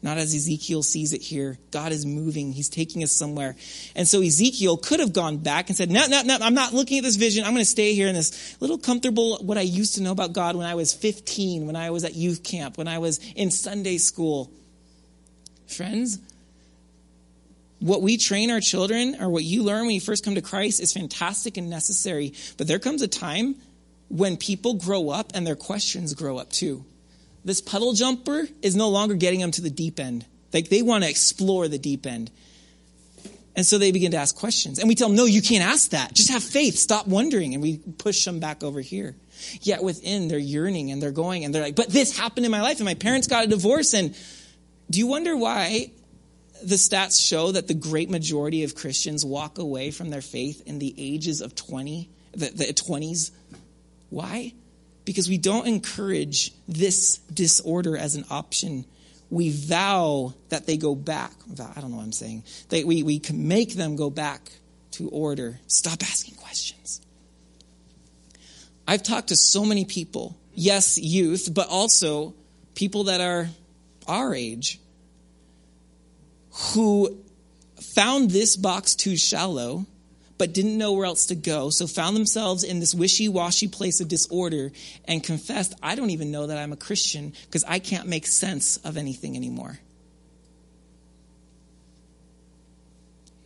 Not 0.01 0.19
as 0.19 0.33
Ezekiel 0.33 0.83
sees 0.83 1.11
it 1.11 1.21
here. 1.21 1.57
God 1.71 1.91
is 1.91 2.05
moving. 2.05 2.53
He's 2.53 2.69
taking 2.69 3.03
us 3.03 3.11
somewhere. 3.11 3.55
And 3.95 4.07
so 4.07 4.21
Ezekiel 4.21 4.77
could 4.77 4.99
have 4.99 5.11
gone 5.11 5.37
back 5.37 5.69
and 5.69 5.77
said, 5.77 5.89
no, 5.89 6.05
no, 6.07 6.21
no, 6.21 6.37
I'm 6.39 6.53
not 6.53 6.73
looking 6.73 6.99
at 6.99 7.03
this 7.03 7.15
vision. 7.15 7.43
I'm 7.43 7.53
going 7.53 7.63
to 7.63 7.65
stay 7.65 7.93
here 7.95 8.07
in 8.07 8.13
this 8.13 8.55
little 8.61 8.77
comfortable, 8.77 9.37
what 9.41 9.57
I 9.57 9.61
used 9.61 9.95
to 9.95 10.03
know 10.03 10.11
about 10.11 10.33
God 10.33 10.55
when 10.55 10.67
I 10.67 10.75
was 10.75 10.93
15, 10.93 11.65
when 11.65 11.75
I 11.75 11.89
was 11.89 12.03
at 12.03 12.13
youth 12.13 12.43
camp, 12.43 12.77
when 12.77 12.87
I 12.87 12.99
was 12.99 13.19
in 13.35 13.49
Sunday 13.49 13.97
school. 13.97 14.51
Friends, 15.65 16.19
What 17.79 18.01
we 18.01 18.17
train 18.17 18.49
our 18.49 18.59
children 18.59 19.17
or 19.19 19.29
what 19.29 19.43
you 19.43 19.63
learn 19.63 19.85
when 19.85 19.93
you 19.93 20.01
first 20.01 20.25
come 20.25 20.35
to 20.35 20.41
Christ 20.41 20.79
is 20.79 20.93
fantastic 20.93 21.57
and 21.57 21.69
necessary. 21.69 22.33
But 22.57 22.67
there 22.67 22.79
comes 22.79 23.01
a 23.01 23.07
time 23.07 23.55
when 24.09 24.37
people 24.37 24.75
grow 24.75 25.09
up 25.09 25.31
and 25.35 25.45
their 25.45 25.55
questions 25.55 26.13
grow 26.13 26.37
up 26.37 26.51
too. 26.51 26.85
This 27.47 27.61
puddle 27.61 27.93
jumper 27.93 28.45
is 28.61 28.75
no 28.75 28.89
longer 28.89 29.15
getting 29.15 29.39
them 29.39 29.51
to 29.51 29.61
the 29.61 29.69
deep 29.69 30.01
end. 30.01 30.25
Like 30.53 30.67
they 30.67 30.81
want 30.81 31.05
to 31.05 31.09
explore 31.09 31.69
the 31.69 31.77
deep 31.77 32.05
end. 32.05 32.29
And 33.55 33.65
so 33.65 33.77
they 33.77 33.93
begin 33.93 34.11
to 34.11 34.17
ask 34.17 34.35
questions. 34.35 34.79
And 34.79 34.89
we 34.89 34.95
tell 34.95 35.07
them, 35.07 35.15
no, 35.15 35.23
you 35.23 35.41
can't 35.41 35.63
ask 35.63 35.91
that. 35.91 36.13
Just 36.13 36.29
have 36.29 36.43
faith. 36.43 36.75
Stop 36.75 37.07
wondering. 37.07 37.53
And 37.53 37.63
we 37.63 37.77
push 37.77 38.25
them 38.25 38.41
back 38.41 38.65
over 38.65 38.81
here. 38.81 39.15
Yet 39.61 39.81
within, 39.81 40.27
they're 40.27 40.37
yearning 40.37 40.91
and 40.91 41.01
they're 41.01 41.11
going 41.11 41.45
and 41.45 41.55
they're 41.55 41.63
like, 41.63 41.77
but 41.77 41.87
this 41.87 42.17
happened 42.17 42.45
in 42.45 42.51
my 42.51 42.61
life 42.61 42.79
and 42.79 42.85
my 42.85 42.95
parents 42.95 43.27
got 43.27 43.45
a 43.45 43.47
divorce. 43.47 43.93
And 43.93 44.13
do 44.89 44.99
you 44.99 45.07
wonder 45.07 45.37
why 45.37 45.91
the 46.61 46.75
stats 46.75 47.25
show 47.25 47.53
that 47.53 47.69
the 47.69 47.73
great 47.73 48.09
majority 48.09 48.65
of 48.65 48.75
Christians 48.75 49.23
walk 49.23 49.57
away 49.57 49.91
from 49.91 50.09
their 50.09 50.21
faith 50.21 50.63
in 50.65 50.79
the 50.79 50.93
ages 50.97 51.39
of 51.39 51.55
20, 51.55 52.09
the, 52.33 52.49
the 52.49 52.65
20s? 52.65 53.31
Why? 54.09 54.53
Because 55.07 55.27
we 55.27 55.39
don't 55.39 55.65
encourage 55.65 56.51
this 56.67 57.17
disorder 57.33 57.97
as 57.97 58.15
an 58.15 58.25
option 58.29 58.85
we 59.29 59.49
vow 59.49 60.33
that 60.49 60.65
they 60.65 60.77
go 60.77 60.95
back. 60.95 61.33
I 61.75 61.81
don't 61.81 61.91
know 61.91 61.97
what 61.97 62.03
I'm 62.03 62.11
saying. 62.11 62.43
They, 62.69 62.83
we, 62.83 63.03
we 63.03 63.19
can 63.19 63.47
make 63.47 63.73
them 63.73 63.95
go 63.95 64.09
back 64.09 64.51
to 64.91 65.09
order. 65.09 65.59
Stop 65.67 66.01
asking 66.03 66.35
questions. 66.35 67.01
I've 68.87 69.03
talked 69.03 69.29
to 69.29 69.35
so 69.35 69.65
many 69.65 69.83
people, 69.83 70.37
yes, 70.53 70.97
youth, 70.97 71.49
but 71.53 71.67
also 71.67 72.35
people 72.73 73.05
that 73.05 73.19
are 73.19 73.49
our 74.07 74.33
age, 74.33 74.79
who 76.73 77.17
found 77.93 78.31
this 78.31 78.55
box 78.55 78.95
too 78.95 79.17
shallow 79.17 79.85
but 80.37 80.53
didn't 80.53 80.77
know 80.77 80.93
where 80.93 81.05
else 81.05 81.25
to 81.27 81.35
go, 81.35 81.69
so 81.69 81.87
found 81.87 82.15
themselves 82.15 82.63
in 82.63 82.79
this 82.79 82.93
wishy 82.93 83.27
washy 83.27 83.67
place 83.67 83.99
of 83.99 84.07
disorder 84.07 84.71
and 85.05 85.23
confessed, 85.23 85.73
I 85.81 85.95
don't 85.95 86.11
even 86.11 86.31
know 86.31 86.47
that 86.47 86.57
I'm 86.57 86.73
a 86.73 86.77
Christian 86.77 87.33
because 87.45 87.63
I 87.67 87.79
can't 87.79 88.07
make 88.07 88.27
sense 88.27 88.77
of 88.77 88.97
anything 88.97 89.35
anymore. 89.35 89.79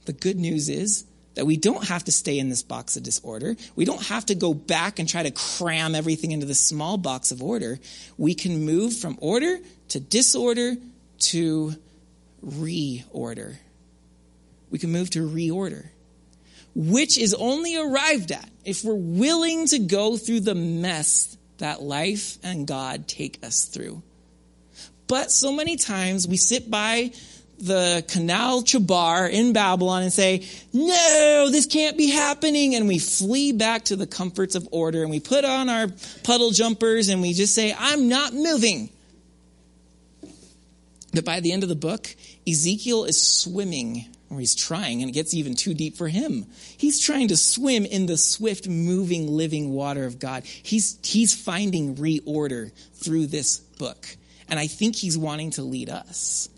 The 0.05 0.13
good 0.13 0.37
news 0.37 0.67
is 0.67 1.05
that 1.35 1.45
we 1.45 1.55
don't 1.55 1.87
have 1.87 2.03
to 2.05 2.11
stay 2.11 2.37
in 2.37 2.49
this 2.49 2.63
box 2.63 2.97
of 2.97 3.03
disorder. 3.03 3.55
We 3.75 3.85
don't 3.85 4.03
have 4.07 4.25
to 4.25 4.35
go 4.35 4.53
back 4.53 4.99
and 4.99 5.07
try 5.07 5.23
to 5.23 5.31
cram 5.31 5.95
everything 5.95 6.31
into 6.31 6.45
this 6.45 6.59
small 6.59 6.97
box 6.97 7.31
of 7.31 7.41
order. 7.41 7.79
We 8.17 8.33
can 8.33 8.65
move 8.65 8.97
from 8.97 9.17
order 9.21 9.59
to 9.89 9.99
disorder 10.01 10.75
to 11.19 11.75
reorder. 12.45 13.55
We 14.69 14.79
can 14.79 14.91
move 14.91 15.11
to 15.11 15.25
reorder 15.25 15.89
which 16.75 17.17
is 17.17 17.33
only 17.33 17.75
arrived 17.75 18.31
at 18.31 18.49
if 18.63 18.83
we're 18.83 18.93
willing 18.93 19.67
to 19.67 19.79
go 19.79 20.17
through 20.17 20.41
the 20.41 20.55
mess 20.55 21.37
that 21.57 21.81
life 21.81 22.37
and 22.43 22.67
God 22.67 23.07
take 23.07 23.43
us 23.45 23.65
through. 23.65 24.01
But 25.07 25.31
so 25.31 25.51
many 25.51 25.75
times 25.75 26.27
we 26.27 26.37
sit 26.37 26.71
by 26.71 27.11
the 27.59 28.03
Canal 28.07 28.63
Chebar 28.63 29.29
in 29.29 29.53
Babylon 29.53 30.03
and 30.03 30.13
say, 30.13 30.47
no, 30.73 31.49
this 31.51 31.65
can't 31.65 31.97
be 31.97 32.09
happening. 32.09 32.75
And 32.75 32.87
we 32.87 32.97
flee 32.97 33.51
back 33.51 33.85
to 33.85 33.95
the 33.95 34.07
comforts 34.07 34.55
of 34.55 34.67
order 34.71 35.01
and 35.01 35.11
we 35.11 35.19
put 35.19 35.45
on 35.45 35.69
our 35.69 35.87
puddle 36.23 36.51
jumpers 36.51 37.09
and 37.09 37.21
we 37.21 37.33
just 37.33 37.53
say, 37.53 37.75
I'm 37.77 38.07
not 38.07 38.33
moving. 38.33 38.89
But 41.13 41.25
by 41.25 41.41
the 41.41 41.51
end 41.51 41.63
of 41.63 41.69
the 41.69 41.75
book, 41.75 42.15
Ezekiel 42.47 43.03
is 43.03 43.21
swimming 43.21 44.05
or 44.31 44.39
he's 44.39 44.55
trying, 44.55 45.01
and 45.01 45.09
it 45.09 45.13
gets 45.13 45.33
even 45.33 45.55
too 45.55 45.73
deep 45.73 45.97
for 45.97 46.07
him. 46.07 46.45
He's 46.77 46.99
trying 46.99 47.27
to 47.27 47.37
swim 47.37 47.85
in 47.85 48.05
the 48.05 48.17
swift, 48.17 48.67
moving, 48.67 49.27
living 49.27 49.71
water 49.71 50.05
of 50.05 50.19
God. 50.19 50.45
He's, 50.45 50.97
he's 51.03 51.33
finding 51.33 51.97
reorder 51.97 52.71
through 52.93 53.27
this 53.27 53.59
book. 53.59 54.07
And 54.47 54.57
I 54.57 54.67
think 54.67 54.95
he's 54.95 55.17
wanting 55.17 55.51
to 55.51 55.63
lead 55.63 55.89
us, 55.89 56.49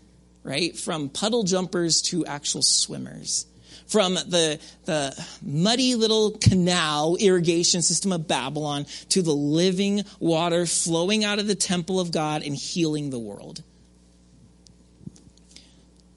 right? 0.44 0.76
From 0.76 1.08
puddle 1.08 1.42
jumpers 1.42 2.00
to 2.02 2.24
actual 2.26 2.62
swimmers. 2.62 3.46
From 3.88 4.14
the, 4.14 4.60
the 4.84 5.26
muddy 5.42 5.94
little 5.96 6.30
canal 6.38 7.16
irrigation 7.16 7.82
system 7.82 8.12
of 8.12 8.28
Babylon 8.28 8.86
to 9.10 9.20
the 9.20 9.34
living 9.34 10.04
water 10.20 10.64
flowing 10.64 11.24
out 11.24 11.38
of 11.38 11.48
the 11.48 11.54
temple 11.54 11.98
of 12.00 12.12
God 12.12 12.42
and 12.42 12.54
healing 12.54 13.10
the 13.10 13.18
world. 13.18 13.62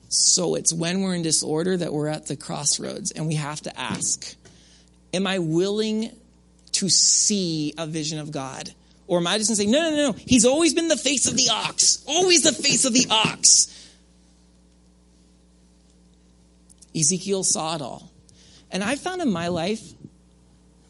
So 0.09 0.55
it's 0.55 0.73
when 0.73 1.01
we're 1.01 1.15
in 1.15 1.21
disorder 1.21 1.75
that 1.77 1.91
we're 1.91 2.07
at 2.07 2.27
the 2.27 2.35
crossroads 2.35 3.11
and 3.11 3.27
we 3.27 3.35
have 3.35 3.61
to 3.61 3.79
ask 3.79 4.35
Am 5.13 5.25
I 5.25 5.39
willing 5.39 6.11
to 6.73 6.89
see 6.89 7.73
a 7.77 7.87
vision 7.87 8.19
of 8.19 8.31
God? 8.31 8.73
Or 9.07 9.19
am 9.19 9.27
I 9.27 9.37
just 9.37 9.49
going 9.49 9.57
to 9.57 9.63
say, 9.63 9.69
no, 9.69 9.89
no, 9.89 9.95
no, 9.95 10.11
no, 10.11 10.17
he's 10.19 10.45
always 10.45 10.73
been 10.73 10.89
the 10.89 10.97
face 10.97 11.27
of 11.27 11.37
the 11.37 11.49
ox, 11.49 12.03
always 12.07 12.43
the 12.43 12.51
face 12.51 12.83
of 12.83 12.93
the 12.93 13.07
ox? 13.09 13.73
Ezekiel 16.95 17.43
saw 17.43 17.75
it 17.75 17.81
all. 17.81 18.11
And 18.69 18.83
I 18.83 18.95
found 18.95 19.21
in 19.21 19.31
my 19.31 19.47
life 19.47 19.81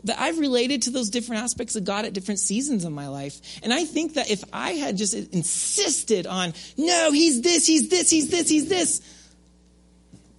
that 0.08 0.20
I've 0.20 0.40
related 0.40 0.84
to 0.84 0.90
those 0.90 1.10
different 1.10 1.44
aspects 1.44 1.76
of 1.76 1.86
God 1.86 2.06
at 2.06 2.14
different 2.14 2.40
seasons 2.40 2.84
of 2.84 2.92
my 2.92 3.08
life. 3.08 3.40
And 3.64 3.74
I 3.74 3.86
think 3.86 4.16
that 4.16 4.30
if 4.30 4.44
I 4.52 4.72
had 4.72 4.98
just 4.98 5.14
insisted 5.14 6.28
on, 6.28 6.54
no, 6.78 7.12
he's 7.12 7.42
this, 7.42 7.66
he's 7.66 7.90
this, 7.90 8.10
he's 8.10 8.30
this, 8.30 8.50
he's 8.50 8.68
this, 8.68 9.02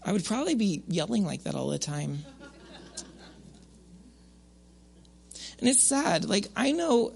I 0.05 0.13
would 0.13 0.25
probably 0.25 0.55
be 0.55 0.83
yelling 0.89 1.25
like 1.25 1.45
that 1.45 1.55
all 1.55 1.69
the 1.69 1.79
time. 1.79 2.25
And 5.59 5.69
it's 5.69 5.83
sad. 5.83 6.25
Like, 6.25 6.49
I 6.57 6.73
know. 6.73 7.13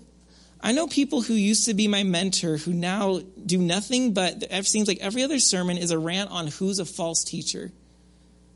I 0.64 0.70
know 0.70 0.86
people 0.86 1.22
who 1.22 1.34
used 1.34 1.66
to 1.66 1.74
be 1.74 1.88
my 1.88 2.04
mentor 2.04 2.56
who 2.56 2.72
now 2.72 3.20
do 3.44 3.58
nothing 3.58 4.14
but 4.14 4.44
it 4.48 4.64
seems 4.64 4.86
like 4.86 4.98
every 5.00 5.24
other 5.24 5.40
sermon 5.40 5.76
is 5.76 5.90
a 5.90 5.98
rant 5.98 6.30
on 6.30 6.46
who's 6.46 6.78
a 6.78 6.84
false 6.84 7.24
teacher, 7.24 7.72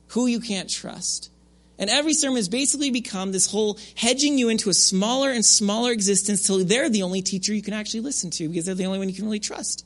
who 0.09 0.29
you 0.29 0.39
can't 0.39 0.71
trust. 0.71 1.31
And 1.79 1.91
every 1.91 2.15
sermon 2.15 2.37
has 2.37 2.49
basically 2.49 2.91
become 2.91 3.33
this 3.33 3.51
whole 3.51 3.79
hedging 3.97 4.39
you 4.39 4.49
into 4.49 4.71
a 4.71 4.75
smaller 4.75 5.31
and 5.31 5.45
smaller 5.45 5.93
existence 5.93 6.47
till 6.47 6.65
they're 6.65 6.89
the 6.89 7.03
only 7.03 7.21
teacher 7.21 7.53
you 7.53 7.63
can 7.63 7.75
actually 7.75 8.01
listen 8.01 8.31
to 8.31 8.49
because 8.49 8.65
they're 8.65 8.75
the 8.75 8.87
only 8.87 8.99
one 8.99 9.09
you 9.09 9.15
can 9.15 9.25
really 9.25 9.41
trust. 9.41 9.85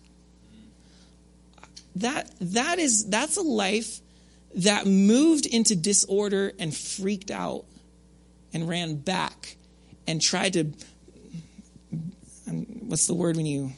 That, 1.96 2.30
that 2.40 2.78
is, 2.78 3.08
that's 3.08 3.36
a 3.36 3.42
life 3.42 4.00
that 4.56 4.86
moved 4.86 5.46
into 5.46 5.74
disorder 5.74 6.52
and 6.58 6.74
freaked 6.74 7.30
out 7.30 7.64
and 8.52 8.68
ran 8.68 8.96
back 8.96 9.56
and 10.06 10.20
tried 10.20 10.52
to, 10.52 10.72
um, 12.48 12.66
what's 12.86 13.06
the 13.06 13.14
word 13.14 13.36
when 13.36 13.46
you, 13.46 13.72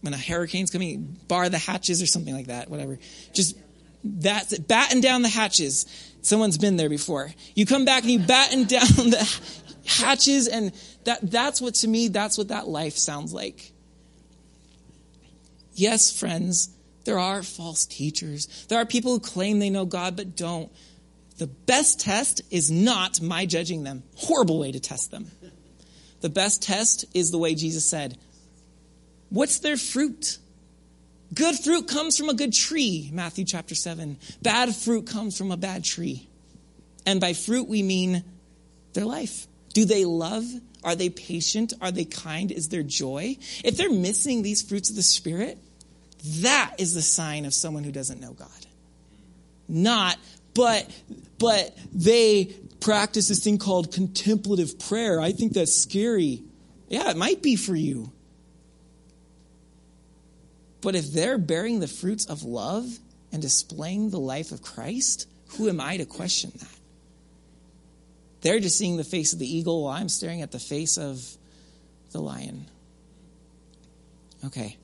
when 0.00 0.14
a 0.14 0.18
hurricane's 0.18 0.70
coming, 0.70 1.16
bar 1.28 1.48
the 1.48 1.58
hatches 1.58 2.02
or 2.02 2.06
something 2.06 2.34
like 2.34 2.46
that, 2.46 2.70
whatever. 2.70 2.98
Just 3.32 3.56
that's 4.04 4.52
it, 4.52 4.66
batten 4.66 5.00
down 5.00 5.22
the 5.22 5.28
hatches. 5.28 5.86
Someone's 6.22 6.56
been 6.56 6.76
there 6.76 6.88
before. 6.88 7.32
You 7.54 7.66
come 7.66 7.84
back 7.84 8.02
and 8.02 8.12
you 8.12 8.18
batten 8.20 8.64
down 8.66 9.10
the 9.10 9.40
hatches, 9.86 10.48
and 10.48 10.72
that, 11.04 11.18
that's 11.22 11.60
what, 11.60 11.74
to 11.76 11.88
me, 11.88 12.08
that's 12.08 12.38
what 12.38 12.48
that 12.48 12.68
life 12.68 12.96
sounds 12.96 13.32
like. 13.32 13.72
Yes, 15.74 16.16
friends, 16.16 16.70
there 17.04 17.18
are 17.18 17.42
false 17.42 17.86
teachers. 17.86 18.66
There 18.68 18.78
are 18.78 18.86
people 18.86 19.12
who 19.12 19.20
claim 19.20 19.58
they 19.58 19.70
know 19.70 19.84
God 19.84 20.16
but 20.16 20.36
don't. 20.36 20.70
The 21.38 21.46
best 21.46 22.00
test 22.00 22.42
is 22.50 22.70
not 22.70 23.20
my 23.20 23.46
judging 23.46 23.82
them. 23.82 24.02
Horrible 24.16 24.60
way 24.60 24.70
to 24.72 24.80
test 24.80 25.10
them. 25.10 25.30
The 26.20 26.28
best 26.28 26.62
test 26.62 27.04
is 27.14 27.30
the 27.30 27.38
way 27.38 27.54
Jesus 27.54 27.84
said, 27.84 28.16
What's 29.30 29.58
their 29.60 29.76
fruit? 29.76 30.38
Good 31.34 31.56
fruit 31.56 31.88
comes 31.88 32.18
from 32.18 32.28
a 32.28 32.34
good 32.34 32.52
tree, 32.52 33.10
Matthew 33.12 33.44
chapter 33.44 33.74
7. 33.74 34.18
Bad 34.42 34.74
fruit 34.74 35.06
comes 35.06 35.36
from 35.36 35.50
a 35.50 35.56
bad 35.56 35.84
tree. 35.84 36.28
And 37.06 37.20
by 37.20 37.32
fruit, 37.32 37.68
we 37.68 37.82
mean 37.82 38.22
their 38.92 39.06
life. 39.06 39.46
Do 39.72 39.84
they 39.84 40.04
love? 40.04 40.44
Are 40.84 40.94
they 40.94 41.08
patient? 41.08 41.72
Are 41.80 41.90
they 41.90 42.04
kind? 42.04 42.50
Is 42.52 42.68
there 42.68 42.82
joy? 42.82 43.38
If 43.64 43.76
they're 43.76 43.90
missing 43.90 44.42
these 44.42 44.62
fruits 44.62 44.90
of 44.90 44.96
the 44.96 45.02
Spirit, 45.02 45.58
that 46.40 46.74
is 46.78 46.94
the 46.94 47.02
sign 47.02 47.46
of 47.46 47.54
someone 47.54 47.84
who 47.84 47.92
doesn't 47.92 48.20
know 48.20 48.32
God. 48.32 48.48
Not, 49.68 50.18
but, 50.54 50.90
but 51.38 51.76
they 51.92 52.54
practice 52.80 53.28
this 53.28 53.42
thing 53.42 53.58
called 53.58 53.92
contemplative 53.92 54.78
prayer. 54.78 55.20
I 55.20 55.32
think 55.32 55.54
that's 55.54 55.72
scary. 55.72 56.42
Yeah, 56.88 57.10
it 57.10 57.16
might 57.16 57.42
be 57.42 57.56
for 57.56 57.74
you. 57.74 58.12
But 60.82 60.96
if 60.96 61.12
they're 61.12 61.38
bearing 61.38 61.80
the 61.80 61.88
fruits 61.88 62.26
of 62.26 62.42
love 62.42 62.98
and 63.32 63.40
displaying 63.40 64.10
the 64.10 64.18
life 64.18 64.52
of 64.52 64.62
Christ, 64.62 65.28
who 65.56 65.68
am 65.68 65.80
I 65.80 65.96
to 65.96 66.04
question 66.04 66.52
that? 66.58 66.68
They're 68.42 68.60
just 68.60 68.76
seeing 68.76 68.96
the 68.96 69.04
face 69.04 69.32
of 69.32 69.38
the 69.38 69.46
eagle 69.46 69.84
while 69.84 69.94
I'm 69.94 70.08
staring 70.08 70.42
at 70.42 70.50
the 70.50 70.58
face 70.58 70.98
of 70.98 71.24
the 72.10 72.20
lion. 72.20 72.66
Okay, 74.44 74.76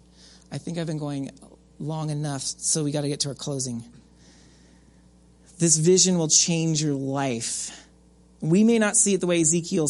I 0.52 0.58
think 0.58 0.78
I've 0.78 0.86
been 0.86 0.98
going 0.98 1.30
long 1.80 2.10
enough, 2.10 2.42
so 2.42 2.84
we 2.84 2.92
got 2.92 3.00
to 3.00 3.08
get 3.08 3.20
to 3.20 3.28
our 3.30 3.34
closing. 3.34 3.82
This 5.58 5.76
vision 5.76 6.16
will 6.16 6.28
change 6.28 6.80
your 6.80 6.94
life. 6.94 7.86
We 8.40 8.62
may 8.62 8.78
not 8.78 8.96
see 8.96 9.14
it 9.14 9.20
the 9.20 9.26
way 9.26 9.40
Ezekiel 9.40 9.88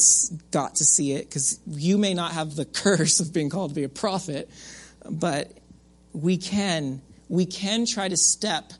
got 0.50 0.76
to 0.76 0.84
see 0.84 1.12
it 1.12 1.28
because 1.28 1.60
you 1.66 1.98
may 1.98 2.14
not 2.14 2.32
have 2.32 2.56
the 2.56 2.64
curse 2.64 3.20
of 3.20 3.34
being 3.34 3.50
called 3.50 3.72
to 3.72 3.74
be 3.74 3.84
a 3.84 3.90
prophet, 3.90 4.48
but 5.04 5.52
we 6.12 6.36
can 6.36 7.02
we 7.28 7.46
can 7.46 7.86
try 7.86 8.08
to 8.08 8.16
step 8.16 8.72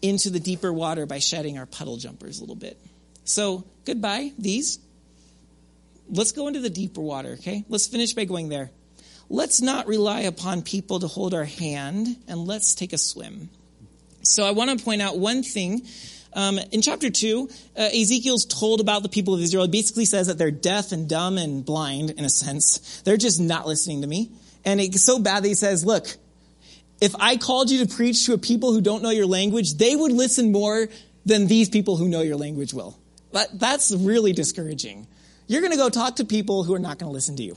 into 0.00 0.30
the 0.30 0.40
deeper 0.40 0.72
water 0.72 1.06
by 1.06 1.18
shedding 1.18 1.58
our 1.58 1.66
puddle 1.66 1.96
jumpers 1.96 2.38
a 2.38 2.42
little 2.42 2.56
bit. 2.56 2.78
So, 3.24 3.64
goodbye 3.84 4.32
these. 4.38 4.78
Let's 6.08 6.32
go 6.32 6.46
into 6.46 6.60
the 6.60 6.70
deeper 6.70 7.00
water, 7.00 7.30
okay? 7.32 7.64
Let's 7.68 7.86
finish 7.86 8.14
by 8.14 8.24
going 8.24 8.48
there. 8.48 8.70
Let's 9.28 9.60
not 9.60 9.86
rely 9.86 10.20
upon 10.20 10.62
people 10.62 11.00
to 11.00 11.06
hold 11.06 11.34
our 11.34 11.44
hand 11.44 12.16
and 12.28 12.46
let's 12.46 12.74
take 12.74 12.92
a 12.92 12.98
swim. 12.98 13.50
So, 14.22 14.46
I 14.46 14.52
want 14.52 14.78
to 14.78 14.84
point 14.84 15.02
out 15.02 15.18
one 15.18 15.42
thing 15.42 15.82
um, 16.32 16.58
in 16.72 16.82
chapter 16.82 17.10
2, 17.10 17.48
uh, 17.76 17.82
Ezekiel's 17.82 18.44
told 18.44 18.80
about 18.80 19.02
the 19.02 19.08
people 19.08 19.34
of 19.34 19.40
Israel. 19.40 19.64
He 19.64 19.70
basically 19.70 20.04
says 20.04 20.26
that 20.26 20.38
they're 20.38 20.50
deaf 20.50 20.92
and 20.92 21.08
dumb 21.08 21.38
and 21.38 21.64
blind, 21.64 22.10
in 22.10 22.24
a 22.24 22.30
sense. 22.30 23.00
They're 23.04 23.16
just 23.16 23.40
not 23.40 23.66
listening 23.66 24.02
to 24.02 24.06
me. 24.06 24.30
And 24.68 24.82
it's 24.82 25.02
so 25.02 25.18
bad 25.18 25.44
that 25.44 25.48
he 25.48 25.54
says, 25.54 25.82
Look, 25.82 26.06
if 27.00 27.14
I 27.18 27.38
called 27.38 27.70
you 27.70 27.86
to 27.86 27.94
preach 27.94 28.26
to 28.26 28.34
a 28.34 28.38
people 28.38 28.74
who 28.74 28.82
don't 28.82 29.02
know 29.02 29.08
your 29.08 29.24
language, 29.24 29.74
they 29.74 29.96
would 29.96 30.12
listen 30.12 30.52
more 30.52 30.88
than 31.24 31.46
these 31.46 31.70
people 31.70 31.96
who 31.96 32.06
know 32.06 32.20
your 32.20 32.36
language 32.36 32.74
will. 32.74 32.98
That, 33.32 33.58
that's 33.58 33.92
really 33.92 34.34
discouraging. 34.34 35.06
You're 35.46 35.62
going 35.62 35.72
to 35.72 35.78
go 35.78 35.88
talk 35.88 36.16
to 36.16 36.26
people 36.26 36.64
who 36.64 36.74
are 36.74 36.78
not 36.78 36.98
going 36.98 37.08
to 37.08 37.14
listen 37.14 37.36
to 37.36 37.42
you. 37.42 37.56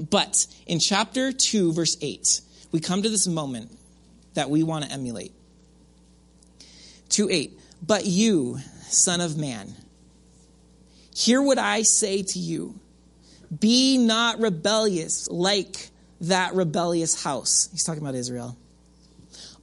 But 0.00 0.48
in 0.66 0.80
chapter 0.80 1.30
2, 1.30 1.72
verse 1.74 1.96
8, 2.00 2.40
we 2.72 2.80
come 2.80 3.04
to 3.04 3.08
this 3.08 3.28
moment 3.28 3.70
that 4.34 4.50
we 4.50 4.64
want 4.64 4.84
to 4.84 4.90
emulate. 4.90 5.32
2 7.10 7.28
8. 7.30 7.52
But 7.86 8.04
you, 8.04 8.58
Son 8.88 9.20
of 9.20 9.36
Man, 9.36 9.76
hear 11.14 11.40
what 11.40 11.58
I 11.58 11.82
say 11.82 12.24
to 12.24 12.38
you. 12.40 12.80
Be 13.60 13.98
not 13.98 14.40
rebellious 14.40 15.28
like 15.28 15.90
that 16.22 16.54
rebellious 16.54 17.22
house. 17.22 17.68
He's 17.72 17.84
talking 17.84 18.02
about 18.02 18.14
Israel. 18.14 18.56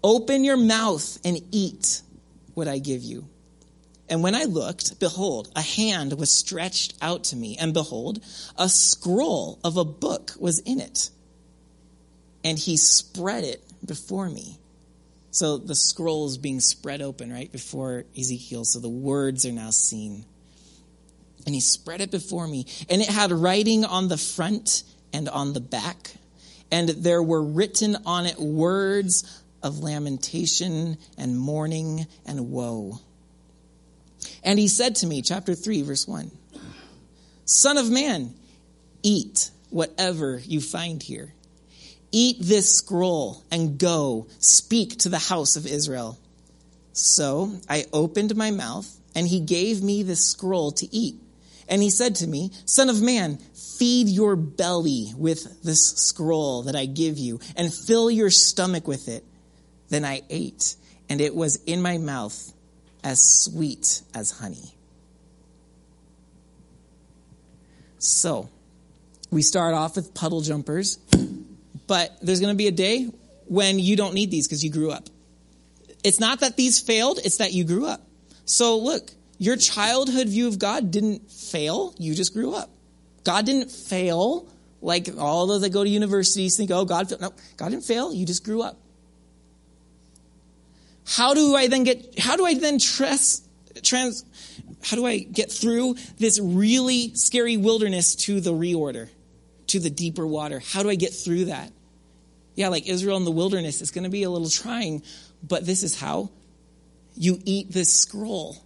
Open 0.04 0.44
your 0.44 0.58
mouth 0.58 1.20
and 1.26 1.40
eat 1.52 2.02
what 2.54 2.68
I 2.68 2.80
give 2.80 3.02
you. 3.02 3.28
And 4.10 4.24
when 4.24 4.34
I 4.34 4.46
looked, 4.46 5.00
behold, 5.00 5.50
a 5.56 5.62
hand 5.62 6.18
was 6.18 6.36
stretched 6.36 6.96
out 7.02 7.26
to 7.26 7.36
me, 7.36 7.58
and 7.60 7.74
behold, 7.74 8.20
a 8.58 8.68
scroll 8.68 9.60
of 9.64 9.78
a 9.78 9.86
book 9.86 10.32
was 10.40 10.60
in 10.60 10.80
it. 10.80 11.12
And 12.44 12.58
he 12.58 12.78
spread 12.78 13.44
it 13.44 13.64
before 13.86 14.30
me. 14.30 14.58
So 15.32 15.58
the 15.58 15.76
scroll 15.76 16.26
is 16.26 16.38
being 16.38 16.60
spread 16.60 17.02
open 17.02 17.32
right 17.32 17.52
before 17.52 18.06
Ezekiel. 18.18 18.64
So 18.66 18.80
the 18.80 18.90
words 18.90 19.46
are 19.46 19.52
now 19.52 19.70
seen. 19.70 20.26
And 21.46 21.56
he 21.56 21.62
spread 21.62 22.02
it 22.02 22.12
before 22.12 22.48
me. 22.48 22.66
And 22.90 23.02
it 23.02 23.10
had 23.10 23.32
writing 23.32 23.86
on 23.86 24.08
the 24.08 24.18
front 24.18 24.84
and 25.14 25.30
on 25.30 25.54
the 25.54 25.60
back. 25.60 26.14
And 26.72 26.90
there 26.90 27.24
were 27.24 27.42
written 27.42 27.98
on 28.06 28.26
it 28.26 28.38
words 28.38 29.42
of 29.64 29.80
lamentation 29.80 30.98
and 31.18 31.38
mourning 31.38 32.08
and 32.26 32.52
woe. 32.52 33.00
And 34.44 34.60
he 34.60 34.68
said 34.68 34.96
to 34.98 35.08
me, 35.08 35.22
chapter 35.22 35.56
3, 35.56 35.82
verse 35.84 36.08
1 36.08 36.30
Son 37.46 37.78
of 37.78 37.90
man, 37.90 38.34
eat 39.02 39.50
whatever 39.70 40.40
you 40.46 40.62
find 40.62 41.02
here 41.02 41.34
Eat 42.12 42.38
this 42.40 42.76
scroll 42.76 43.44
and 43.52 43.78
go 43.78 44.28
speak 44.40 44.98
to 45.00 45.10
the 45.10 45.20
house 45.20 45.56
of 45.56 45.68
Israel. 45.68 46.18
So 46.92 47.54
I 47.70 47.86
opened 47.94 48.36
my 48.36 48.50
mouth, 48.50 48.90
and 49.14 49.28
he 49.28 49.40
gave 49.40 49.84
me 49.84 50.02
this 50.02 50.26
scroll 50.26 50.72
to 50.74 50.96
eat. 50.96 51.16
And 51.70 51.82
he 51.82 51.90
said 51.90 52.16
to 52.16 52.28
me, 52.28 52.52
Son 52.66 52.90
of 52.90 53.02
man, 53.02 53.38
feed 53.38 54.10
your 54.10 54.36
belly 54.36 55.14
with 55.16 55.62
this 55.64 55.86
scroll 55.86 56.64
that 56.64 56.76
I 56.76 56.86
give 56.86 57.18
you, 57.18 57.40
and 57.56 57.74
fill 57.74 58.12
your 58.12 58.30
stomach 58.30 58.88
with 58.88 59.08
it. 59.08 59.24
Then 59.88 60.04
I 60.04 60.24
ate, 60.30 60.76
and 61.08 61.22
it 61.22 61.34
was 61.34 61.56
in 61.64 61.82
my 61.82 61.98
mouth 61.98 62.54
as 63.04 63.22
sweet 63.24 64.02
as 64.14 64.32
honey. 64.32 64.76
So, 68.00 68.50
we 69.32 69.42
start 69.42 69.74
off 69.74 69.96
with 69.96 70.14
puddle 70.14 70.42
jumpers. 70.42 70.98
But 71.88 72.16
there's 72.22 72.40
going 72.40 72.54
to 72.54 72.58
be 72.58 72.68
a 72.68 72.72
day 72.72 73.10
when 73.46 73.80
you 73.80 73.96
don't 73.96 74.14
need 74.14 74.30
these 74.30 74.48
because 74.48 74.64
you 74.64 74.70
grew 74.70 74.92
up. 74.92 75.10
It's 76.04 76.20
not 76.20 76.42
that 76.42 76.56
these 76.56 76.80
failed, 76.80 77.20
it's 77.24 77.38
that 77.38 77.52
you 77.52 77.64
grew 77.64 77.88
up. 77.88 78.02
So 78.46 78.78
look, 78.78 79.10
your 79.40 79.56
childhood 79.56 80.28
view 80.28 80.48
of 80.48 80.60
God 80.60 80.92
didn't 80.92 81.32
fail, 81.32 81.96
you 81.98 82.14
just 82.14 82.34
grew 82.34 82.54
up. 82.54 82.70
God 83.24 83.48
didn't 83.48 83.72
fail 83.72 84.48
like 84.82 85.10
all 85.18 85.48
those 85.48 85.62
that 85.62 85.72
go 85.72 85.84
to 85.84 85.90
universities 85.90 86.56
think, 86.56 86.70
oh, 86.70 86.86
God, 86.86 87.12
no, 87.20 87.34
God 87.58 87.70
didn't 87.70 87.84
fail, 87.84 88.14
you 88.14 88.26
just 88.26 88.46
grew 88.46 88.62
up. 88.62 88.78
How 91.08 91.34
do 91.34 91.56
I 91.56 91.68
then 91.68 91.84
get, 91.84 92.20
how 92.20 92.38
do 92.38 92.46
I 92.46 92.54
then 92.54 92.78
trans, 92.78 93.42
trans, 93.82 94.24
how 94.84 94.96
do 94.96 95.08
I 95.08 95.18
get 95.18 95.52
through 95.52 95.96
this 96.20 96.40
really 96.40 97.16
scary 97.16 97.58
wilderness 97.58 98.16
to 98.16 98.40
the 98.40 98.54
reorder, 98.54 99.10
to 99.68 99.80
the 99.80 99.90
deeper 99.90 100.28
water? 100.28 100.62
How 100.72 100.84
do 100.84 100.90
I 100.90 100.96
get 100.96 101.14
through 101.14 101.46
that? 101.46 101.72
yeah, 102.60 102.68
like 102.68 102.90
Israel 102.90 103.16
in 103.16 103.24
the 103.24 103.32
wilderness, 103.32 103.82
it's 103.82 103.92
going 103.92 104.04
to 104.04 104.10
be 104.10 104.24
a 104.24 104.30
little 104.30 104.50
trying, 104.50 105.02
but 105.42 105.66
this 105.66 105.82
is 105.82 105.98
how 105.98 106.30
you 107.16 107.40
eat 107.46 107.72
this 107.72 108.02
scroll. 108.02 108.58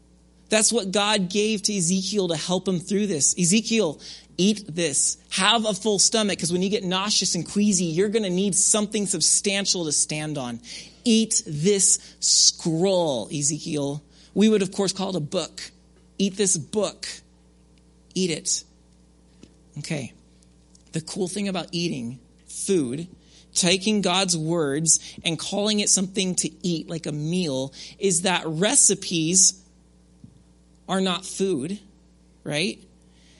That's 0.53 0.71
what 0.71 0.91
God 0.91 1.31
gave 1.31 1.63
to 1.63 1.75
Ezekiel 1.75 2.27
to 2.27 2.35
help 2.35 2.67
him 2.67 2.79
through 2.79 3.07
this. 3.07 3.33
Ezekiel, 3.39 3.99
eat 4.37 4.63
this. 4.67 5.17
Have 5.31 5.65
a 5.65 5.73
full 5.73 5.97
stomach 5.97 6.37
because 6.37 6.53
when 6.53 6.61
you 6.61 6.69
get 6.69 6.83
nauseous 6.83 7.33
and 7.33 7.43
queasy, 7.43 7.85
you're 7.85 8.09
going 8.09 8.21
to 8.21 8.29
need 8.29 8.53
something 8.53 9.07
substantial 9.07 9.85
to 9.85 9.91
stand 9.91 10.37
on. 10.37 10.59
Eat 11.03 11.41
this 11.47 11.97
scroll, 12.19 13.29
Ezekiel. 13.33 14.03
We 14.35 14.47
would, 14.47 14.61
of 14.61 14.71
course, 14.71 14.93
call 14.93 15.09
it 15.09 15.15
a 15.15 15.21
book. 15.21 15.71
Eat 16.19 16.37
this 16.37 16.55
book. 16.55 17.07
Eat 18.13 18.29
it. 18.29 18.63
Okay. 19.79 20.13
The 20.91 21.01
cool 21.01 21.27
thing 21.27 21.47
about 21.47 21.69
eating 21.71 22.19
food 22.45 23.07
taking 23.55 24.01
God's 24.01 24.37
words 24.37 24.99
and 25.25 25.39
calling 25.39 25.79
it 25.79 25.89
something 25.89 26.35
to 26.35 26.49
eat, 26.63 26.89
like 26.89 27.07
a 27.07 27.11
meal, 27.11 27.73
is 27.97 28.21
that 28.21 28.43
recipes 28.45 29.62
are 30.87 31.01
not 31.01 31.25
food, 31.25 31.79
right? 32.43 32.79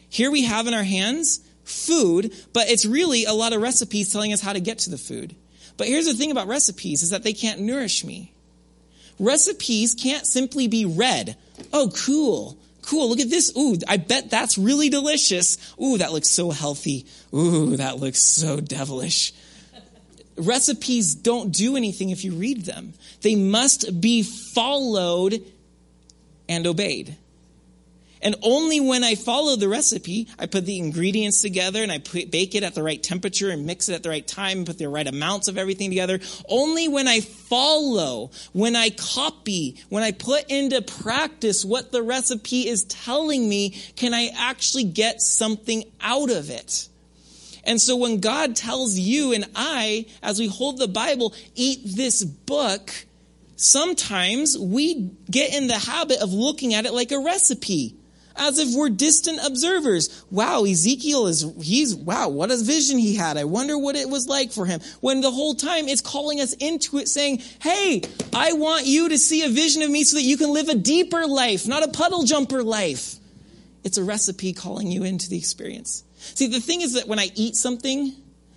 Here 0.10 0.32
we 0.32 0.44
have 0.44 0.68
in 0.68 0.74
our 0.74 0.84
hands 0.84 1.40
food, 1.64 2.34
but 2.54 2.70
it's 2.70 2.86
really 2.86 3.26
a 3.26 3.34
lot 3.34 3.54
of 3.54 3.62
recipes 3.62 4.12
telling 4.12 4.34
us 4.34 4.42
how 4.42 4.54
to 4.54 4.60
get 4.60 4.80
to 4.80 4.90
the 4.90 4.98
food. 4.98 5.36
But 5.78 5.88
here's 5.88 6.06
the 6.06 6.14
thing 6.14 6.32
about 6.32 6.48
recipes 6.48 7.04
is 7.04 7.10
that 7.12 7.24
they 7.24 7.34
can't 7.34 7.62
nourish 7.62 8.04
me. 8.04 8.34
Recipes 9.20 9.96
can't 9.96 10.28
simply 10.28 10.68
be 10.68 10.86
read. 10.86 11.38
Oh, 11.72 11.92
cool. 11.96 12.58
Cool. 12.84 13.10
Look 13.10 13.20
at 13.20 13.30
this. 13.30 13.56
Ooh, 13.58 13.78
I 13.88 13.98
bet 13.98 14.30
that's 14.30 14.58
really 14.58 14.90
delicious. 14.90 15.58
Ooh, 15.82 15.98
that 15.98 16.12
looks 16.12 16.30
so 16.30 16.52
healthy. 16.52 17.06
Ooh, 17.34 17.78
that 17.78 17.98
looks 17.98 18.22
so 18.22 18.60
devilish 18.60 19.34
recipes 20.38 21.16
don't 21.16 21.52
do 21.52 21.76
anything 21.76 22.10
if 22.10 22.24
you 22.24 22.34
read 22.34 22.66
them. 22.66 22.94
They 23.22 23.36
must 23.36 24.00
be 24.02 24.24
followed 24.24 25.44
and 26.50 26.68
obeyed. 26.68 27.16
And 28.24 28.36
only 28.42 28.80
when 28.80 29.04
I 29.04 29.16
follow 29.16 29.58
the 29.58 29.68
recipe, 29.68 30.30
I 30.40 30.46
put 30.46 30.66
the 30.66 30.78
ingredients 30.78 31.42
together 31.42 31.84
and 31.84 31.92
I 31.92 32.00
put, 32.00 32.32
bake 32.32 32.56
it 32.56 32.64
at 32.64 32.74
the 32.74 32.82
right 32.82 33.04
temperature 33.04 33.50
and 33.50 33.66
mix 33.66 33.90
it 33.90 33.94
at 33.96 34.02
the 34.02 34.10
right 34.10 34.26
time 34.26 34.60
and 34.60 34.66
put 34.66 34.78
the 34.78 34.88
right 34.88 35.06
amounts 35.06 35.50
of 35.50 35.58
everything 35.58 35.90
together. 35.90 36.22
Only 36.48 36.88
when 36.88 37.10
I 37.10 37.20
follow, 37.20 38.32
when 38.54 38.78
I 38.78 38.92
copy, 38.92 39.76
when 39.90 40.04
I 40.04 40.14
put 40.14 40.50
into 40.50 40.82
practice 40.82 41.66
what 41.66 41.92
the 41.92 42.02
recipe 42.02 42.66
is 42.70 42.86
telling 42.86 43.48
me, 43.48 43.72
can 43.98 44.14
I 44.14 44.32
actually 44.34 44.86
get 44.86 45.22
something 45.22 45.84
out 46.00 46.32
of 46.32 46.50
it. 46.50 46.88
And 47.66 47.82
so 47.82 47.98
when 47.98 48.22
God 48.22 48.56
tells 48.56 48.98
you 48.98 49.34
and 49.34 49.46
I, 49.54 50.06
as 50.22 50.40
we 50.40 50.48
hold 50.48 50.78
the 50.78 50.88
Bible, 50.88 51.34
eat 51.56 51.82
this 51.84 52.24
book, 52.24 52.90
sometimes 53.58 54.58
we 54.58 55.12
get 55.30 55.54
in 55.54 55.68
the 55.68 55.78
habit 55.78 56.22
of 56.22 56.32
looking 56.32 56.74
at 56.74 56.86
it 56.86 56.94
like 56.94 57.12
a 57.12 57.20
recipe. 57.20 57.98
As 58.36 58.58
if 58.58 58.76
we're 58.76 58.90
distant 58.90 59.40
observers. 59.46 60.26
Wow, 60.32 60.64
Ezekiel 60.64 61.28
is, 61.28 61.46
he's, 61.62 61.96
wow, 61.96 62.30
what 62.30 62.50
a 62.50 62.58
vision 62.58 62.98
he 62.98 63.16
had. 63.16 63.38
I 63.38 63.44
wonder 63.44 63.78
what 63.78 63.96
it 63.96 64.10
was 64.10 64.28
like 64.28 64.52
for 64.52 64.66
him. 64.66 64.82
When 65.02 65.22
the 65.22 65.32
whole 65.32 65.54
time 65.54 65.88
it's 65.88 66.02
calling 66.02 66.42
us 66.42 66.54
into 66.54 66.98
it 66.98 67.08
saying, 67.08 67.42
hey, 67.62 68.02
I 68.34 68.54
want 68.54 68.86
you 68.86 69.10
to 69.10 69.18
see 69.18 69.44
a 69.44 69.50
vision 69.50 69.84
of 69.84 69.92
me 69.92 70.04
so 70.04 70.18
that 70.18 70.24
you 70.24 70.38
can 70.38 70.52
live 70.54 70.70
a 70.70 70.76
deeper 70.76 71.28
life, 71.28 71.68
not 71.68 71.84
a 71.84 71.90
puddle 71.90 72.24
jumper 72.24 72.64
life. 72.64 73.16
It's 73.84 73.98
a 73.98 74.04
recipe 74.04 74.54
calling 74.54 74.92
you 74.92 75.04
into 75.04 75.30
the 75.30 75.38
experience. 75.38 76.04
See, 76.18 76.48
the 76.48 76.60
thing 76.60 76.82
is 76.82 76.94
that 76.94 77.08
when 77.08 77.20
I 77.20 77.30
eat 77.36 77.56
something, 77.56 78.14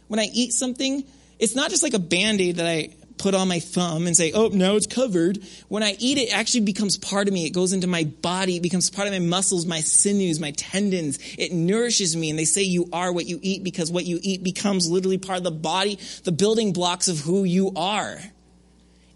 when 0.08 0.20
I 0.20 0.28
eat 0.32 0.52
something, 0.52 1.04
it's 1.38 1.54
not 1.54 1.70
just 1.70 1.82
like 1.82 1.94
a 1.94 1.98
band 1.98 2.40
aid 2.40 2.56
that 2.56 2.66
I 2.66 2.94
put 3.18 3.34
on 3.34 3.48
my 3.48 3.60
thumb 3.60 4.06
and 4.06 4.16
say, 4.16 4.32
oh, 4.32 4.48
now 4.48 4.76
it's 4.76 4.86
covered. 4.86 5.38
When 5.68 5.82
I 5.82 5.96
eat 5.98 6.18
it, 6.18 6.28
it 6.28 6.36
actually 6.36 6.60
becomes 6.60 6.98
part 6.98 7.28
of 7.28 7.34
me. 7.34 7.46
It 7.46 7.50
goes 7.50 7.72
into 7.72 7.86
my 7.86 8.04
body. 8.04 8.56
It 8.56 8.62
becomes 8.62 8.90
part 8.90 9.08
of 9.08 9.12
my 9.12 9.20
muscles, 9.20 9.66
my 9.66 9.80
sinews, 9.80 10.40
my 10.40 10.50
tendons. 10.52 11.18
It 11.38 11.52
nourishes 11.52 12.16
me. 12.16 12.30
And 12.30 12.38
they 12.38 12.44
say 12.44 12.62
you 12.62 12.88
are 12.92 13.12
what 13.12 13.26
you 13.26 13.38
eat 13.42 13.64
because 13.64 13.90
what 13.90 14.04
you 14.04 14.18
eat 14.22 14.42
becomes 14.42 14.90
literally 14.90 15.18
part 15.18 15.38
of 15.38 15.44
the 15.44 15.50
body, 15.50 15.98
the 16.24 16.32
building 16.32 16.72
blocks 16.72 17.08
of 17.08 17.20
who 17.20 17.44
you 17.44 17.72
are. 17.76 18.18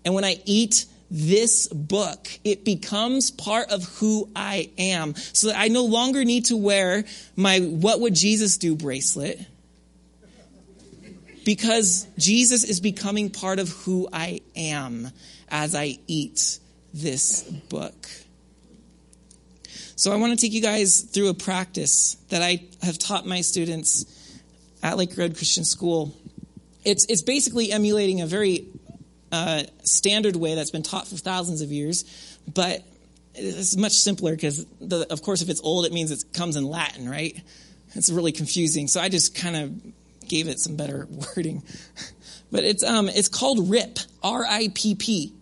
And 0.04 0.14
when 0.14 0.24
I 0.24 0.40
eat 0.44 0.86
this 1.10 1.66
book, 1.68 2.28
it 2.44 2.64
becomes 2.64 3.30
part 3.30 3.70
of 3.70 3.84
who 3.98 4.28
I 4.34 4.70
am. 4.78 5.14
So 5.16 5.48
that 5.48 5.58
I 5.58 5.68
no 5.68 5.84
longer 5.84 6.24
need 6.24 6.46
to 6.46 6.56
wear 6.56 7.04
my 7.36 7.58
What 7.58 8.00
Would 8.00 8.14
Jesus 8.14 8.56
Do 8.56 8.76
bracelet 8.76 9.40
because 11.44 12.06
Jesus 12.18 12.64
is 12.64 12.80
becoming 12.80 13.30
part 13.30 13.58
of 13.58 13.68
who 13.68 14.08
I 14.12 14.40
am 14.56 15.10
as 15.48 15.74
I 15.74 15.98
eat 16.06 16.58
this 16.92 17.42
book. 17.42 17.94
So 19.96 20.12
I 20.12 20.16
want 20.16 20.38
to 20.38 20.46
take 20.46 20.54
you 20.54 20.62
guys 20.62 21.02
through 21.02 21.28
a 21.28 21.34
practice 21.34 22.14
that 22.30 22.42
I 22.42 22.64
have 22.82 22.98
taught 22.98 23.26
my 23.26 23.42
students 23.42 24.06
at 24.82 24.96
Lake 24.96 25.16
Road 25.16 25.36
Christian 25.36 25.64
School. 25.64 26.14
It's, 26.84 27.04
it's 27.06 27.22
basically 27.22 27.70
emulating 27.70 28.22
a 28.22 28.26
very 28.26 28.66
uh, 29.30 29.64
standard 29.84 30.36
way 30.36 30.54
that's 30.54 30.70
been 30.70 30.82
taught 30.82 31.06
for 31.06 31.16
thousands 31.16 31.60
of 31.60 31.70
years, 31.70 32.38
but 32.52 32.82
it's 33.34 33.76
much 33.76 33.92
simpler 33.92 34.34
because, 34.34 34.64
of 35.10 35.22
course, 35.22 35.42
if 35.42 35.50
it's 35.50 35.60
old, 35.60 35.84
it 35.84 35.92
means 35.92 36.10
it 36.10 36.24
comes 36.32 36.56
in 36.56 36.64
Latin, 36.64 37.08
right? 37.08 37.38
It's 37.94 38.10
really 38.10 38.32
confusing. 38.32 38.88
So 38.88 39.00
I 39.00 39.08
just 39.08 39.34
kind 39.34 39.56
of 39.56 39.92
gave 40.30 40.48
it 40.48 40.58
some 40.58 40.76
better 40.76 41.06
wording. 41.36 41.62
But 42.50 42.64
it's, 42.64 42.82
um, 42.82 43.08
it's 43.08 43.28
called 43.28 43.68
RIP, 43.68 43.98
R-I-P-P. 44.22 45.34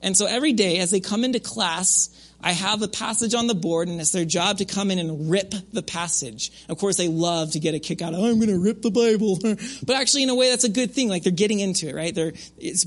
And 0.00 0.16
so 0.16 0.26
every 0.26 0.52
day 0.52 0.78
as 0.78 0.90
they 0.90 1.00
come 1.00 1.24
into 1.24 1.40
class, 1.40 2.08
I 2.40 2.52
have 2.52 2.82
a 2.82 2.88
passage 2.88 3.34
on 3.34 3.48
the 3.48 3.54
board 3.54 3.88
and 3.88 4.00
it's 4.00 4.12
their 4.12 4.24
job 4.24 4.58
to 4.58 4.64
come 4.64 4.92
in 4.92 5.00
and 5.00 5.28
rip 5.28 5.52
the 5.72 5.82
passage. 5.82 6.52
Of 6.68 6.78
course, 6.78 6.96
they 6.96 7.08
love 7.08 7.52
to 7.52 7.58
get 7.58 7.74
a 7.74 7.80
kick 7.80 8.00
out 8.00 8.14
of, 8.14 8.20
oh, 8.20 8.26
I'm 8.26 8.36
going 8.36 8.48
to 8.48 8.60
rip 8.60 8.80
the 8.80 8.92
Bible. 8.92 9.40
but 9.86 9.96
actually, 9.96 10.22
in 10.22 10.28
a 10.28 10.36
way, 10.36 10.50
that's 10.50 10.62
a 10.62 10.68
good 10.68 10.92
thing. 10.92 11.08
Like 11.08 11.24
they're 11.24 11.32
getting 11.32 11.58
into 11.58 11.88
it, 11.88 11.96
right? 11.96 12.14
They're, 12.14 12.32
it's, 12.56 12.84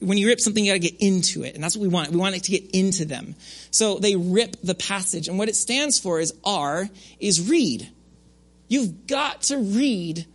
when 0.00 0.16
you 0.16 0.28
rip 0.28 0.40
something, 0.40 0.64
you 0.64 0.72
got 0.72 0.80
to 0.80 0.90
get 0.90 0.98
into 0.98 1.44
it. 1.44 1.54
And 1.54 1.62
that's 1.62 1.76
what 1.76 1.82
we 1.82 1.88
want. 1.88 2.10
We 2.10 2.16
want 2.16 2.36
it 2.36 2.44
to 2.44 2.50
get 2.50 2.70
into 2.70 3.04
them. 3.04 3.34
So 3.70 3.98
they 3.98 4.16
rip 4.16 4.56
the 4.62 4.74
passage. 4.74 5.28
And 5.28 5.38
what 5.38 5.50
it 5.50 5.56
stands 5.56 5.98
for 5.98 6.18
is 6.18 6.32
R 6.42 6.88
is 7.20 7.50
read. 7.50 7.86
You've 8.68 9.06
got 9.06 9.42
to 9.42 9.58
read 9.58 10.26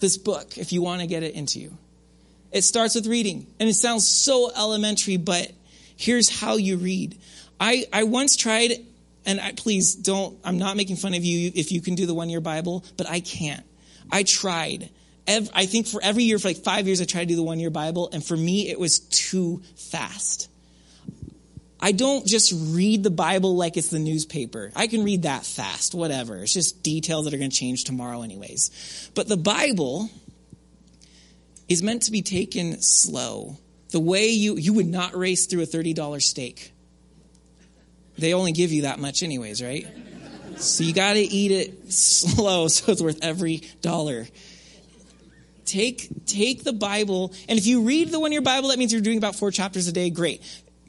this 0.00 0.16
book 0.16 0.58
if 0.58 0.72
you 0.72 0.82
want 0.82 1.00
to 1.00 1.06
get 1.06 1.22
it 1.22 1.34
into 1.34 1.60
you. 1.60 1.76
It 2.52 2.62
starts 2.62 2.94
with 2.94 3.06
reading. 3.06 3.46
And 3.60 3.68
it 3.68 3.74
sounds 3.74 4.08
so 4.08 4.50
elementary, 4.54 5.16
but 5.16 5.52
here's 5.96 6.28
how 6.28 6.56
you 6.56 6.76
read. 6.76 7.16
I, 7.60 7.86
I 7.92 8.04
once 8.04 8.36
tried, 8.36 8.72
and 9.24 9.40
I, 9.40 9.52
please 9.52 9.94
don't, 9.94 10.38
I'm 10.42 10.58
not 10.58 10.76
making 10.76 10.96
fun 10.96 11.14
of 11.14 11.24
you 11.24 11.52
if 11.54 11.70
you 11.70 11.80
can 11.80 11.94
do 11.94 12.06
the 12.06 12.14
one 12.14 12.28
year 12.28 12.40
Bible, 12.40 12.84
but 12.96 13.08
I 13.08 13.20
can't. 13.20 13.64
I 14.10 14.24
tried. 14.24 14.90
I 15.28 15.66
think 15.66 15.86
for 15.86 16.02
every 16.02 16.24
year, 16.24 16.38
for 16.40 16.48
like 16.48 16.56
five 16.56 16.86
years, 16.86 17.00
I 17.00 17.04
tried 17.04 17.20
to 17.20 17.26
do 17.26 17.36
the 17.36 17.42
one 17.44 17.60
year 17.60 17.70
Bible, 17.70 18.10
and 18.12 18.24
for 18.24 18.36
me, 18.36 18.68
it 18.68 18.80
was 18.80 18.98
too 18.98 19.62
fast. 19.76 20.49
I 21.82 21.92
don't 21.92 22.26
just 22.26 22.52
read 22.54 23.02
the 23.02 23.10
Bible 23.10 23.56
like 23.56 23.76
it's 23.76 23.88
the 23.88 23.98
newspaper. 23.98 24.70
I 24.76 24.86
can 24.86 25.02
read 25.02 25.22
that 25.22 25.46
fast, 25.46 25.94
whatever. 25.94 26.36
It's 26.42 26.52
just 26.52 26.82
details 26.82 27.24
that 27.24 27.32
are 27.32 27.38
going 27.38 27.50
to 27.50 27.56
change 27.56 27.84
tomorrow, 27.84 28.22
anyways. 28.22 29.10
But 29.14 29.28
the 29.28 29.38
Bible 29.38 30.10
is 31.68 31.82
meant 31.82 32.02
to 32.02 32.10
be 32.10 32.20
taken 32.20 32.82
slow. 32.82 33.56
The 33.90 34.00
way 34.00 34.28
you, 34.28 34.56
you 34.56 34.74
would 34.74 34.86
not 34.86 35.16
race 35.16 35.46
through 35.46 35.62
a 35.62 35.66
$30 35.66 36.22
steak. 36.22 36.72
They 38.18 38.34
only 38.34 38.52
give 38.52 38.72
you 38.72 38.82
that 38.82 38.98
much, 38.98 39.22
anyways, 39.22 39.62
right? 39.62 39.86
So 40.56 40.84
you 40.84 40.92
got 40.92 41.14
to 41.14 41.20
eat 41.20 41.50
it 41.50 41.92
slow 41.92 42.68
so 42.68 42.92
it's 42.92 43.00
worth 43.00 43.24
every 43.24 43.62
dollar. 43.80 44.26
Take, 45.64 46.26
take 46.26 46.64
the 46.64 46.72
Bible, 46.72 47.32
and 47.48 47.58
if 47.58 47.66
you 47.66 47.82
read 47.82 48.10
the 48.10 48.18
one 48.18 48.32
year 48.32 48.40
Bible, 48.42 48.68
that 48.68 48.78
means 48.78 48.92
you're 48.92 49.00
doing 49.00 49.18
about 49.18 49.36
four 49.36 49.50
chapters 49.50 49.86
a 49.86 49.92
day, 49.92 50.10
great 50.10 50.42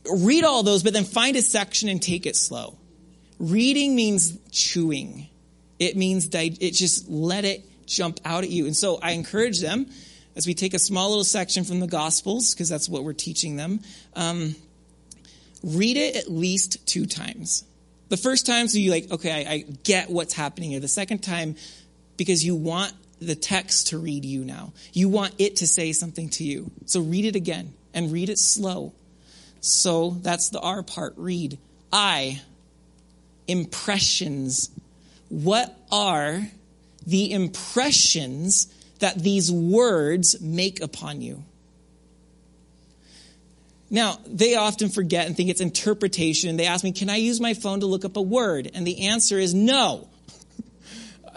read 0.10 0.44
all 0.44 0.64
those, 0.64 0.84
but 0.84 0.94
then 0.94 1.04
find 1.04 1.36
a 1.36 1.42
section 1.42 1.90
and 1.90 2.02
take 2.02 2.26
it 2.26 2.36
slow. 2.36 2.78
Reading 3.40 3.96
means 3.96 4.38
chewing. 4.52 5.28
It 5.80 5.98
means 5.98 6.30
it 6.34 6.72
just 6.72 7.10
let 7.10 7.44
it 7.46 7.66
jump 7.88 8.20
out 8.24 8.44
at 8.44 8.50
you. 8.50 8.66
And 8.66 8.76
so 8.76 9.00
I 9.02 9.12
encourage 9.12 9.60
them 9.60 9.88
as 10.36 10.48
we 10.48 10.54
take 10.54 10.74
a 10.74 10.80
small 10.80 11.10
little 11.10 11.24
section 11.24 11.64
from 11.64 11.80
the 11.80 11.88
Gospels, 11.88 12.54
because 12.54 12.70
that's 12.70 12.88
what 12.88 13.04
we're 13.04 13.14
teaching 13.14 13.56
them. 13.56 13.82
Um, 14.16 14.56
read 15.64 15.98
it 15.98 16.16
at 16.16 16.32
least 16.32 16.86
two 16.88 17.06
times. 17.06 17.66
The 18.10 18.18
first 18.18 18.46
time, 18.46 18.68
so 18.68 18.78
you 18.78 18.92
like, 18.92 19.12
okay, 19.12 19.46
I, 19.46 19.52
I 19.52 19.58
get 19.84 20.10
what's 20.10 20.34
happening 20.34 20.72
here. 20.72 20.80
The 20.80 20.88
second 20.88 21.20
time, 21.20 21.56
because 22.18 22.46
you 22.46 22.56
want 22.56 22.94
the 23.20 23.36
text 23.36 23.88
to 23.88 23.98
read 23.98 24.26
you 24.26 24.44
now. 24.44 24.74
You 24.94 25.08
want 25.10 25.36
it 25.38 25.58
to 25.58 25.68
say 25.68 25.92
something 25.94 26.30
to 26.30 26.44
you. 26.44 26.72
So 26.86 27.02
read 27.02 27.26
it 27.26 27.36
again 27.36 27.74
and 27.94 28.12
read 28.12 28.30
it 28.30 28.40
slow. 28.40 28.94
So 29.62 30.18
that's 30.22 30.50
the 30.50 30.60
R 30.60 30.84
part. 30.84 31.14
Read. 31.16 31.58
I. 31.94 32.42
Impressions. 33.48 34.70
What 35.30 35.76
are 35.92 36.48
the 37.08 37.32
impressions 37.32 38.68
that 39.00 39.18
these 39.18 39.52
words 39.52 40.42
make 40.42 40.82
upon 40.82 41.22
you? 41.22 41.44
Now, 43.90 44.20
they 44.26 44.56
often 44.56 44.90
forget 44.90 45.28
and 45.28 45.36
think 45.36 45.50
it's 45.50 45.60
interpretation. 45.60 46.56
They 46.56 46.66
ask 46.66 46.84
me, 46.84 46.94
can 46.94 47.10
I 47.10 47.18
use 47.18 47.42
my 47.42 47.54
phone 47.54 47.82
to 47.82 47.86
look 47.86 48.06
up 48.06 48.16
a 48.16 48.22
word? 48.22 48.72
And 48.74 48.88
the 48.88 49.08
answer 49.08 49.38
is 49.38 49.54
no. 49.54 50.08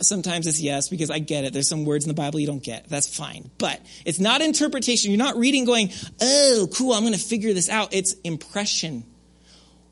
Sometimes 0.00 0.46
it's 0.46 0.60
yes 0.60 0.88
because 0.88 1.10
I 1.10 1.18
get 1.18 1.44
it. 1.44 1.52
There's 1.52 1.68
some 1.68 1.84
words 1.84 2.04
in 2.04 2.08
the 2.08 2.14
Bible 2.14 2.40
you 2.40 2.46
don't 2.46 2.62
get. 2.62 2.88
That's 2.88 3.14
fine. 3.14 3.50
But 3.58 3.80
it's 4.04 4.18
not 4.18 4.40
interpretation. 4.40 5.10
You're 5.10 5.18
not 5.18 5.36
reading 5.36 5.64
going, 5.64 5.90
oh, 6.20 6.68
cool, 6.76 6.92
I'm 6.92 7.02
going 7.02 7.14
to 7.14 7.18
figure 7.18 7.52
this 7.52 7.68
out. 7.68 7.94
It's 7.94 8.14
impression. 8.24 9.04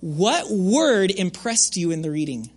What 0.00 0.50
word 0.50 1.10
impressed 1.10 1.76
you 1.76 1.92
in 1.92 2.02
the 2.02 2.10
reading? 2.10 2.50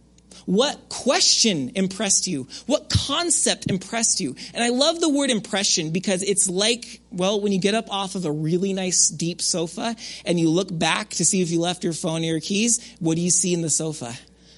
What 0.46 0.90
question 0.90 1.72
impressed 1.76 2.28
you? 2.28 2.48
What 2.68 2.90
concept 2.90 3.70
impressed 3.70 4.20
you? 4.20 4.36
And 4.54 4.64
I 4.64 4.70
love 4.70 5.00
the 5.00 5.10
word 5.10 5.32
impression 5.32 5.92
because 5.92 6.22
it's 6.22 6.48
like, 6.48 7.02
well, 7.12 7.42
when 7.42 7.52
you 7.52 7.60
get 7.60 7.74
up 7.74 7.92
off 7.92 8.16
of 8.16 8.26
a 8.26 8.32
really 8.32 8.74
nice 8.74 9.10
deep 9.10 9.42
sofa 9.42 9.96
and 10.24 10.40
you 10.40 10.50
look 10.50 10.76
back 10.78 11.10
to 11.12 11.26
see 11.26 11.42
if 11.42 11.50
you 11.50 11.60
left 11.60 11.84
your 11.84 11.94
phone 11.94 12.22
or 12.22 12.26
your 12.26 12.40
keys, 12.40 12.96
what 13.00 13.16
do 13.16 13.22
you 13.22 13.32
see 13.32 13.54
in 13.54 13.62
the 13.62 13.70
sofa? 13.70 14.14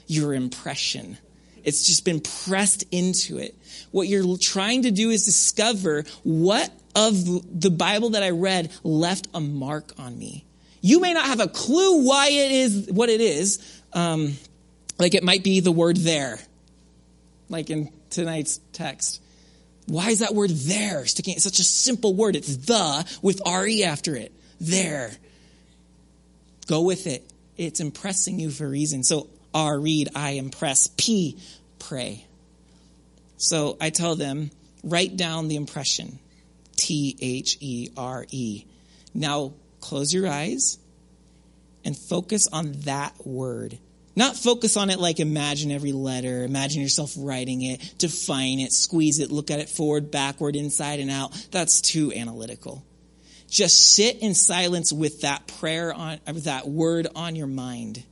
Your 0.07 0.33
impression. 0.33 1.17
It's 1.64 1.86
just 1.86 2.05
been 2.05 2.20
pressed 2.20 2.84
into 2.91 3.38
it. 3.38 3.55
What 3.91 4.08
you're 4.08 4.38
trying 4.38 4.84
to 4.84 4.91
do 4.91 5.10
is 5.10 5.26
discover 5.26 6.03
what 6.24 6.72
of 6.95 7.62
the 7.62 7.70
Bible 7.70 8.12
that 8.12 8.24
I 8.24 8.32
read 8.32 8.72
left 8.84 9.28
a 9.34 9.39
mark 9.39 9.93
on 9.99 10.18
me. 10.18 10.45
You 10.82 10.99
may 10.99 11.14
not 11.14 11.26
have 11.26 11.39
a 11.39 11.47
clue 11.47 12.05
why 12.05 12.30
it 12.30 12.51
is 12.51 12.89
what 12.91 13.10
it 13.10 13.22
is. 13.22 13.82
Um, 13.93 14.34
like 14.97 15.14
it 15.14 15.24
might 15.24 15.43
be 15.43 15.60
the 15.60 15.72
word 15.72 15.97
there, 15.97 16.39
like 17.49 17.70
in 17.70 17.91
tonight's 18.10 18.60
text. 18.74 19.22
Why 19.86 20.10
is 20.10 20.20
that 20.20 20.34
word 20.34 20.49
there 20.49 21.05
sticking? 21.05 21.36
It's 21.36 21.43
such 21.43 21.60
a 21.60 21.64
simple 21.64 22.14
word. 22.14 22.36
It's 22.36 22.58
the 22.58 23.20
with 23.22 23.41
re 23.45 23.84
after 23.84 24.16
it. 24.16 24.34
There. 24.60 25.12
Go 26.68 26.82
with 26.82 27.08
it. 27.08 27.24
It's 27.58 27.80
impressing 27.80 28.39
you 28.39 28.49
for 28.49 28.66
a 28.66 28.70
reason. 28.70 29.03
So 29.03 29.30
R, 29.58 29.80
read, 29.80 30.10
I, 30.14 30.32
impress. 30.32 30.86
P, 30.97 31.36
pray. 31.80 32.24
So 33.38 33.76
I 33.82 33.89
tell 33.89 34.16
them, 34.16 34.51
write 34.84 35.18
down 35.18 35.47
the 35.47 35.55
impression. 35.55 36.20
T 36.76 37.18
H 37.20 37.58
E 37.60 37.89
R 37.97 38.28
E. 38.30 38.66
Now 39.16 39.53
close 39.82 40.14
your 40.14 40.28
eyes 40.28 40.78
and 41.84 41.97
focus 41.97 42.47
on 42.53 42.74
that 42.82 43.14
word. 43.26 43.80
Not 44.16 44.36
focus 44.36 44.78
on 44.78 44.91
it 44.91 44.99
like 44.99 45.20
imagine 45.20 45.72
every 45.72 45.91
letter, 45.91 46.43
imagine 46.43 46.84
yourself 46.84 47.16
writing 47.18 47.64
it, 47.64 47.95
define 47.97 48.60
it, 48.60 48.72
squeeze 48.72 49.18
it, 49.18 49.32
look 49.32 49.49
at 49.49 49.60
it 49.60 49.70
forward, 49.70 50.12
backward, 50.12 50.55
inside, 50.55 50.99
and 50.99 51.10
out. 51.10 51.34
That's 51.49 51.82
too 51.82 52.14
analytical. 52.14 52.84
Just 53.49 53.95
sit 53.95 54.20
in 54.20 54.36
silence 54.36 54.93
with 54.93 55.22
that 55.22 55.47
prayer 55.47 55.91
on, 55.91 56.20
with 56.28 56.43
that 56.43 56.68
word 56.68 57.08
on 57.16 57.36
your 57.36 57.47
mind. 57.47 58.03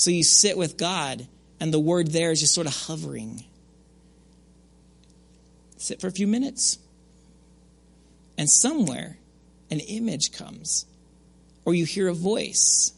So 0.00 0.10
you 0.10 0.24
sit 0.24 0.56
with 0.56 0.78
God 0.78 1.28
and 1.60 1.74
the 1.74 1.78
word 1.78 2.06
there 2.06 2.30
is 2.30 2.40
just 2.40 2.54
sort 2.54 2.66
of 2.66 2.74
hovering. 2.74 3.44
Sit 5.76 6.00
for 6.00 6.06
a 6.06 6.10
few 6.10 6.26
minutes. 6.26 6.78
And 8.38 8.48
somewhere, 8.48 9.18
an 9.70 9.80
image 9.80 10.32
comes, 10.32 10.86
or 11.66 11.74
you 11.74 11.84
hear 11.84 12.08
a 12.08 12.14
voice. 12.14 12.94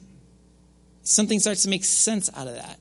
Something 1.03 1.41
starts 1.41 1.65
to 1.65 1.69
make 1.69 1.85
sense 1.85 2.31
out 2.37 2.47
of 2.47 2.55
that. 2.55 2.79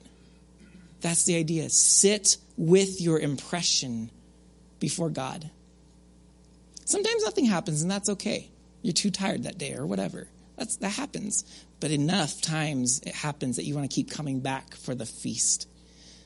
That's 1.00 1.24
the 1.24 1.34
idea. 1.34 1.68
Sit 1.68 2.36
with 2.56 3.00
your 3.00 3.18
impression 3.18 4.08
before 4.78 5.10
God. 5.10 5.50
Sometimes 6.84 7.24
nothing 7.24 7.46
happens, 7.46 7.82
and 7.82 7.90
that's 7.90 8.08
okay. 8.08 8.52
You're 8.82 8.92
too 8.92 9.10
tired 9.10 9.42
that 9.42 9.58
day 9.58 9.74
or 9.74 9.84
whatever. 9.84 10.28
That's, 10.56 10.76
that 10.76 10.90
happens. 10.90 11.42
But 11.82 11.90
enough 11.90 12.40
times 12.40 13.00
it 13.04 13.12
happens 13.12 13.56
that 13.56 13.64
you 13.64 13.74
want 13.74 13.90
to 13.90 13.92
keep 13.92 14.08
coming 14.08 14.38
back 14.38 14.76
for 14.76 14.94
the 14.94 15.04
feast. 15.04 15.68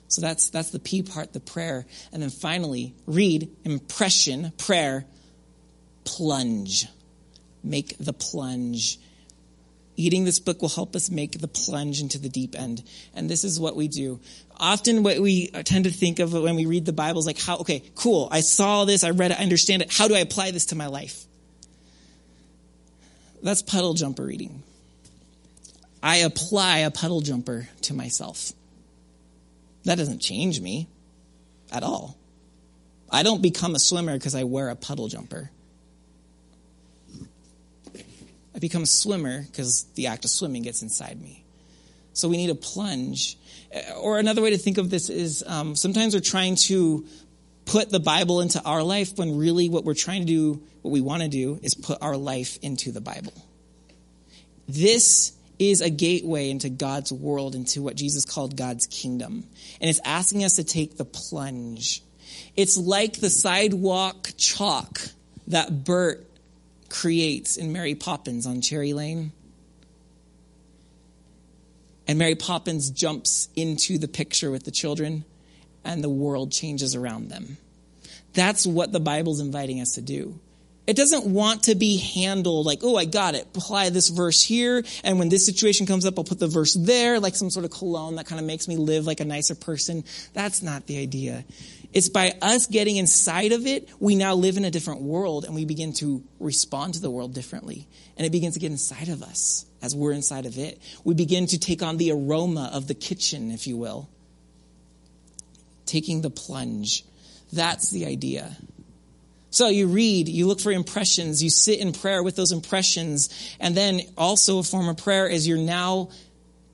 So 0.08 0.20
that's, 0.20 0.50
that's 0.50 0.68
the 0.68 0.78
P 0.78 1.02
part, 1.02 1.32
the 1.32 1.40
prayer. 1.40 1.86
And 2.12 2.22
then 2.22 2.28
finally, 2.28 2.94
read, 3.06 3.48
impression, 3.64 4.52
prayer, 4.58 5.06
plunge. 6.04 6.86
Make 7.64 7.96
the 7.96 8.12
plunge. 8.12 8.98
Eating 9.96 10.24
this 10.24 10.40
book 10.40 10.60
will 10.60 10.68
help 10.68 10.94
us 10.94 11.10
make 11.10 11.40
the 11.40 11.48
plunge 11.48 12.02
into 12.02 12.18
the 12.18 12.28
deep 12.28 12.54
end. 12.54 12.84
And 13.14 13.30
this 13.30 13.42
is 13.42 13.58
what 13.58 13.76
we 13.76 13.88
do. 13.88 14.20
Often 14.58 15.04
what 15.04 15.20
we 15.20 15.48
tend 15.48 15.86
to 15.86 15.90
think 15.90 16.18
of 16.18 16.34
when 16.34 16.54
we 16.54 16.66
read 16.66 16.84
the 16.84 16.92
Bible 16.92 17.20
is 17.20 17.26
like, 17.26 17.40
how, 17.40 17.56
okay, 17.60 17.82
cool, 17.94 18.28
I 18.30 18.42
saw 18.42 18.84
this, 18.84 19.04
I 19.04 19.10
read 19.10 19.30
it, 19.30 19.40
I 19.40 19.42
understand 19.42 19.80
it. 19.80 19.90
How 19.90 20.06
do 20.06 20.14
I 20.14 20.18
apply 20.18 20.50
this 20.50 20.66
to 20.66 20.74
my 20.74 20.88
life? 20.88 21.24
That's 23.42 23.62
puddle 23.62 23.94
jumper 23.94 24.22
reading. 24.22 24.62
I 26.02 26.18
apply 26.18 26.78
a 26.78 26.90
puddle 26.90 27.20
jumper 27.20 27.68
to 27.82 27.94
myself. 27.94 28.52
That 29.84 29.98
doesn't 29.98 30.20
change 30.20 30.60
me 30.60 30.88
at 31.72 31.82
all. 31.82 32.16
I 33.10 33.22
don't 33.22 33.40
become 33.40 33.74
a 33.74 33.78
swimmer 33.78 34.14
because 34.14 34.34
I 34.34 34.44
wear 34.44 34.68
a 34.68 34.76
puddle 34.76 35.08
jumper. 35.08 35.50
I 38.54 38.58
become 38.58 38.82
a 38.82 38.86
swimmer 38.86 39.42
because 39.42 39.84
the 39.94 40.08
act 40.08 40.24
of 40.24 40.30
swimming 40.30 40.62
gets 40.62 40.82
inside 40.82 41.20
me. 41.20 41.44
So 42.14 42.28
we 42.28 42.38
need 42.38 42.50
a 42.50 42.54
plunge. 42.54 43.36
Or 43.98 44.18
another 44.18 44.40
way 44.40 44.50
to 44.50 44.58
think 44.58 44.78
of 44.78 44.88
this 44.88 45.10
is 45.10 45.44
um, 45.46 45.76
sometimes 45.76 46.14
we're 46.14 46.20
trying 46.20 46.56
to 46.66 47.04
put 47.66 47.90
the 47.90 48.00
Bible 48.00 48.40
into 48.40 48.62
our 48.64 48.82
life 48.82 49.18
when 49.18 49.36
really 49.36 49.68
what 49.68 49.84
we're 49.84 49.94
trying 49.94 50.22
to 50.22 50.26
do, 50.26 50.62
what 50.82 50.90
we 50.90 51.02
want 51.02 51.22
to 51.22 51.28
do, 51.28 51.60
is 51.62 51.74
put 51.74 51.98
our 52.00 52.16
life 52.16 52.58
into 52.62 52.90
the 52.90 53.00
Bible. 53.00 53.34
This 54.66 55.35
is 55.58 55.80
a 55.80 55.90
gateway 55.90 56.50
into 56.50 56.68
God's 56.68 57.12
world, 57.12 57.54
into 57.54 57.82
what 57.82 57.96
Jesus 57.96 58.24
called 58.24 58.56
God's 58.56 58.86
kingdom. 58.86 59.44
And 59.80 59.88
it's 59.88 60.00
asking 60.04 60.44
us 60.44 60.56
to 60.56 60.64
take 60.64 60.96
the 60.96 61.04
plunge. 61.04 62.02
It's 62.56 62.76
like 62.76 63.14
the 63.14 63.30
sidewalk 63.30 64.32
chalk 64.36 65.00
that 65.48 65.84
Bert 65.84 66.26
creates 66.88 67.56
in 67.56 67.72
Mary 67.72 67.94
Poppins 67.94 68.46
on 68.46 68.60
Cherry 68.60 68.92
Lane. 68.92 69.32
And 72.06 72.18
Mary 72.18 72.34
Poppins 72.34 72.90
jumps 72.90 73.48
into 73.56 73.98
the 73.98 74.08
picture 74.08 74.50
with 74.50 74.64
the 74.64 74.70
children, 74.70 75.24
and 75.84 76.04
the 76.04 76.08
world 76.08 76.52
changes 76.52 76.94
around 76.94 77.28
them. 77.28 77.56
That's 78.32 78.66
what 78.66 78.92
the 78.92 79.00
Bible's 79.00 79.40
inviting 79.40 79.80
us 79.80 79.94
to 79.94 80.02
do. 80.02 80.38
It 80.86 80.96
doesn't 80.96 81.26
want 81.26 81.64
to 81.64 81.74
be 81.74 81.96
handled 81.96 82.64
like, 82.64 82.80
oh, 82.82 82.96
I 82.96 83.06
got 83.06 83.34
it. 83.34 83.42
Apply 83.56 83.90
this 83.90 84.08
verse 84.08 84.42
here. 84.42 84.84
And 85.02 85.18
when 85.18 85.28
this 85.28 85.44
situation 85.44 85.84
comes 85.84 86.06
up, 86.06 86.16
I'll 86.16 86.24
put 86.24 86.38
the 86.38 86.46
verse 86.46 86.74
there, 86.74 87.18
like 87.18 87.34
some 87.34 87.50
sort 87.50 87.64
of 87.64 87.72
cologne 87.72 88.16
that 88.16 88.26
kind 88.26 88.40
of 88.40 88.46
makes 88.46 88.68
me 88.68 88.76
live 88.76 89.04
like 89.04 89.18
a 89.18 89.24
nicer 89.24 89.56
person. 89.56 90.04
That's 90.32 90.62
not 90.62 90.86
the 90.86 90.98
idea. 90.98 91.44
It's 91.92 92.08
by 92.08 92.34
us 92.42 92.66
getting 92.66 92.96
inside 92.98 93.52
of 93.52 93.66
it, 93.66 93.88
we 93.98 94.16
now 94.16 94.34
live 94.34 94.56
in 94.56 94.64
a 94.64 94.70
different 94.70 95.02
world 95.02 95.44
and 95.44 95.54
we 95.54 95.64
begin 95.64 95.92
to 95.94 96.22
respond 96.38 96.94
to 96.94 97.00
the 97.00 97.10
world 97.10 97.34
differently. 97.34 97.88
And 98.16 98.26
it 98.26 98.30
begins 98.30 98.54
to 98.54 98.60
get 98.60 98.70
inside 98.70 99.08
of 99.08 99.22
us 99.22 99.66
as 99.82 99.94
we're 99.94 100.12
inside 100.12 100.46
of 100.46 100.58
it. 100.58 100.80
We 101.04 101.14
begin 101.14 101.46
to 101.48 101.58
take 101.58 101.82
on 101.82 101.96
the 101.96 102.12
aroma 102.12 102.70
of 102.72 102.86
the 102.86 102.94
kitchen, 102.94 103.50
if 103.50 103.66
you 103.66 103.76
will. 103.76 104.08
Taking 105.86 106.20
the 106.20 106.30
plunge. 106.30 107.04
That's 107.52 107.90
the 107.90 108.06
idea. 108.06 108.56
So 109.56 109.68
you 109.68 109.86
read, 109.86 110.28
you 110.28 110.46
look 110.46 110.60
for 110.60 110.70
impressions, 110.70 111.42
you 111.42 111.48
sit 111.48 111.78
in 111.78 111.94
prayer 111.94 112.22
with 112.22 112.36
those 112.36 112.52
impressions, 112.52 113.30
and 113.58 113.74
then 113.74 114.02
also 114.14 114.58
a 114.58 114.62
form 114.62 114.86
of 114.86 114.98
prayer 114.98 115.26
is 115.26 115.48
you're 115.48 115.56
now 115.56 116.10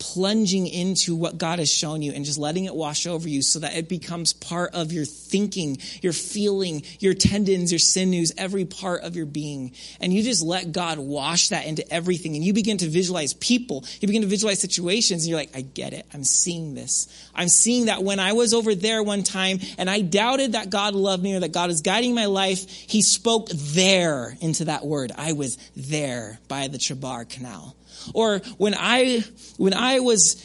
plunging 0.03 0.67
into 0.67 1.15
what 1.15 1.39
God 1.39 1.61
has 1.61 1.71
shown 1.71 2.03
you 2.03 2.13
and 2.13 2.25
just 2.25 2.37
letting 2.37 2.65
it 2.65 2.75
wash 2.75 3.07
over 3.07 3.29
you 3.29 3.41
so 3.41 3.61
that 3.61 3.77
it 3.77 3.89
becomes 3.89 4.33
part 4.33 4.75
of 4.75 4.91
your 4.91 5.05
thinking, 5.05 5.79
your 6.01 6.13
feeling, 6.13 6.83
your 6.99 7.15
tendons, 7.15 7.71
your 7.71 7.79
sinews, 7.79 8.33
every 8.37 8.65
part 8.65 9.03
of 9.03 9.15
your 9.15 9.27
being. 9.27 9.73
And 10.01 10.13
you 10.13 10.25
just 10.25 10.43
let 10.43 10.73
God 10.73 10.99
wash 10.99 11.51
that 11.51 11.67
into 11.67 11.89
everything. 11.93 12.35
And 12.35 12.45
you 12.45 12.53
begin 12.53 12.79
to 12.79 12.89
visualize 12.89 13.33
people. 13.35 13.85
You 14.01 14.09
begin 14.09 14.23
to 14.23 14.29
visualize 14.29 14.59
situations 14.59 15.23
and 15.23 15.31
you're 15.31 15.39
like, 15.39 15.57
I 15.57 15.61
get 15.61 15.93
it. 15.93 16.05
I'm 16.13 16.25
seeing 16.25 16.75
this. 16.75 17.07
I'm 17.33 17.49
seeing 17.49 17.87
that 17.87 18.03
when 18.03 18.19
I 18.19 18.33
was 18.33 18.55
over 18.55 18.75
there 18.75 19.05
one 19.05 19.23
time 19.23 19.61
and 19.79 19.89
I 19.89 20.01
doubted 20.01 20.53
that 20.53 20.69
God 20.69 20.97
loved 20.97 21.23
me 21.23 21.37
or 21.37 21.41
that 21.41 21.53
God 21.53 21.71
is 21.71 21.81
guiding 21.81 22.13
my 22.13 22.27
life, 22.27 22.69
He 22.69 23.03
spoke 23.03 23.51
there 23.51 24.37
into 24.41 24.65
that 24.65 24.85
word. 24.85 25.13
I 25.17 25.35
was 25.35 25.59
there 25.77 26.41
by 26.49 26.67
the 26.67 26.79
Chebar 26.79 27.29
Canal. 27.29 27.77
Or 28.15 28.39
when 28.59 28.75
I, 28.75 29.25
when 29.57 29.75
I 29.75 30.01
was, 30.01 30.43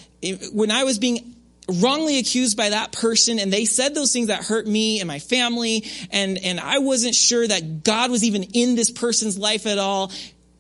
when 0.54 0.72
I 0.72 0.84
was 0.84 1.00
being 1.00 1.36
wrongly 1.82 2.18
accused 2.20 2.56
by 2.56 2.70
that 2.70 2.92
person 2.92 3.40
and 3.40 3.52
they 3.52 3.66
said 3.66 3.94
those 3.94 4.14
things 4.14 4.28
that 4.28 4.44
hurt 4.44 4.66
me 4.66 5.00
and 5.00 5.08
my 5.08 5.20
family 5.20 5.86
and, 6.12 6.38
and 6.38 6.60
I 6.60 6.80
wasn't 6.80 7.14
sure 7.14 7.46
that 7.46 7.84
God 7.84 8.10
was 8.10 8.24
even 8.24 8.44
in 8.44 8.76
this 8.76 8.90
person's 8.90 9.38
life 9.38 9.66
at 9.66 9.78
all. 9.78 10.12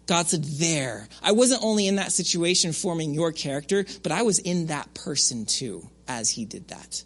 God 0.06 0.28
said, 0.28 0.44
there. 0.44 1.08
I 1.22 1.34
wasn't 1.34 1.64
only 1.64 1.88
in 1.88 1.98
that 1.98 2.12
situation 2.12 2.72
forming 2.72 3.14
your 3.14 3.32
character, 3.32 3.86
but 4.04 4.12
I 4.12 4.24
was 4.24 4.40
in 4.40 4.68
that 4.68 4.94
person 4.94 5.46
too 5.46 5.88
as 6.08 6.30
he 6.30 6.46
did 6.46 6.70
that. 6.70 7.04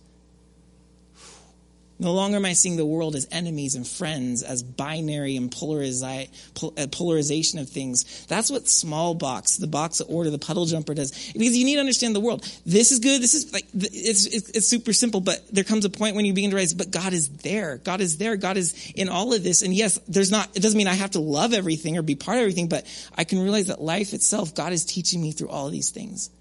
No 2.01 2.13
longer 2.13 2.37
am 2.37 2.45
I 2.45 2.53
seeing 2.53 2.77
the 2.77 2.85
world 2.85 3.15
as 3.15 3.27
enemies 3.31 3.75
and 3.75 3.87
friends, 3.87 4.41
as 4.41 4.63
binary 4.63 5.35
and 5.35 5.51
polarizi- 5.51 6.29
uh, 6.63 6.87
polarization 6.87 7.59
of 7.59 7.69
things. 7.69 8.25
That's 8.25 8.49
what 8.49 8.67
small 8.67 9.13
box, 9.13 9.57
the 9.57 9.67
box 9.67 9.99
of 9.99 10.09
order, 10.09 10.31
the 10.31 10.39
puddle 10.39 10.65
jumper 10.65 10.95
does. 10.95 11.11
Because 11.31 11.55
you 11.55 11.63
need 11.63 11.75
to 11.75 11.79
understand 11.79 12.15
the 12.15 12.19
world. 12.19 12.43
This 12.65 12.91
is 12.91 12.97
good. 12.97 13.21
This 13.21 13.35
is 13.35 13.53
like, 13.53 13.67
it's, 13.75 14.25
it's, 14.25 14.49
it's 14.49 14.67
super 14.67 14.93
simple, 14.93 15.21
but 15.21 15.47
there 15.53 15.63
comes 15.63 15.85
a 15.85 15.91
point 15.91 16.15
when 16.15 16.25
you 16.25 16.33
begin 16.33 16.49
to 16.49 16.55
realize, 16.55 16.73
but 16.73 16.89
God 16.89 17.13
is 17.13 17.29
there. 17.29 17.77
God 17.77 18.01
is 18.01 18.17
there. 18.17 18.35
God 18.35 18.57
is 18.57 18.91
in 18.95 19.07
all 19.07 19.31
of 19.31 19.43
this. 19.43 19.61
And 19.61 19.71
yes, 19.71 19.99
there's 20.07 20.31
not, 20.31 20.49
it 20.57 20.61
doesn't 20.63 20.79
mean 20.79 20.87
I 20.87 20.95
have 20.95 21.11
to 21.11 21.19
love 21.19 21.53
everything 21.53 21.99
or 21.99 22.01
be 22.01 22.15
part 22.15 22.37
of 22.37 22.41
everything, 22.41 22.67
but 22.67 22.83
I 23.15 23.25
can 23.25 23.37
realize 23.37 23.67
that 23.67 23.79
life 23.79 24.13
itself, 24.13 24.55
God 24.55 24.73
is 24.73 24.85
teaching 24.85 25.21
me 25.21 25.33
through 25.33 25.49
all 25.49 25.67
of 25.67 25.71
these 25.71 25.91
things. 25.91 26.31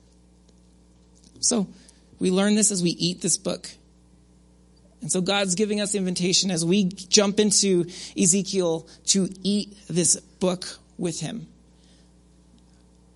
So 1.41 1.69
we 2.19 2.31
learn 2.31 2.55
this 2.55 2.71
as 2.71 2.83
we 2.83 2.91
eat 2.93 3.21
this 3.21 3.37
book. 3.37 3.69
And 5.01 5.11
so 5.11 5.21
God's 5.21 5.55
giving 5.55 5.81
us 5.81 5.95
invitation 5.95 6.51
as 6.51 6.65
we 6.65 6.85
jump 6.85 7.41
into 7.41 7.87
Ezekiel 8.19 8.87
to 9.07 9.29
eat 9.43 9.77
this 9.89 10.17
book 10.17 10.67
with 10.99 11.21
him. 11.21 11.47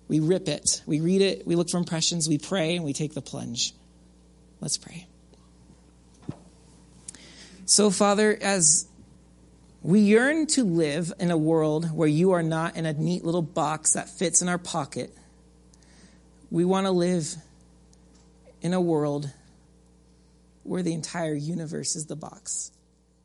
We 0.07 0.19
rip 0.19 0.47
it, 0.47 0.81
we 0.85 0.99
read 0.99 1.21
it, 1.21 1.47
we 1.47 1.55
look 1.55 1.69
for 1.69 1.77
impressions, 1.77 2.27
we 2.27 2.37
pray, 2.37 2.75
and 2.75 2.85
we 2.85 2.93
take 2.93 3.13
the 3.13 3.21
plunge. 3.21 3.73
Let's 4.61 4.77
pray. 4.77 5.07
So, 7.65 7.89
Father, 7.89 8.37
as 8.39 8.87
we 9.81 9.99
yearn 10.01 10.45
to 10.47 10.63
live 10.63 11.11
in 11.19 11.31
a 11.31 11.37
world 11.37 11.91
where 11.91 12.07
you 12.07 12.31
are 12.31 12.43
not 12.43 12.75
in 12.75 12.85
a 12.85 12.93
neat 12.93 13.23
little 13.25 13.41
box 13.41 13.93
that 13.93 14.09
fits 14.09 14.43
in 14.43 14.49
our 14.49 14.59
pocket, 14.59 15.15
we 16.51 16.65
want 16.65 16.85
to 16.85 16.91
live 16.91 17.35
in 18.61 18.73
a 18.73 18.81
world 18.81 19.29
where 20.65 20.83
the 20.83 20.93
entire 20.93 21.35
universe 21.35 21.95
is 21.95 22.05
the 22.07 22.15
box. 22.15 22.71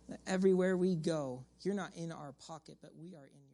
That 0.08 0.20
everywhere 0.26 0.76
we 0.76 0.94
go, 0.94 1.44
you're 1.62 1.74
not 1.74 1.94
in 1.96 2.12
our 2.12 2.34
pocket, 2.46 2.78
but 2.82 2.90
we 2.96 3.14
are 3.14 3.26
in. 3.26 3.49